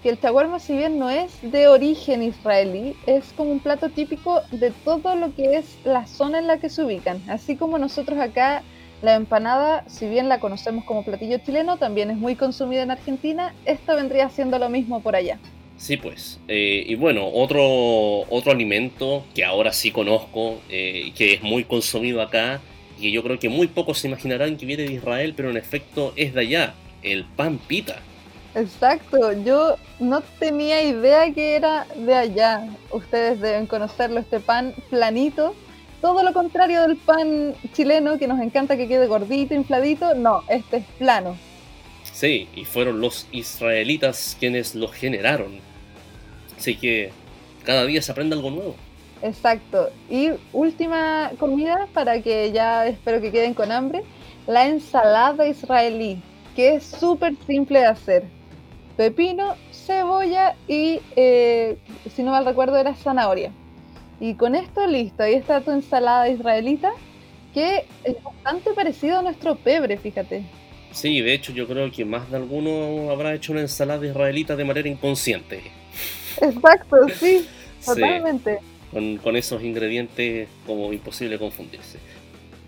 que 0.02 0.08
el 0.08 0.20
chaguarma 0.20 0.58
si 0.58 0.76
bien 0.76 0.98
no 0.98 1.10
es 1.10 1.30
de 1.42 1.68
origen 1.68 2.22
israelí, 2.22 2.96
es 3.06 3.32
como 3.36 3.52
un 3.52 3.60
plato 3.60 3.90
típico 3.90 4.40
de 4.50 4.70
todo 4.70 5.14
lo 5.14 5.34
que 5.34 5.56
es 5.56 5.78
la 5.84 6.06
zona 6.06 6.38
en 6.38 6.46
la 6.46 6.58
que 6.58 6.70
se 6.70 6.82
ubican. 6.82 7.22
Así 7.28 7.56
como 7.56 7.78
nosotros 7.78 8.18
acá 8.18 8.62
la 9.02 9.14
empanada, 9.14 9.84
si 9.88 10.08
bien 10.08 10.28
la 10.28 10.40
conocemos 10.40 10.84
como 10.84 11.04
platillo 11.04 11.38
chileno, 11.38 11.76
también 11.76 12.10
es 12.10 12.16
muy 12.16 12.34
consumida 12.36 12.82
en 12.82 12.90
Argentina, 12.90 13.54
esto 13.64 13.94
vendría 13.94 14.28
siendo 14.28 14.58
lo 14.58 14.68
mismo 14.68 15.00
por 15.00 15.16
allá. 15.16 15.38
Sí, 15.76 15.96
pues. 15.96 16.38
Eh, 16.48 16.84
y 16.86 16.94
bueno, 16.94 17.26
otro, 17.26 17.64
otro 18.28 18.52
alimento 18.52 19.24
que 19.34 19.44
ahora 19.44 19.72
sí 19.72 19.90
conozco, 19.90 20.60
eh, 20.68 21.12
que 21.16 21.34
es 21.34 21.42
muy 21.42 21.64
consumido 21.64 22.20
acá, 22.20 22.60
y 23.00 23.12
yo 23.12 23.22
creo 23.22 23.38
que 23.38 23.48
muy 23.48 23.66
pocos 23.66 23.98
se 23.98 24.08
imaginarán 24.08 24.58
que 24.58 24.66
viene 24.66 24.82
de 24.82 24.92
Israel, 24.92 25.32
pero 25.34 25.48
en 25.48 25.56
efecto 25.56 26.12
es 26.16 26.34
de 26.34 26.40
allá, 26.40 26.74
el 27.02 27.24
pan 27.24 27.58
pita. 27.58 27.96
Exacto, 28.54 29.32
yo 29.44 29.76
no 30.00 30.22
tenía 30.38 30.82
idea 30.82 31.32
que 31.32 31.54
era 31.54 31.86
de 31.94 32.14
allá. 32.14 32.68
Ustedes 32.90 33.40
deben 33.40 33.66
conocerlo, 33.66 34.20
este 34.20 34.40
pan 34.40 34.74
planito. 34.90 35.54
Todo 36.00 36.22
lo 36.22 36.32
contrario 36.32 36.82
del 36.82 36.96
pan 36.96 37.54
chileno, 37.74 38.18
que 38.18 38.26
nos 38.26 38.40
encanta 38.40 38.76
que 38.76 38.88
quede 38.88 39.06
gordito, 39.06 39.54
infladito. 39.54 40.14
No, 40.14 40.42
este 40.48 40.78
es 40.78 40.84
plano. 40.98 41.36
Sí, 42.12 42.48
y 42.56 42.64
fueron 42.64 43.00
los 43.00 43.28
israelitas 43.30 44.36
quienes 44.40 44.74
lo 44.74 44.88
generaron. 44.88 45.60
Así 46.58 46.76
que 46.76 47.12
cada 47.64 47.84
día 47.84 48.02
se 48.02 48.10
aprende 48.10 48.34
algo 48.34 48.50
nuevo. 48.50 48.76
Exacto. 49.22 49.90
Y 50.08 50.30
última 50.52 51.30
comida 51.38 51.86
para 51.92 52.20
que 52.22 52.50
ya 52.52 52.86
espero 52.86 53.20
que 53.20 53.30
queden 53.30 53.54
con 53.54 53.70
hambre, 53.70 54.02
la 54.46 54.66
ensalada 54.66 55.46
israelí 55.46 56.20
que 56.60 56.74
es 56.74 56.84
súper 56.84 57.32
simple 57.46 57.78
de 57.78 57.86
hacer. 57.86 58.24
Pepino, 58.94 59.56
cebolla 59.72 60.56
y, 60.68 61.00
eh, 61.16 61.78
si 62.14 62.22
no 62.22 62.32
mal 62.32 62.44
recuerdo, 62.44 62.76
era 62.76 62.94
zanahoria. 62.94 63.50
Y 64.20 64.34
con 64.34 64.54
esto 64.54 64.86
listo, 64.86 65.22
ahí 65.22 65.36
está 65.36 65.62
tu 65.62 65.70
ensalada 65.70 66.28
israelita, 66.28 66.90
que 67.54 67.86
es 68.04 68.22
bastante 68.22 68.74
parecido 68.74 69.20
a 69.20 69.22
nuestro 69.22 69.56
pebre, 69.56 69.96
fíjate. 69.96 70.44
Sí, 70.92 71.22
de 71.22 71.32
hecho 71.32 71.52
yo 71.52 71.66
creo 71.66 71.90
que 71.90 72.04
más 72.04 72.30
de 72.30 72.36
alguno 72.36 73.10
habrá 73.10 73.32
hecho 73.32 73.52
una 73.52 73.62
ensalada 73.62 74.06
israelita 74.06 74.54
de 74.54 74.64
manera 74.64 74.86
inconsciente. 74.86 75.62
Exacto, 76.42 77.08
sí, 77.18 77.46
totalmente. 77.86 78.58
con, 79.22 79.34
esos 79.34 79.62
ingredientes 79.62 80.46
como 80.66 80.92
imposible 80.92 81.38
confundirse. 81.38 81.98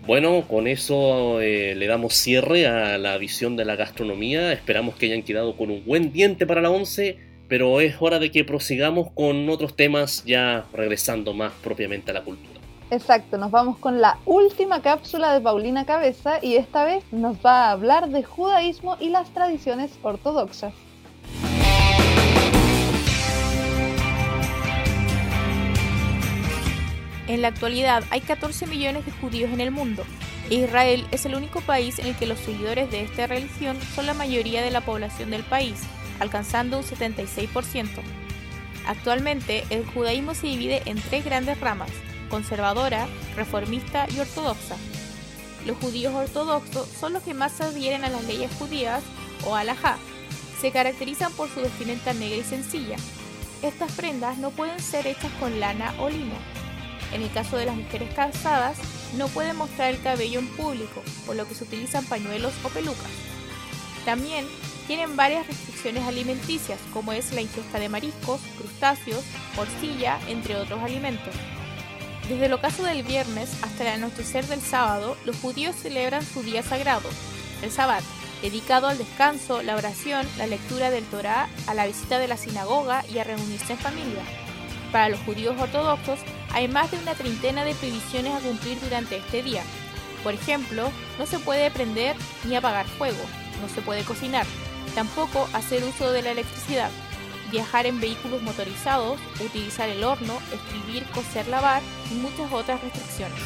Bueno, 0.05 0.43
con 0.49 0.67
eso 0.67 1.39
eh, 1.39 1.75
le 1.75 1.87
damos 1.87 2.13
cierre 2.13 2.67
a 2.67 2.97
la 2.97 3.17
visión 3.17 3.55
de 3.55 3.63
la 3.63 3.77
gastronomía. 3.77 4.51
Esperamos 4.51 4.95
que 4.95 5.05
hayan 5.05 5.23
quedado 5.23 5.55
con 5.55 5.71
un 5.71 5.85
buen 5.85 6.11
diente 6.11 6.45
para 6.45 6.59
la 6.59 6.69
once, 6.69 7.19
pero 7.47 7.79
es 7.79 7.95
hora 8.01 8.19
de 8.19 8.29
que 8.29 8.43
prosigamos 8.43 9.11
con 9.13 9.49
otros 9.49 9.77
temas 9.77 10.25
ya 10.25 10.65
regresando 10.73 11.33
más 11.33 11.53
propiamente 11.63 12.11
a 12.11 12.15
la 12.15 12.23
cultura. 12.23 12.59
Exacto, 12.91 13.37
nos 13.37 13.49
vamos 13.49 13.77
con 13.77 14.01
la 14.01 14.19
última 14.25 14.81
cápsula 14.81 15.33
de 15.33 15.39
Paulina 15.39 15.85
Cabeza 15.85 16.37
y 16.41 16.55
esta 16.55 16.83
vez 16.83 17.05
nos 17.13 17.37
va 17.37 17.67
a 17.67 17.71
hablar 17.71 18.09
de 18.09 18.23
judaísmo 18.23 18.97
y 18.99 19.07
las 19.07 19.29
tradiciones 19.33 19.97
ortodoxas. 20.03 20.73
En 27.27 27.41
la 27.41 27.47
actualidad 27.49 28.03
hay 28.09 28.21
14 28.21 28.67
millones 28.67 29.05
de 29.05 29.11
judíos 29.13 29.51
en 29.51 29.61
el 29.61 29.71
mundo. 29.71 30.03
Israel 30.49 31.07
es 31.11 31.25
el 31.25 31.35
único 31.35 31.61
país 31.61 31.99
en 31.99 32.07
el 32.07 32.15
que 32.15 32.25
los 32.25 32.37
seguidores 32.39 32.91
de 32.91 33.01
esta 33.01 33.27
religión 33.27 33.77
son 33.95 34.05
la 34.05 34.13
mayoría 34.13 34.61
de 34.61 34.71
la 34.71 34.81
población 34.81 35.31
del 35.31 35.43
país, 35.43 35.79
alcanzando 36.19 36.77
un 36.77 36.83
76%. 36.83 37.87
Actualmente, 38.85 39.63
el 39.69 39.85
judaísmo 39.85 40.35
se 40.35 40.47
divide 40.47 40.81
en 40.85 41.01
tres 41.01 41.23
grandes 41.23 41.59
ramas, 41.61 41.89
conservadora, 42.29 43.07
reformista 43.37 44.05
y 44.13 44.19
ortodoxa. 44.19 44.75
Los 45.65 45.77
judíos 45.77 46.13
ortodoxos 46.13 46.89
son 46.89 47.13
los 47.13 47.23
que 47.23 47.33
más 47.33 47.61
adhieren 47.61 48.03
a 48.03 48.09
las 48.09 48.25
leyes 48.25 48.51
judías 48.59 49.01
o 49.45 49.55
halajá. 49.55 49.97
Se 50.59 50.71
caracterizan 50.71 51.31
por 51.33 51.49
su 51.49 51.61
vestimenta 51.61 52.13
negra 52.13 52.37
y 52.37 52.43
sencilla. 52.43 52.97
Estas 53.61 53.93
prendas 53.93 54.37
no 54.37 54.51
pueden 54.51 54.79
ser 54.81 55.07
hechas 55.07 55.31
con 55.39 55.61
lana 55.61 55.93
o 55.99 56.09
lino. 56.09 56.62
En 57.13 57.21
el 57.21 57.31
caso 57.31 57.57
de 57.57 57.65
las 57.65 57.75
mujeres 57.75 58.13
casadas, 58.13 58.77
no 59.15 59.27
pueden 59.27 59.55
mostrar 59.55 59.93
el 59.93 60.01
cabello 60.01 60.39
en 60.39 60.47
público, 60.47 61.03
por 61.25 61.35
lo 61.35 61.47
que 61.47 61.55
se 61.55 61.63
utilizan 61.63 62.05
pañuelos 62.05 62.53
o 62.63 62.69
pelucas. 62.69 63.11
También 64.03 64.45
tienen 64.87 65.15
varias 65.15 65.47
restricciones 65.47 66.03
alimenticias, 66.03 66.79
como 66.91 67.13
es 67.13 67.31
la 67.33 67.41
ingesta 67.41 67.79
de 67.79 67.89
mariscos, 67.89 68.41
crustáceos, 68.57 69.23
porcilla, 69.55 70.19
entre 70.27 70.55
otros 70.55 70.81
alimentos. 70.81 71.33
Desde 72.27 72.47
el 72.47 72.53
ocaso 72.53 72.83
del 72.83 73.03
viernes 73.03 73.51
hasta 73.61 73.83
el 73.83 74.01
anochecer 74.01 74.45
del 74.47 74.61
sábado, 74.61 75.15
los 75.25 75.35
judíos 75.37 75.75
celebran 75.75 76.25
su 76.25 76.41
día 76.41 76.63
sagrado, 76.63 77.09
el 77.61 77.71
Sabbat, 77.71 78.03
dedicado 78.41 78.87
al 78.87 78.97
descanso, 78.97 79.61
la 79.61 79.75
oración, 79.75 80.25
la 80.37 80.47
lectura 80.47 80.89
del 80.89 81.05
Torá, 81.05 81.47
a 81.67 81.73
la 81.73 81.85
visita 81.85 82.19
de 82.19 82.27
la 82.27 82.37
sinagoga 82.37 83.05
y 83.13 83.19
a 83.19 83.23
reunirse 83.23 83.73
en 83.73 83.79
familia. 83.79 84.42
Para 84.93 85.09
los 85.09 85.19
judíos 85.21 85.55
ortodoxos 85.59 86.19
hay 86.53 86.67
más 86.67 86.91
de 86.91 86.99
una 86.99 87.15
treintena 87.15 87.65
de 87.65 87.73
prohibiciones 87.73 88.31
a 88.31 88.39
cumplir 88.39 88.79
durante 88.79 89.17
este 89.17 89.41
día. 89.41 89.63
Por 90.23 90.35
ejemplo, 90.35 90.89
no 91.17 91.25
se 91.25 91.39
puede 91.39 91.71
prender 91.71 92.15
ni 92.45 92.55
apagar 92.55 92.85
fuego, 92.85 93.23
no 93.59 93.67
se 93.67 93.81
puede 93.81 94.03
cocinar, 94.03 94.45
tampoco 94.93 95.49
hacer 95.53 95.83
uso 95.83 96.11
de 96.11 96.21
la 96.21 96.31
electricidad, 96.31 96.91
viajar 97.51 97.87
en 97.87 97.99
vehículos 97.99 98.43
motorizados, 98.43 99.19
utilizar 99.43 99.89
el 99.89 100.03
horno, 100.03 100.37
escribir, 100.53 101.03
coser, 101.05 101.47
lavar 101.47 101.81
y 102.11 102.13
muchas 102.13 102.53
otras 102.53 102.79
restricciones. 102.79 103.39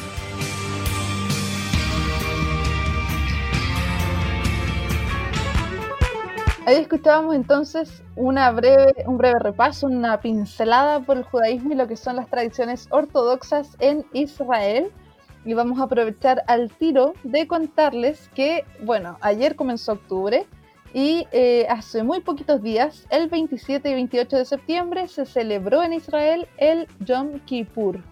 Ahí 6.68 6.76
escuchábamos 6.76 7.34
entonces 7.34 8.02
un 8.14 8.34
breve 8.34 9.38
repaso, 9.40 9.86
una 9.86 10.20
pincelada 10.20 11.00
por 11.00 11.16
el 11.16 11.22
judaísmo 11.22 11.72
y 11.72 11.76
lo 11.76 11.88
que 11.88 11.96
son 11.96 12.16
las 12.16 12.28
tradiciones 12.28 12.88
ortodoxas 12.90 13.74
en 13.78 14.04
Israel. 14.12 14.92
Y 15.46 15.54
vamos 15.54 15.80
a 15.80 15.84
aprovechar 15.84 16.44
al 16.46 16.70
tiro 16.72 17.14
de 17.24 17.46
contarles 17.46 18.28
que, 18.34 18.66
bueno, 18.82 19.16
ayer 19.22 19.56
comenzó 19.56 19.92
octubre, 19.92 20.46
y 20.92 21.26
eh, 21.32 21.66
hace 21.70 22.02
muy 22.02 22.20
poquitos 22.20 22.62
días, 22.62 23.06
el 23.08 23.28
27 23.28 23.88
y 23.88 23.94
28 23.94 24.36
de 24.36 24.44
septiembre, 24.44 25.08
se 25.08 25.24
celebró 25.24 25.82
en 25.82 25.94
Israel 25.94 26.46
el 26.58 26.86
Yom 27.00 27.40
Kippur. 27.46 28.02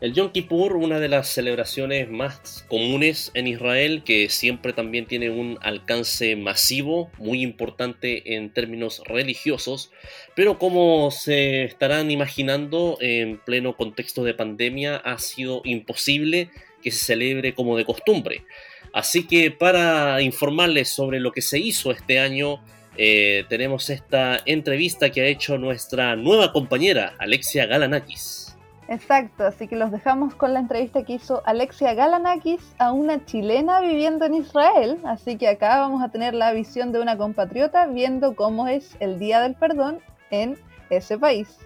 El 0.00 0.14
Yom 0.14 0.30
Kippur, 0.30 0.76
una 0.76 1.00
de 1.00 1.08
las 1.08 1.28
celebraciones 1.28 2.08
más 2.08 2.64
comunes 2.68 3.32
en 3.34 3.48
Israel, 3.48 4.04
que 4.04 4.28
siempre 4.28 4.72
también 4.72 5.06
tiene 5.06 5.28
un 5.28 5.58
alcance 5.60 6.36
masivo, 6.36 7.10
muy 7.18 7.42
importante 7.42 8.36
en 8.36 8.52
términos 8.52 9.02
religiosos, 9.06 9.90
pero 10.36 10.56
como 10.60 11.10
se 11.10 11.64
estarán 11.64 12.12
imaginando, 12.12 12.96
en 13.00 13.38
pleno 13.38 13.76
contexto 13.76 14.22
de 14.22 14.34
pandemia 14.34 14.98
ha 14.98 15.18
sido 15.18 15.62
imposible 15.64 16.50
que 16.80 16.92
se 16.92 17.04
celebre 17.04 17.54
como 17.54 17.76
de 17.76 17.84
costumbre. 17.84 18.44
Así 18.92 19.26
que 19.26 19.50
para 19.50 20.22
informarles 20.22 20.90
sobre 20.90 21.18
lo 21.18 21.32
que 21.32 21.42
se 21.42 21.58
hizo 21.58 21.90
este 21.90 22.20
año, 22.20 22.62
eh, 22.96 23.46
tenemos 23.48 23.90
esta 23.90 24.40
entrevista 24.46 25.10
que 25.10 25.22
ha 25.22 25.26
hecho 25.26 25.58
nuestra 25.58 26.14
nueva 26.14 26.52
compañera, 26.52 27.16
Alexia 27.18 27.66
Galanakis. 27.66 28.47
Exacto, 28.88 29.44
así 29.44 29.68
que 29.68 29.76
los 29.76 29.90
dejamos 29.90 30.34
con 30.34 30.54
la 30.54 30.60
entrevista 30.60 31.04
que 31.04 31.12
hizo 31.12 31.42
Alexia 31.44 31.92
Galanakis 31.92 32.74
a 32.78 32.92
una 32.92 33.22
chilena 33.26 33.80
viviendo 33.80 34.24
en 34.24 34.32
Israel. 34.32 34.98
Así 35.04 35.36
que 35.36 35.46
acá 35.46 35.78
vamos 35.78 36.02
a 36.02 36.08
tener 36.08 36.32
la 36.32 36.52
visión 36.52 36.90
de 36.90 37.00
una 37.00 37.18
compatriota 37.18 37.86
viendo 37.86 38.34
cómo 38.34 38.66
es 38.66 38.96
el 39.00 39.18
Día 39.18 39.42
del 39.42 39.54
Perdón 39.54 39.98
en 40.30 40.56
ese 40.88 41.18
país. 41.18 41.58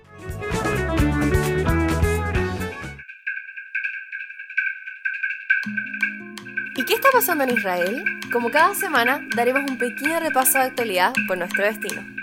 ¿Y 6.74 6.84
qué 6.84 6.94
está 6.94 7.08
pasando 7.12 7.44
en 7.44 7.50
Israel? 7.50 8.04
Como 8.32 8.50
cada 8.50 8.74
semana, 8.74 9.20
daremos 9.36 9.70
un 9.70 9.78
pequeño 9.78 10.18
repaso 10.18 10.58
de 10.58 10.64
actualidad 10.64 11.12
por 11.28 11.38
nuestro 11.38 11.64
destino. 11.64 12.21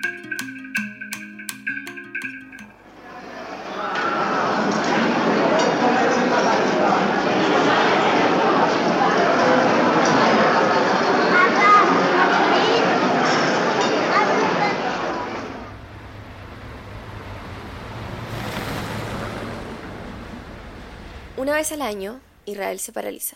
Vez 21.60 21.74
al 21.74 21.82
año, 21.82 22.22
Israel 22.46 22.80
se 22.80 22.94
paraliza. 22.94 23.36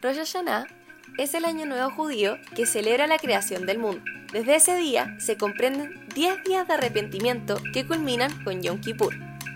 Rosh 0.00 0.18
Hashanah 0.18 0.68
es 1.18 1.34
el 1.34 1.44
año 1.44 1.66
nuevo 1.66 1.90
judío 1.90 2.36
que 2.54 2.64
celebra 2.64 3.08
la 3.08 3.18
creación 3.18 3.66
del 3.66 3.80
mundo. 3.80 4.04
Desde 4.32 4.54
ese 4.54 4.76
día 4.76 5.16
se 5.18 5.36
comprenden 5.36 6.06
10 6.14 6.44
días 6.44 6.68
de 6.68 6.74
arrepentimiento 6.74 7.60
que 7.72 7.84
culminan 7.84 8.44
con 8.44 8.62
Yom 8.62 8.80
Kippur. 8.80 9.12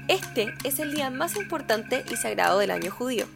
Este 0.09 0.53
es 0.65 0.81
el 0.81 0.93
día 0.93 1.11
más 1.11 1.37
importante 1.37 2.05
y 2.11 2.17
sagrado 2.17 2.59
del 2.59 2.73
año 2.73 2.91
judío. 2.91 3.27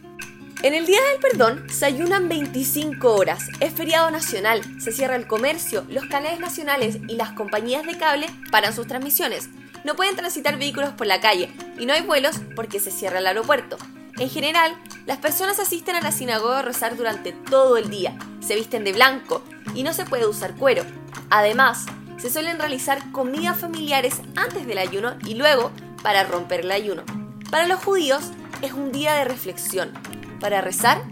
En 0.63 0.73
el 0.73 0.85
Día 0.85 0.99
del 1.11 1.21
Perdón 1.21 1.69
se 1.69 1.85
ayunan 1.85 2.27
25 2.27 3.15
horas, 3.15 3.47
es 3.61 3.73
feriado 3.73 4.11
nacional, 4.11 4.61
se 4.81 4.91
cierra 4.91 5.15
el 5.15 5.27
comercio, 5.27 5.85
los 5.87 6.07
canales 6.07 6.41
nacionales 6.41 6.97
y 7.07 7.15
las 7.15 7.31
compañías 7.31 7.85
de 7.85 7.97
cable 7.97 8.27
paran 8.51 8.73
sus 8.73 8.87
transmisiones. 8.87 9.49
No 9.83 9.95
pueden 9.95 10.15
transitar 10.15 10.57
vehículos 10.57 10.93
por 10.93 11.07
la 11.07 11.21
calle 11.21 11.51
y 11.77 11.85
no 11.85 11.93
hay 11.93 12.01
vuelos 12.01 12.39
porque 12.55 12.79
se 12.79 12.91
cierra 12.91 13.19
el 13.19 13.27
aeropuerto. 13.27 13.77
En 14.17 14.29
general, 14.29 14.75
las 15.05 15.17
personas 15.17 15.59
asisten 15.59 15.95
a 15.95 16.01
la 16.01 16.11
sinagoga 16.11 16.59
a 16.59 16.61
rezar 16.61 16.95
durante 16.95 17.31
todo 17.31 17.77
el 17.77 17.89
día, 17.89 18.17
se 18.39 18.55
visten 18.55 18.83
de 18.83 18.93
blanco 18.93 19.43
y 19.73 19.83
no 19.83 19.93
se 19.93 20.05
puede 20.05 20.27
usar 20.27 20.55
cuero. 20.55 20.83
Además, 21.29 21.85
se 22.17 22.29
suelen 22.29 22.59
realizar 22.59 23.11
comidas 23.11 23.57
familiares 23.57 24.21
antes 24.35 24.65
del 24.65 24.77
ayuno 24.77 25.15
y 25.25 25.33
luego 25.33 25.71
para 26.03 26.23
romper 26.23 26.61
el 26.61 26.71
ayuno. 26.71 27.03
Para 27.49 27.67
los 27.67 27.83
judíos 27.83 28.31
es 28.61 28.71
un 28.71 28.91
día 28.91 29.13
de 29.15 29.25
reflexión, 29.25 29.91
para 30.39 30.61
rezar 30.61 31.03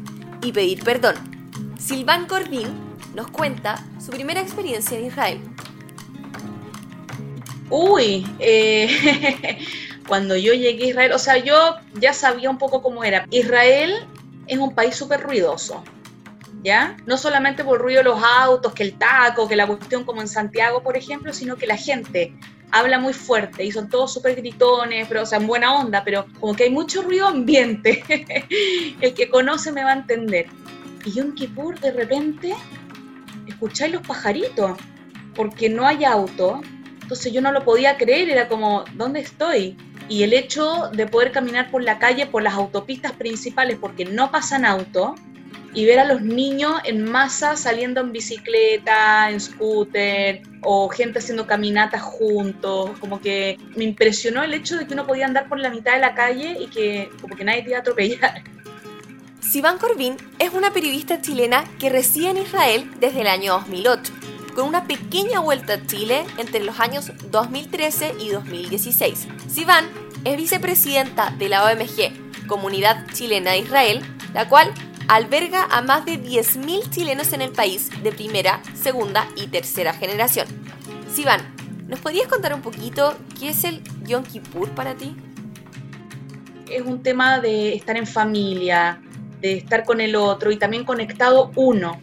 y 0.41 0.53
pedir 0.53 0.83
perdón. 0.83 1.15
Silvan 1.79 2.27
Corbin 2.27 2.69
nos 3.15 3.29
cuenta 3.29 3.83
su 3.99 4.11
primera 4.11 4.41
experiencia 4.41 4.97
en 4.97 5.05
Israel. 5.05 5.41
Uy, 7.71 8.27
eh, 8.39 9.57
cuando 10.07 10.35
yo 10.35 10.53
llegué 10.53 10.83
a 10.83 10.87
Israel, 10.87 11.11
o 11.13 11.19
sea, 11.19 11.37
yo 11.37 11.77
ya 11.93 12.13
sabía 12.13 12.49
un 12.49 12.57
poco 12.57 12.81
cómo 12.81 13.03
era. 13.03 13.25
Israel 13.31 14.05
es 14.45 14.59
un 14.59 14.75
país 14.75 14.93
súper 14.93 15.21
ruidoso, 15.21 15.81
¿ya? 16.63 16.97
No 17.05 17.17
solamente 17.17 17.63
por 17.63 17.77
el 17.77 17.83
ruido 17.83 17.99
de 17.99 18.09
los 18.09 18.21
autos, 18.21 18.73
que 18.73 18.83
el 18.83 18.97
taco, 18.97 19.47
que 19.47 19.55
la 19.55 19.65
cuestión 19.65 20.03
como 20.03 20.19
en 20.21 20.27
Santiago, 20.27 20.83
por 20.83 20.97
ejemplo, 20.97 21.31
sino 21.31 21.55
que 21.55 21.65
la 21.65 21.77
gente 21.77 22.35
habla 22.71 22.99
muy 22.99 23.13
fuerte 23.13 23.63
y 23.63 23.71
son 23.71 23.89
todos 23.89 24.13
súper 24.13 24.35
gritones, 24.35 25.07
pero, 25.07 25.23
o 25.23 25.25
sea, 25.25 25.37
en 25.37 25.47
buena 25.47 25.73
onda, 25.73 26.03
pero 26.03 26.25
como 26.39 26.53
que 26.53 26.65
hay 26.65 26.71
mucho 26.71 27.01
ruido 27.03 27.27
ambiente. 27.27 28.03
el 29.01 29.13
que 29.13 29.29
conoce 29.29 29.71
me 29.71 29.83
va 29.83 29.91
a 29.91 29.95
entender. 29.95 30.47
Y 31.05 31.11
Yom 31.11 31.35
Kippur 31.35 31.79
de 31.79 31.91
repente 31.91 32.53
escucháis 33.47 33.93
los 33.93 34.05
pajaritos, 34.05 34.77
porque 35.35 35.69
no 35.69 35.85
hay 35.85 36.03
auto. 36.03 36.61
Entonces 37.11 37.33
yo 37.33 37.41
no 37.41 37.51
lo 37.51 37.65
podía 37.65 37.97
creer, 37.97 38.29
era 38.29 38.47
como, 38.47 38.85
¿dónde 38.93 39.19
estoy? 39.19 39.75
Y 40.07 40.23
el 40.23 40.31
hecho 40.31 40.89
de 40.93 41.07
poder 41.07 41.33
caminar 41.33 41.69
por 41.69 41.83
la 41.83 41.99
calle, 41.99 42.25
por 42.25 42.41
las 42.41 42.53
autopistas 42.53 43.11
principales, 43.11 43.77
porque 43.81 44.05
no 44.05 44.31
pasan 44.31 44.63
auto, 44.63 45.15
y 45.73 45.83
ver 45.83 45.99
a 45.99 46.05
los 46.05 46.21
niños 46.21 46.71
en 46.85 47.03
masa 47.03 47.57
saliendo 47.57 47.99
en 47.99 48.13
bicicleta, 48.13 49.29
en 49.29 49.41
scooter, 49.41 50.41
o 50.61 50.87
gente 50.87 51.19
haciendo 51.19 51.45
caminatas 51.45 52.01
juntos, 52.01 52.91
como 53.01 53.19
que 53.19 53.57
me 53.75 53.83
impresionó 53.83 54.41
el 54.41 54.53
hecho 54.53 54.77
de 54.77 54.87
que 54.87 54.93
uno 54.93 55.05
podía 55.05 55.25
andar 55.25 55.49
por 55.49 55.59
la 55.59 55.69
mitad 55.69 55.95
de 55.95 55.99
la 55.99 56.15
calle 56.15 56.55
y 56.61 56.67
que 56.67 57.09
como 57.19 57.35
que 57.35 57.43
nadie 57.43 57.63
te 57.63 57.71
iba 57.71 57.79
a 57.79 57.81
atropellar. 57.81 58.41
Sivan 59.41 59.79
Corbin 59.79 60.15
es 60.39 60.53
una 60.53 60.71
periodista 60.71 61.19
chilena 61.19 61.65
que 61.77 61.89
reside 61.89 62.29
en 62.29 62.37
Israel 62.37 62.89
desde 63.01 63.19
el 63.19 63.27
año 63.27 63.51
2008, 63.55 64.13
con 64.55 64.67
una 64.67 64.85
pequeña 64.85 65.39
vuelta 65.39 65.73
a 65.73 65.85
Chile 65.85 66.25
entre 66.37 66.63
los 66.63 66.79
años 66.79 67.11
2013 67.29 68.15
y 68.19 68.29
2016. 68.29 69.27
Sivan 69.47 69.85
es 70.23 70.37
vicepresidenta 70.37 71.31
de 71.31 71.49
la 71.49 71.65
OMG, 71.65 72.47
Comunidad 72.47 73.07
Chilena 73.13 73.51
de 73.51 73.59
Israel, 73.59 74.01
la 74.33 74.47
cual 74.47 74.71
alberga 75.07 75.65
a 75.69 75.81
más 75.81 76.05
de 76.05 76.21
10.000 76.21 76.89
chilenos 76.89 77.33
en 77.33 77.41
el 77.41 77.51
país 77.51 77.89
de 78.03 78.11
primera, 78.11 78.61
segunda 78.75 79.27
y 79.35 79.47
tercera 79.47 79.93
generación. 79.93 80.47
Sivan, 81.11 81.41
¿nos 81.87 81.99
podrías 81.99 82.27
contar 82.27 82.53
un 82.53 82.61
poquito 82.61 83.17
qué 83.39 83.49
es 83.49 83.63
el 83.63 83.81
Yom 84.05 84.23
Kippur 84.23 84.69
para 84.69 84.95
ti? 84.95 85.15
Es 86.69 86.83
un 86.83 87.01
tema 87.01 87.39
de 87.39 87.73
estar 87.73 87.97
en 87.97 88.07
familia, 88.07 89.01
de 89.41 89.57
estar 89.57 89.83
con 89.83 89.99
el 89.99 90.15
otro 90.15 90.51
y 90.51 90.57
también 90.57 90.85
conectado 90.85 91.51
uno. 91.55 91.99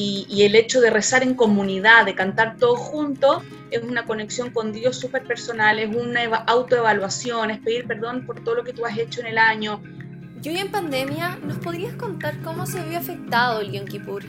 Y, 0.00 0.44
el 0.44 0.54
hecho 0.54 0.80
de 0.80 0.90
rezar 0.90 1.24
en 1.24 1.34
comunidad, 1.34 2.06
de 2.06 2.14
cantar 2.14 2.56
todos 2.56 2.78
juntos, 2.78 3.42
es 3.72 3.82
una 3.82 4.04
conexión 4.04 4.50
con 4.50 4.72
Dios 4.72 4.96
súper 4.96 5.24
personal, 5.24 5.80
es 5.80 5.94
una 5.94 6.22
autoevaluación, 6.46 7.50
es 7.50 7.58
pedir 7.58 7.84
perdón 7.84 8.24
por 8.24 8.44
todo 8.44 8.54
lo 8.54 8.64
que 8.64 8.72
tú 8.72 8.86
has 8.86 8.96
hecho 8.96 9.20
en 9.20 9.26
el 9.26 9.38
año, 9.38 9.82
y 10.40 10.50
hoy 10.50 10.58
en 10.58 10.70
pandemia, 10.70 11.36
¿nos 11.42 11.58
podrías 11.58 11.94
contar 11.94 12.40
cómo 12.42 12.64
se 12.64 12.80
vio 12.84 12.98
afectado 12.98 13.60
el 13.60 13.72
Yom 13.72 13.86
Kippur? 13.86 14.22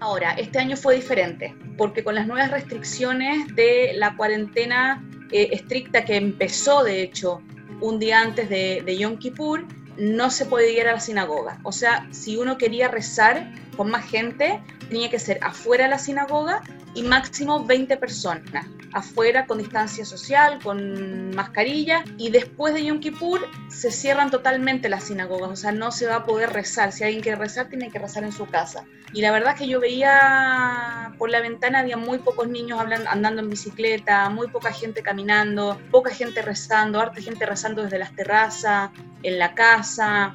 Ahora, 0.00 0.32
este 0.32 0.58
año 0.58 0.76
fue 0.76 0.96
diferente, 0.96 1.54
porque 1.76 2.02
con 2.02 2.16
las 2.16 2.26
nuevas 2.26 2.50
restricciones 2.50 3.54
de 3.54 3.92
la 3.94 4.16
cuarentena 4.16 5.04
eh, 5.30 5.50
estricta 5.52 6.04
que 6.04 6.16
empezó, 6.16 6.82
de 6.82 7.02
hecho, 7.02 7.40
un 7.80 8.00
día 8.00 8.20
antes 8.20 8.48
de, 8.48 8.82
de 8.84 8.98
Yom 8.98 9.18
Kippur, 9.18 9.64
no 9.98 10.30
se 10.30 10.46
podía 10.46 10.70
ir 10.70 10.88
a 10.88 10.92
la 10.92 11.00
sinagoga. 11.00 11.58
O 11.64 11.72
sea, 11.72 12.06
si 12.10 12.36
uno 12.36 12.56
quería 12.56 12.88
rezar 12.88 13.52
con 13.76 13.90
más 13.90 14.04
gente, 14.08 14.62
tenía 14.88 15.10
que 15.10 15.18
ser 15.18 15.38
afuera 15.42 15.84
de 15.84 15.90
la 15.90 15.98
sinagoga 15.98 16.62
y 16.98 17.02
máximo 17.04 17.64
20 17.64 17.96
personas 17.96 18.66
afuera 18.92 19.46
con 19.46 19.58
distancia 19.58 20.04
social, 20.04 20.58
con 20.62 21.30
mascarilla 21.30 22.02
y 22.16 22.30
después 22.30 22.74
de 22.74 22.84
Yom 22.84 22.98
Kippur 22.98 23.46
se 23.68 23.92
cierran 23.92 24.30
totalmente 24.30 24.88
las 24.88 25.04
sinagogas, 25.04 25.50
o 25.50 25.56
sea, 25.56 25.70
no 25.70 25.92
se 25.92 26.06
va 26.06 26.16
a 26.16 26.24
poder 26.24 26.50
rezar, 26.50 26.90
si 26.90 27.04
alguien 27.04 27.22
quiere 27.22 27.38
rezar 27.38 27.68
tiene 27.68 27.90
que 27.90 28.00
rezar 28.00 28.24
en 28.24 28.32
su 28.32 28.46
casa. 28.46 28.84
Y 29.12 29.20
la 29.20 29.30
verdad 29.30 29.52
es 29.52 29.60
que 29.60 29.68
yo 29.68 29.78
veía 29.78 31.14
por 31.18 31.30
la 31.30 31.40
ventana 31.40 31.80
había 31.80 31.96
muy 31.96 32.18
pocos 32.18 32.48
niños 32.48 32.80
andando 32.80 33.42
en 33.42 33.50
bicicleta, 33.50 34.28
muy 34.30 34.48
poca 34.48 34.72
gente 34.72 35.02
caminando, 35.02 35.80
poca 35.92 36.10
gente 36.10 36.42
rezando, 36.42 37.00
harta 37.00 37.20
gente 37.20 37.46
rezando 37.46 37.84
desde 37.84 37.98
las 37.98 38.14
terrazas, 38.16 38.90
en 39.22 39.38
la 39.38 39.54
casa, 39.54 40.34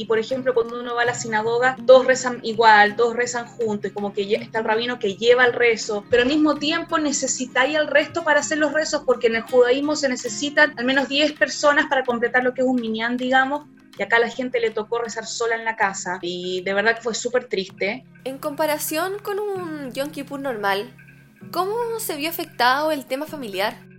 y 0.00 0.06
por 0.06 0.18
ejemplo 0.18 0.54
cuando 0.54 0.80
uno 0.80 0.94
va 0.94 1.02
a 1.02 1.04
la 1.04 1.14
sinagoga, 1.14 1.76
todos 1.86 2.06
rezan 2.06 2.40
igual, 2.42 2.96
todos 2.96 3.14
rezan 3.14 3.46
juntos, 3.46 3.92
como 3.92 4.14
que 4.14 4.22
está 4.34 4.60
el 4.60 4.64
rabino 4.64 4.98
que 4.98 5.14
lleva 5.14 5.44
el 5.44 5.52
rezo, 5.52 6.06
pero 6.08 6.22
al 6.22 6.28
mismo 6.28 6.54
tiempo 6.54 6.96
necesitáis 6.96 7.76
al 7.76 7.86
resto 7.86 8.24
para 8.24 8.40
hacer 8.40 8.56
los 8.56 8.72
rezos, 8.72 9.02
porque 9.04 9.26
en 9.26 9.36
el 9.36 9.42
judaísmo 9.42 9.96
se 9.96 10.08
necesitan 10.08 10.72
al 10.78 10.86
menos 10.86 11.06
10 11.06 11.32
personas 11.32 11.84
para 11.90 12.02
completar 12.02 12.42
lo 12.42 12.54
que 12.54 12.62
es 12.62 12.66
un 12.66 12.80
minyan, 12.80 13.18
digamos, 13.18 13.66
y 13.98 14.02
acá 14.02 14.16
a 14.16 14.20
la 14.20 14.30
gente 14.30 14.58
le 14.58 14.70
tocó 14.70 15.00
rezar 15.00 15.26
sola 15.26 15.54
en 15.54 15.66
la 15.66 15.76
casa, 15.76 16.18
y 16.22 16.62
de 16.62 16.72
verdad 16.72 16.96
que 16.96 17.02
fue 17.02 17.14
súper 17.14 17.44
triste. 17.44 18.06
En 18.24 18.38
comparación 18.38 19.18
con 19.18 19.38
un 19.38 19.92
Yom 19.92 20.08
Kippur 20.08 20.40
normal, 20.40 20.94
¿cómo 21.52 21.74
se 21.98 22.16
vio 22.16 22.30
afectado 22.30 22.90
el 22.90 23.04
tema 23.04 23.26
familiar? 23.26 23.89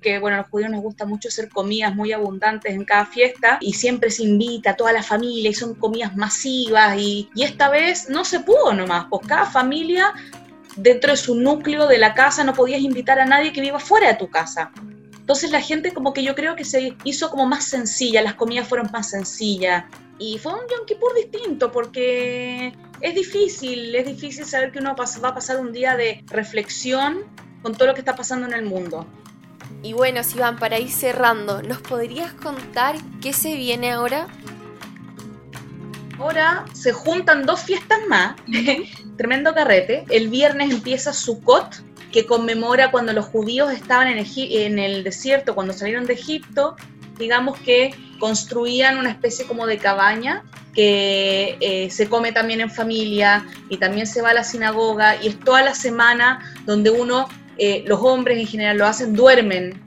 Que 0.00 0.18
bueno, 0.18 0.36
a 0.36 0.40
los 0.40 0.50
judíos 0.50 0.70
nos 0.70 0.82
gusta 0.82 1.06
mucho 1.06 1.28
hacer 1.28 1.48
comidas 1.48 1.94
muy 1.94 2.12
abundantes 2.12 2.72
en 2.72 2.84
cada 2.84 3.06
fiesta 3.06 3.58
y 3.60 3.72
siempre 3.72 4.10
se 4.10 4.22
invita 4.22 4.70
a 4.70 4.76
toda 4.76 4.92
la 4.92 5.02
familia 5.02 5.50
y 5.50 5.54
son 5.54 5.74
comidas 5.74 6.16
masivas 6.16 6.96
y, 6.98 7.28
y 7.34 7.42
esta 7.42 7.68
vez 7.68 8.08
no 8.08 8.24
se 8.24 8.40
pudo 8.40 8.72
nomás, 8.72 9.06
pues 9.10 9.26
cada 9.26 9.46
familia 9.46 10.14
dentro 10.76 11.10
de 11.10 11.16
su 11.16 11.34
núcleo 11.34 11.86
de 11.86 11.98
la 11.98 12.14
casa 12.14 12.44
no 12.44 12.54
podías 12.54 12.80
invitar 12.80 13.18
a 13.18 13.26
nadie 13.26 13.52
que 13.52 13.60
viva 13.60 13.78
fuera 13.78 14.08
de 14.08 14.14
tu 14.14 14.30
casa. 14.30 14.70
Entonces 15.28 15.50
la 15.50 15.60
gente 15.60 15.92
como 15.92 16.14
que 16.14 16.22
yo 16.22 16.34
creo 16.34 16.56
que 16.56 16.64
se 16.64 16.96
hizo 17.04 17.30
como 17.30 17.46
más 17.46 17.64
sencilla, 17.64 18.22
las 18.22 18.34
comidas 18.34 18.66
fueron 18.66 18.88
más 18.92 19.10
sencillas. 19.10 19.84
Y 20.18 20.38
fue 20.38 20.52
un 20.52 20.60
Yom 20.60 20.86
Kippur 20.86 21.14
distinto 21.14 21.70
porque 21.70 22.72
es 23.00 23.14
difícil, 23.14 23.94
es 23.94 24.06
difícil 24.06 24.44
saber 24.46 24.72
que 24.72 24.78
uno 24.78 24.96
va 24.96 25.28
a 25.28 25.34
pasar 25.34 25.60
un 25.60 25.72
día 25.72 25.96
de 25.96 26.24
reflexión 26.28 27.24
con 27.62 27.74
todo 27.74 27.88
lo 27.88 27.94
que 27.94 28.00
está 28.00 28.16
pasando 28.16 28.46
en 28.46 28.54
el 28.54 28.64
mundo. 28.64 29.06
Y 29.82 29.92
bueno, 29.92 30.24
Sivan, 30.24 30.58
para 30.58 30.78
ir 30.78 30.90
cerrando, 30.90 31.62
¿nos 31.62 31.78
podrías 31.78 32.32
contar 32.32 32.96
qué 33.20 33.32
se 33.32 33.54
viene 33.54 33.92
ahora? 33.92 34.26
Ahora 36.18 36.64
se 36.72 36.92
juntan 36.92 37.46
dos 37.46 37.60
fiestas 37.60 37.98
más, 38.08 38.34
tremendo 39.16 39.54
carrete. 39.54 40.04
El 40.10 40.28
viernes 40.28 40.72
empieza 40.72 41.12
Sukkot, 41.12 41.82
que 42.12 42.26
conmemora 42.26 42.90
cuando 42.90 43.12
los 43.12 43.26
judíos 43.26 43.70
estaban 43.70 44.08
en, 44.08 44.26
en, 44.36 44.78
el 44.80 45.04
desierto, 45.04 45.54
cuando 45.54 45.72
salieron 45.72 46.06
de 46.06 46.14
Egipto, 46.14 46.74
digamos 47.16 47.56
que 47.58 47.94
construían 48.18 48.98
una 48.98 49.10
especie 49.10 49.46
como 49.46 49.66
de 49.66 49.78
cabaña 49.78 50.42
que 50.74 51.56
eh, 51.60 51.90
se 51.90 52.08
come 52.08 52.32
también 52.32 52.60
en 52.60 52.70
familia 52.70 53.46
y 53.68 53.78
también 53.78 54.06
se 54.06 54.22
va 54.22 54.30
a 54.30 54.34
la 54.34 54.44
sinagoga 54.44 55.22
y 55.22 55.28
es 55.28 55.40
toda 55.40 55.62
la 55.62 55.74
semana 55.74 56.40
donde 56.66 56.90
uno 56.90 57.28
eh, 57.58 57.82
los 57.86 58.00
hombres 58.00 58.38
en 58.38 58.46
general 58.46 58.78
lo 58.78 58.86
hacen, 58.86 59.14
duermen 59.14 59.82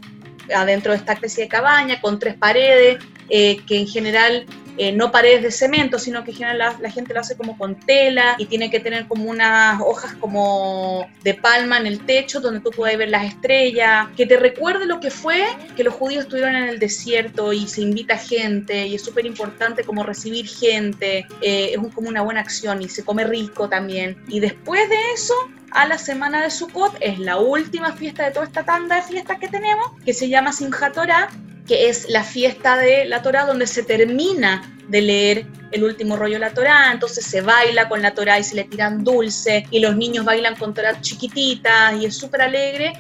adentro 0.54 0.92
de 0.92 0.98
esta 0.98 1.14
especie 1.14 1.46
de 1.46 1.50
cabaña 1.50 2.02
con 2.02 2.20
tres 2.20 2.36
paredes, 2.36 3.02
eh, 3.30 3.60
que 3.66 3.80
en 3.80 3.88
general 3.88 4.46
eh, 4.78 4.92
no 4.92 5.12
paredes 5.12 5.44
de 5.44 5.52
cemento, 5.52 5.98
sino 5.98 6.26
que 6.26 6.32
en 6.32 6.38
general 6.38 6.78
la, 6.82 6.92
gente 6.92 7.14
lo 7.14 7.22
hace 7.22 7.38
como 7.38 7.58
con 7.58 7.80
tela 7.80 8.36
y 8.38 8.46
tiene 8.46 8.70
que 8.70 8.82
tener 8.82 9.08
como 9.08 9.30
unas 9.30 9.82
hojas 9.82 10.14
como 10.16 11.08
de 11.24 11.34
palma 11.34 11.78
en 11.78 11.88
el 11.88 12.06
techo 12.06 12.42
donde 12.42 12.60
tú 12.60 12.72
puedes 12.72 12.98
ver 12.98 13.10
las 13.10 13.26
estrellas, 13.26 14.08
que 14.18 14.26
te 14.26 14.36
recuerde 14.36 14.86
lo 14.86 15.00
que 15.00 15.12
fue 15.12 15.46
que 15.78 15.84
los 15.86 15.94
judíos 15.94 16.26
estuvieron 16.26 16.56
en 16.56 16.68
el 16.68 16.80
desierto 16.80 17.54
y 17.54 17.68
se 17.68 17.82
invita 17.82 18.18
gente 18.18 18.88
y 18.88 18.96
es 18.96 19.02
súper 19.02 19.26
importante 19.26 19.84
como 19.86 20.04
recibir 20.04 20.48
gente, 20.48 21.26
es 21.42 21.78
como 21.94 22.10
una 22.10 22.22
buena 22.22 22.42
acción 22.42 22.82
y 22.82 22.90
se 22.90 23.06
come 23.06 23.24
rico 23.24 23.70
también. 23.70 24.18
Y 24.28 24.42
después 24.42 24.90
de 24.90 24.98
eso 25.14 25.36
a 25.72 25.88
la 25.88 25.98
semana 25.98 26.42
de 26.42 26.50
Sukkot, 26.50 26.98
es 27.00 27.20
la 27.20 27.38
última 27.38 27.94
fiesta 27.94 28.26
de 28.26 28.32
toda 28.32 28.46
esta 28.46 28.64
tanda 28.64 28.98
de 28.98 29.02
fiestas 29.04 29.40
que 29.40 29.48
tenemos, 29.48 29.92
que 30.06 30.14
se 30.14 30.30
llama 30.30 30.52
Simchat 30.52 30.94
Torah, 30.94 31.30
que 31.68 31.90
es 31.90 32.10
la 32.10 32.24
fiesta 32.24 32.78
de 32.78 33.06
la 33.06 33.22
Torah 33.22 33.46
donde 33.46 33.68
se 33.68 33.84
termina 33.84 34.62
de 34.88 35.02
leer 35.02 35.46
el 35.72 35.84
último 35.84 36.18
rollo 36.18 36.34
de 36.34 36.40
la 36.40 36.54
Torah, 36.54 36.92
entonces 36.92 37.26
se 37.26 37.42
baila 37.42 37.88
con 37.88 38.02
la 38.02 38.14
Torah 38.14 38.40
y 38.40 38.44
se 38.44 38.56
le 38.56 38.66
tiran 38.66 39.04
dulce 39.04 39.66
y 39.72 39.80
los 39.80 39.96
niños 39.96 40.26
bailan 40.26 40.56
con 40.56 40.74
Torah 40.74 41.00
chiquititas 41.00 41.96
y 42.02 42.06
es 42.06 42.18
súper 42.18 42.42
alegre 42.42 42.94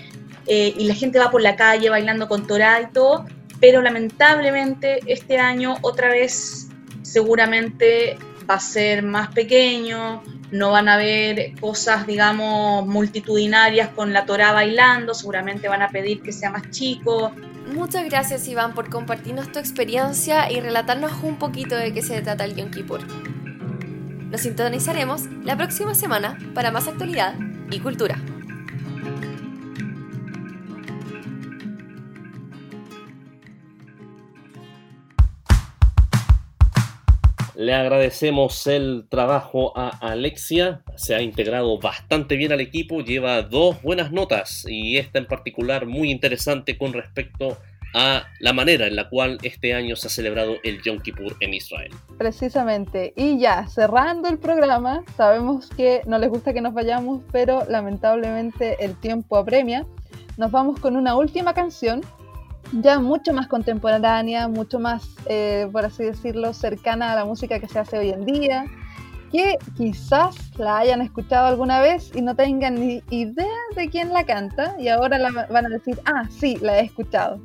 eh, 0.47 0.73
y 0.77 0.85
la 0.85 0.95
gente 0.95 1.19
va 1.19 1.29
por 1.29 1.41
la 1.41 1.55
calle 1.55 1.89
bailando 1.89 2.27
con 2.27 2.47
Torah 2.47 2.81
y 2.81 2.93
todo, 2.93 3.25
pero 3.59 3.81
lamentablemente 3.81 4.99
este 5.05 5.37
año 5.37 5.77
otra 5.81 6.09
vez 6.09 6.69
seguramente 7.01 8.17
va 8.49 8.55
a 8.55 8.59
ser 8.59 9.03
más 9.03 9.29
pequeño, 9.33 10.23
no 10.51 10.71
van 10.71 10.89
a 10.89 10.97
ver 10.97 11.53
cosas, 11.59 12.05
digamos, 12.05 12.85
multitudinarias 12.85 13.89
con 13.89 14.13
la 14.13 14.25
Torah 14.25 14.51
bailando, 14.51 15.13
seguramente 15.13 15.67
van 15.67 15.81
a 15.81 15.89
pedir 15.89 16.21
que 16.21 16.31
sea 16.31 16.51
más 16.51 16.69
chico. 16.69 17.31
Muchas 17.73 18.05
gracias 18.05 18.47
Iván 18.47 18.73
por 18.73 18.89
compartirnos 18.89 19.51
tu 19.51 19.59
experiencia 19.59 20.51
y 20.51 20.59
relatarnos 20.59 21.11
un 21.23 21.37
poquito 21.37 21.75
de 21.75 21.93
qué 21.93 22.01
se 22.01 22.21
trata 22.21 22.43
el 22.43 22.55
Yom 22.55 22.69
Kippur. 22.69 23.01
Nos 24.29 24.41
sintonizaremos 24.41 25.23
la 25.43 25.57
próxima 25.57 25.95
semana 25.95 26.37
para 26.53 26.71
más 26.71 26.87
actualidad 26.87 27.35
y 27.69 27.79
cultura. 27.79 28.17
Le 37.61 37.75
agradecemos 37.75 38.65
el 38.65 39.05
trabajo 39.07 39.77
a 39.77 39.89
Alexia, 39.89 40.81
se 40.95 41.13
ha 41.13 41.21
integrado 41.21 41.77
bastante 41.77 42.35
bien 42.35 42.51
al 42.51 42.59
equipo, 42.59 43.01
lleva 43.01 43.43
dos 43.43 43.79
buenas 43.83 44.11
notas 44.11 44.65
y 44.67 44.97
esta 44.97 45.19
en 45.19 45.27
particular 45.27 45.85
muy 45.85 46.09
interesante 46.09 46.75
con 46.75 46.91
respecto 46.91 47.59
a 47.93 48.23
la 48.39 48.53
manera 48.53 48.87
en 48.87 48.95
la 48.95 49.09
cual 49.09 49.37
este 49.43 49.75
año 49.75 49.95
se 49.95 50.07
ha 50.07 50.09
celebrado 50.09 50.55
el 50.63 50.81
Yom 50.81 51.01
Kippur 51.01 51.35
en 51.39 51.53
Israel. 51.53 51.91
Precisamente. 52.17 53.13
Y 53.15 53.37
ya, 53.37 53.67
cerrando 53.67 54.27
el 54.27 54.39
programa, 54.39 55.03
sabemos 55.15 55.69
que 55.69 56.01
no 56.07 56.17
les 56.17 56.31
gusta 56.31 56.53
que 56.53 56.61
nos 56.61 56.73
vayamos, 56.73 57.21
pero 57.31 57.63
lamentablemente 57.69 58.83
el 58.83 58.95
tiempo 58.95 59.37
apremia. 59.37 59.85
Nos 60.35 60.49
vamos 60.49 60.79
con 60.79 60.95
una 60.95 61.15
última 61.15 61.53
canción, 61.53 62.01
ya 62.71 62.99
mucho 62.99 63.33
más 63.33 63.47
contemporánea, 63.47 64.47
mucho 64.47 64.79
más, 64.79 65.09
eh, 65.27 65.67
por 65.71 65.85
así 65.85 66.03
decirlo, 66.03 66.53
cercana 66.53 67.11
a 67.11 67.15
la 67.15 67.25
música 67.25 67.59
que 67.59 67.67
se 67.67 67.79
hace 67.79 67.97
hoy 67.97 68.09
en 68.09 68.25
día, 68.25 68.65
que 69.31 69.57
quizás 69.77 70.35
la 70.57 70.79
hayan 70.79 71.01
escuchado 71.01 71.47
alguna 71.47 71.81
vez 71.81 72.11
y 72.13 72.21
no 72.21 72.35
tengan 72.35 72.75
ni 72.75 73.01
idea 73.09 73.47
de 73.75 73.89
quién 73.89 74.11
la 74.13 74.25
canta 74.25 74.75
y 74.79 74.89
ahora 74.89 75.17
la 75.17 75.31
van 75.49 75.65
a 75.65 75.69
decir, 75.69 75.99
ah, 76.05 76.27
sí, 76.29 76.57
la 76.61 76.79
he 76.79 76.85
escuchado. 76.85 77.41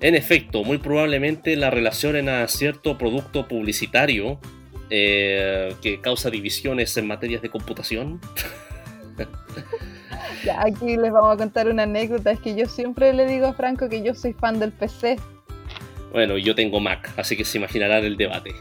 En 0.00 0.14
efecto, 0.14 0.62
muy 0.62 0.78
probablemente 0.78 1.56
la 1.56 1.70
relacionen 1.70 2.28
a 2.28 2.46
cierto 2.46 2.96
producto 2.96 3.48
publicitario 3.48 4.38
eh, 4.90 5.74
que 5.82 6.00
causa 6.00 6.30
divisiones 6.30 6.96
en 6.96 7.06
materias 7.06 7.42
de 7.42 7.50
computación. 7.50 8.20
ya, 10.44 10.60
aquí 10.62 10.96
les 10.96 11.12
vamos 11.12 11.34
a 11.34 11.36
contar 11.36 11.68
una 11.68 11.84
anécdota. 11.84 12.30
Es 12.30 12.40
que 12.40 12.54
yo 12.54 12.66
siempre 12.66 13.12
le 13.12 13.26
digo 13.26 13.46
a 13.46 13.52
Franco 13.52 13.88
que 13.88 14.02
yo 14.02 14.14
soy 14.14 14.32
fan 14.32 14.58
del 14.58 14.72
PC. 14.72 15.16
Bueno, 16.12 16.38
yo 16.38 16.54
tengo 16.54 16.80
Mac, 16.80 17.12
así 17.16 17.36
que 17.36 17.44
se 17.44 17.58
imaginarán 17.58 18.04
el 18.04 18.16
debate. 18.16 18.52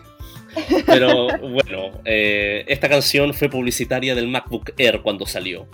Pero 0.86 1.28
bueno, 1.42 1.92
eh, 2.06 2.66
esta 2.68 2.90
canción 2.90 3.34
fue 3.34 3.50
publicitaria 3.50 4.16
del 4.16 4.28
MacBook 4.28 4.74
Air 4.78 5.02
cuando 5.02 5.26
salió 5.26 5.68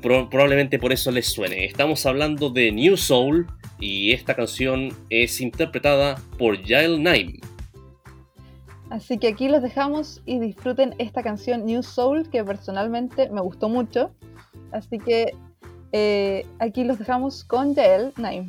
probablemente 0.00 0.78
por 0.78 0.92
eso 0.92 1.10
les 1.10 1.26
suene. 1.26 1.64
Estamos 1.64 2.06
hablando 2.06 2.50
de 2.50 2.72
New 2.72 2.96
Soul 2.96 3.46
y 3.78 4.12
esta 4.12 4.34
canción 4.34 4.92
es 5.10 5.40
interpretada 5.40 6.20
por 6.38 6.62
Jael 6.66 7.02
Naim. 7.02 7.40
Así 8.90 9.18
que 9.18 9.28
aquí 9.28 9.48
los 9.48 9.62
dejamos 9.62 10.22
y 10.24 10.38
disfruten 10.38 10.94
esta 10.98 11.22
canción 11.22 11.66
New 11.66 11.82
Soul 11.82 12.30
que 12.30 12.42
personalmente 12.42 13.28
me 13.28 13.40
gustó 13.40 13.68
mucho. 13.68 14.10
Así 14.72 14.98
que 14.98 15.34
eh, 15.92 16.46
aquí 16.58 16.84
los 16.84 16.98
dejamos 16.98 17.44
con 17.44 17.74
Jael 17.74 18.12
Naim. 18.16 18.48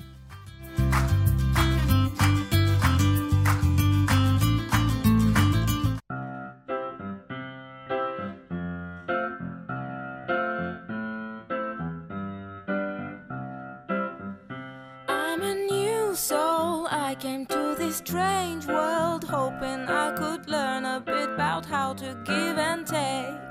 strange 17.92 18.66
world, 18.68 19.24
hoping 19.24 19.82
I 19.88 20.12
could 20.16 20.48
learn 20.48 20.86
a 20.86 21.00
bit 21.00 21.30
about 21.30 21.66
how 21.66 21.94
to 21.94 22.18
give 22.26 22.58
and 22.58 22.86
take. 22.88 23.50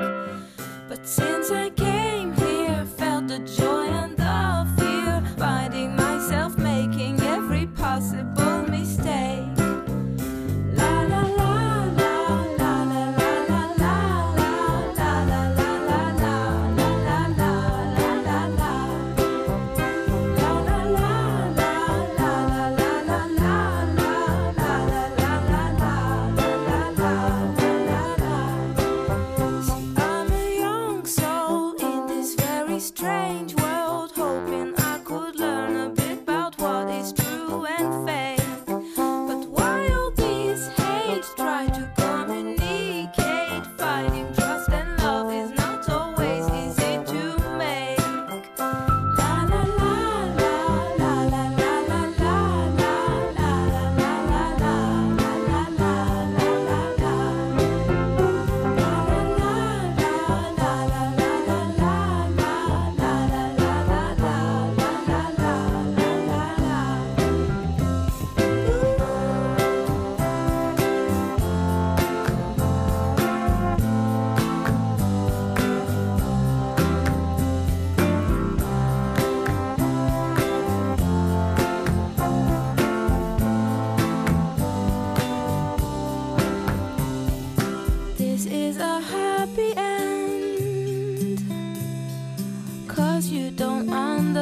But 0.88 1.06
since 1.06 1.50
I 1.50 1.70
came 1.70 1.97
the 3.38 3.62
joy 3.62 3.77
I'm 93.20 94.32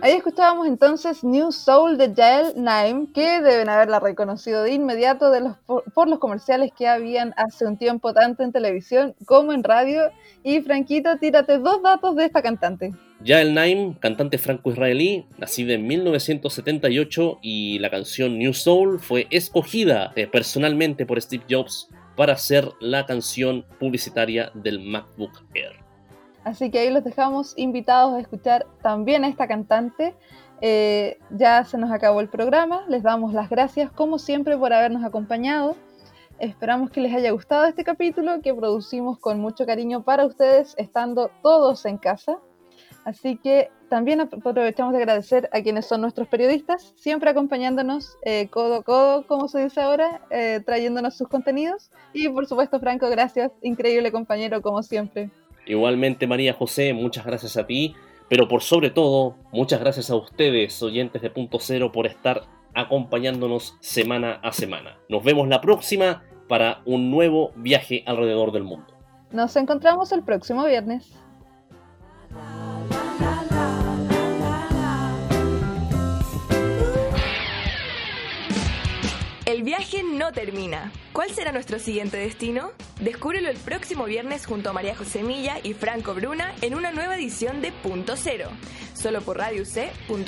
Ahí 0.00 0.12
escuchábamos 0.12 0.68
entonces 0.68 1.24
New 1.24 1.50
Soul 1.50 1.98
de 1.98 2.14
Jael 2.14 2.52
Naim, 2.54 3.12
que 3.12 3.40
deben 3.40 3.68
haberla 3.68 3.98
reconocido 3.98 4.62
de 4.62 4.72
inmediato 4.72 5.32
por, 5.66 6.08
los 6.08 6.20
comerciales 6.20 6.70
que 6.76 6.86
habían 6.86 7.34
hace 7.36 7.66
un 7.66 7.76
tiempo 7.76 8.14
tanto 8.14 8.44
en 8.44 8.52
televisión 8.52 9.16
como 9.26 9.52
en 9.52 9.64
radio. 9.64 10.12
Y 10.44 10.60
Franquito, 10.60 11.18
tírate 11.18 11.58
dos 11.58 11.82
datos 11.82 12.14
de 12.14 12.26
esta 12.26 12.42
cantante. 12.42 12.92
Jael 13.24 13.52
Naim, 13.52 13.94
cantante 13.94 14.38
franco-israelí, 14.38 15.26
nacida 15.36 15.72
en 15.72 15.84
1978 15.88 17.40
y 17.42 17.80
la 17.80 17.90
canción 17.90 18.38
New 18.38 18.54
Soul 18.54 19.00
fue 19.00 19.26
escogida 19.30 20.12
eh, 20.14 20.28
personalmente 20.28 21.06
por 21.06 21.20
Steve 21.20 21.44
Jobs 21.50 21.88
para 22.16 22.36
ser 22.36 22.70
la 22.80 23.04
canción 23.04 23.64
publicitaria 23.80 24.52
del 24.54 24.78
MacBook 24.78 25.42
Air. 25.54 25.87
Así 26.44 26.70
que 26.70 26.78
ahí 26.78 26.90
los 26.90 27.04
dejamos 27.04 27.54
invitados 27.56 28.14
a 28.14 28.20
escuchar 28.20 28.66
también 28.82 29.24
a 29.24 29.28
esta 29.28 29.46
cantante. 29.46 30.14
Eh, 30.60 31.18
ya 31.30 31.64
se 31.64 31.78
nos 31.78 31.90
acabó 31.90 32.20
el 32.20 32.28
programa, 32.28 32.84
les 32.88 33.02
damos 33.02 33.32
las 33.32 33.48
gracias 33.48 33.92
como 33.92 34.18
siempre 34.18 34.56
por 34.56 34.72
habernos 34.72 35.04
acompañado. 35.04 35.76
Esperamos 36.38 36.90
que 36.90 37.00
les 37.00 37.14
haya 37.14 37.32
gustado 37.32 37.64
este 37.66 37.84
capítulo 37.84 38.40
que 38.42 38.54
producimos 38.54 39.18
con 39.18 39.40
mucho 39.40 39.66
cariño 39.66 40.04
para 40.04 40.24
ustedes, 40.24 40.74
estando 40.78 41.30
todos 41.42 41.84
en 41.84 41.98
casa. 41.98 42.38
Así 43.04 43.36
que 43.36 43.70
también 43.88 44.20
aprovechamos 44.20 44.92
de 44.92 44.98
agradecer 44.98 45.48
a 45.52 45.62
quienes 45.62 45.86
son 45.86 46.02
nuestros 46.02 46.28
periodistas, 46.28 46.92
siempre 46.96 47.30
acompañándonos 47.30 48.18
eh, 48.22 48.48
codo 48.50 48.76
a 48.76 48.82
codo, 48.82 49.26
como 49.26 49.48
se 49.48 49.64
dice 49.64 49.80
ahora, 49.80 50.20
eh, 50.30 50.60
trayéndonos 50.64 51.16
sus 51.16 51.28
contenidos. 51.28 51.90
Y 52.12 52.28
por 52.28 52.46
supuesto, 52.46 52.78
Franco, 52.78 53.08
gracias, 53.08 53.50
increíble 53.62 54.12
compañero, 54.12 54.60
como 54.62 54.82
siempre. 54.82 55.30
Igualmente, 55.68 56.26
María 56.26 56.54
José, 56.54 56.94
muchas 56.94 57.26
gracias 57.26 57.56
a 57.56 57.66
ti, 57.66 57.94
pero 58.28 58.48
por 58.48 58.62
sobre 58.62 58.90
todo, 58.90 59.36
muchas 59.52 59.80
gracias 59.80 60.10
a 60.10 60.16
ustedes, 60.16 60.82
oyentes 60.82 61.20
de 61.20 61.30
Punto 61.30 61.58
Cero, 61.60 61.92
por 61.92 62.06
estar 62.06 62.42
acompañándonos 62.74 63.76
semana 63.80 64.40
a 64.42 64.52
semana. 64.52 64.98
Nos 65.08 65.22
vemos 65.22 65.46
la 65.48 65.60
próxima 65.60 66.22
para 66.48 66.80
un 66.86 67.10
nuevo 67.10 67.52
viaje 67.56 68.02
alrededor 68.06 68.52
del 68.52 68.64
mundo. 68.64 68.86
Nos 69.30 69.54
encontramos 69.56 70.10
el 70.12 70.22
próximo 70.22 70.64
viernes. 70.64 71.12
El 79.48 79.62
viaje 79.62 80.02
no 80.02 80.30
termina. 80.30 80.92
¿Cuál 81.14 81.30
será 81.30 81.52
nuestro 81.52 81.78
siguiente 81.78 82.18
destino? 82.18 82.72
Descúbrelo 83.00 83.48
el 83.48 83.56
próximo 83.56 84.04
viernes 84.04 84.44
junto 84.44 84.68
a 84.68 84.72
María 84.74 84.94
José 84.94 85.22
Milla 85.22 85.56
y 85.62 85.72
Franco 85.72 86.12
Bruna 86.12 86.54
en 86.60 86.74
una 86.74 86.92
nueva 86.92 87.16
edición 87.16 87.62
de 87.62 87.72
Punto 87.72 88.14
Cero, 88.18 88.50
solo 88.92 89.22
por 89.22 89.38
Radio 89.38 89.64
C.cl. 89.64 90.18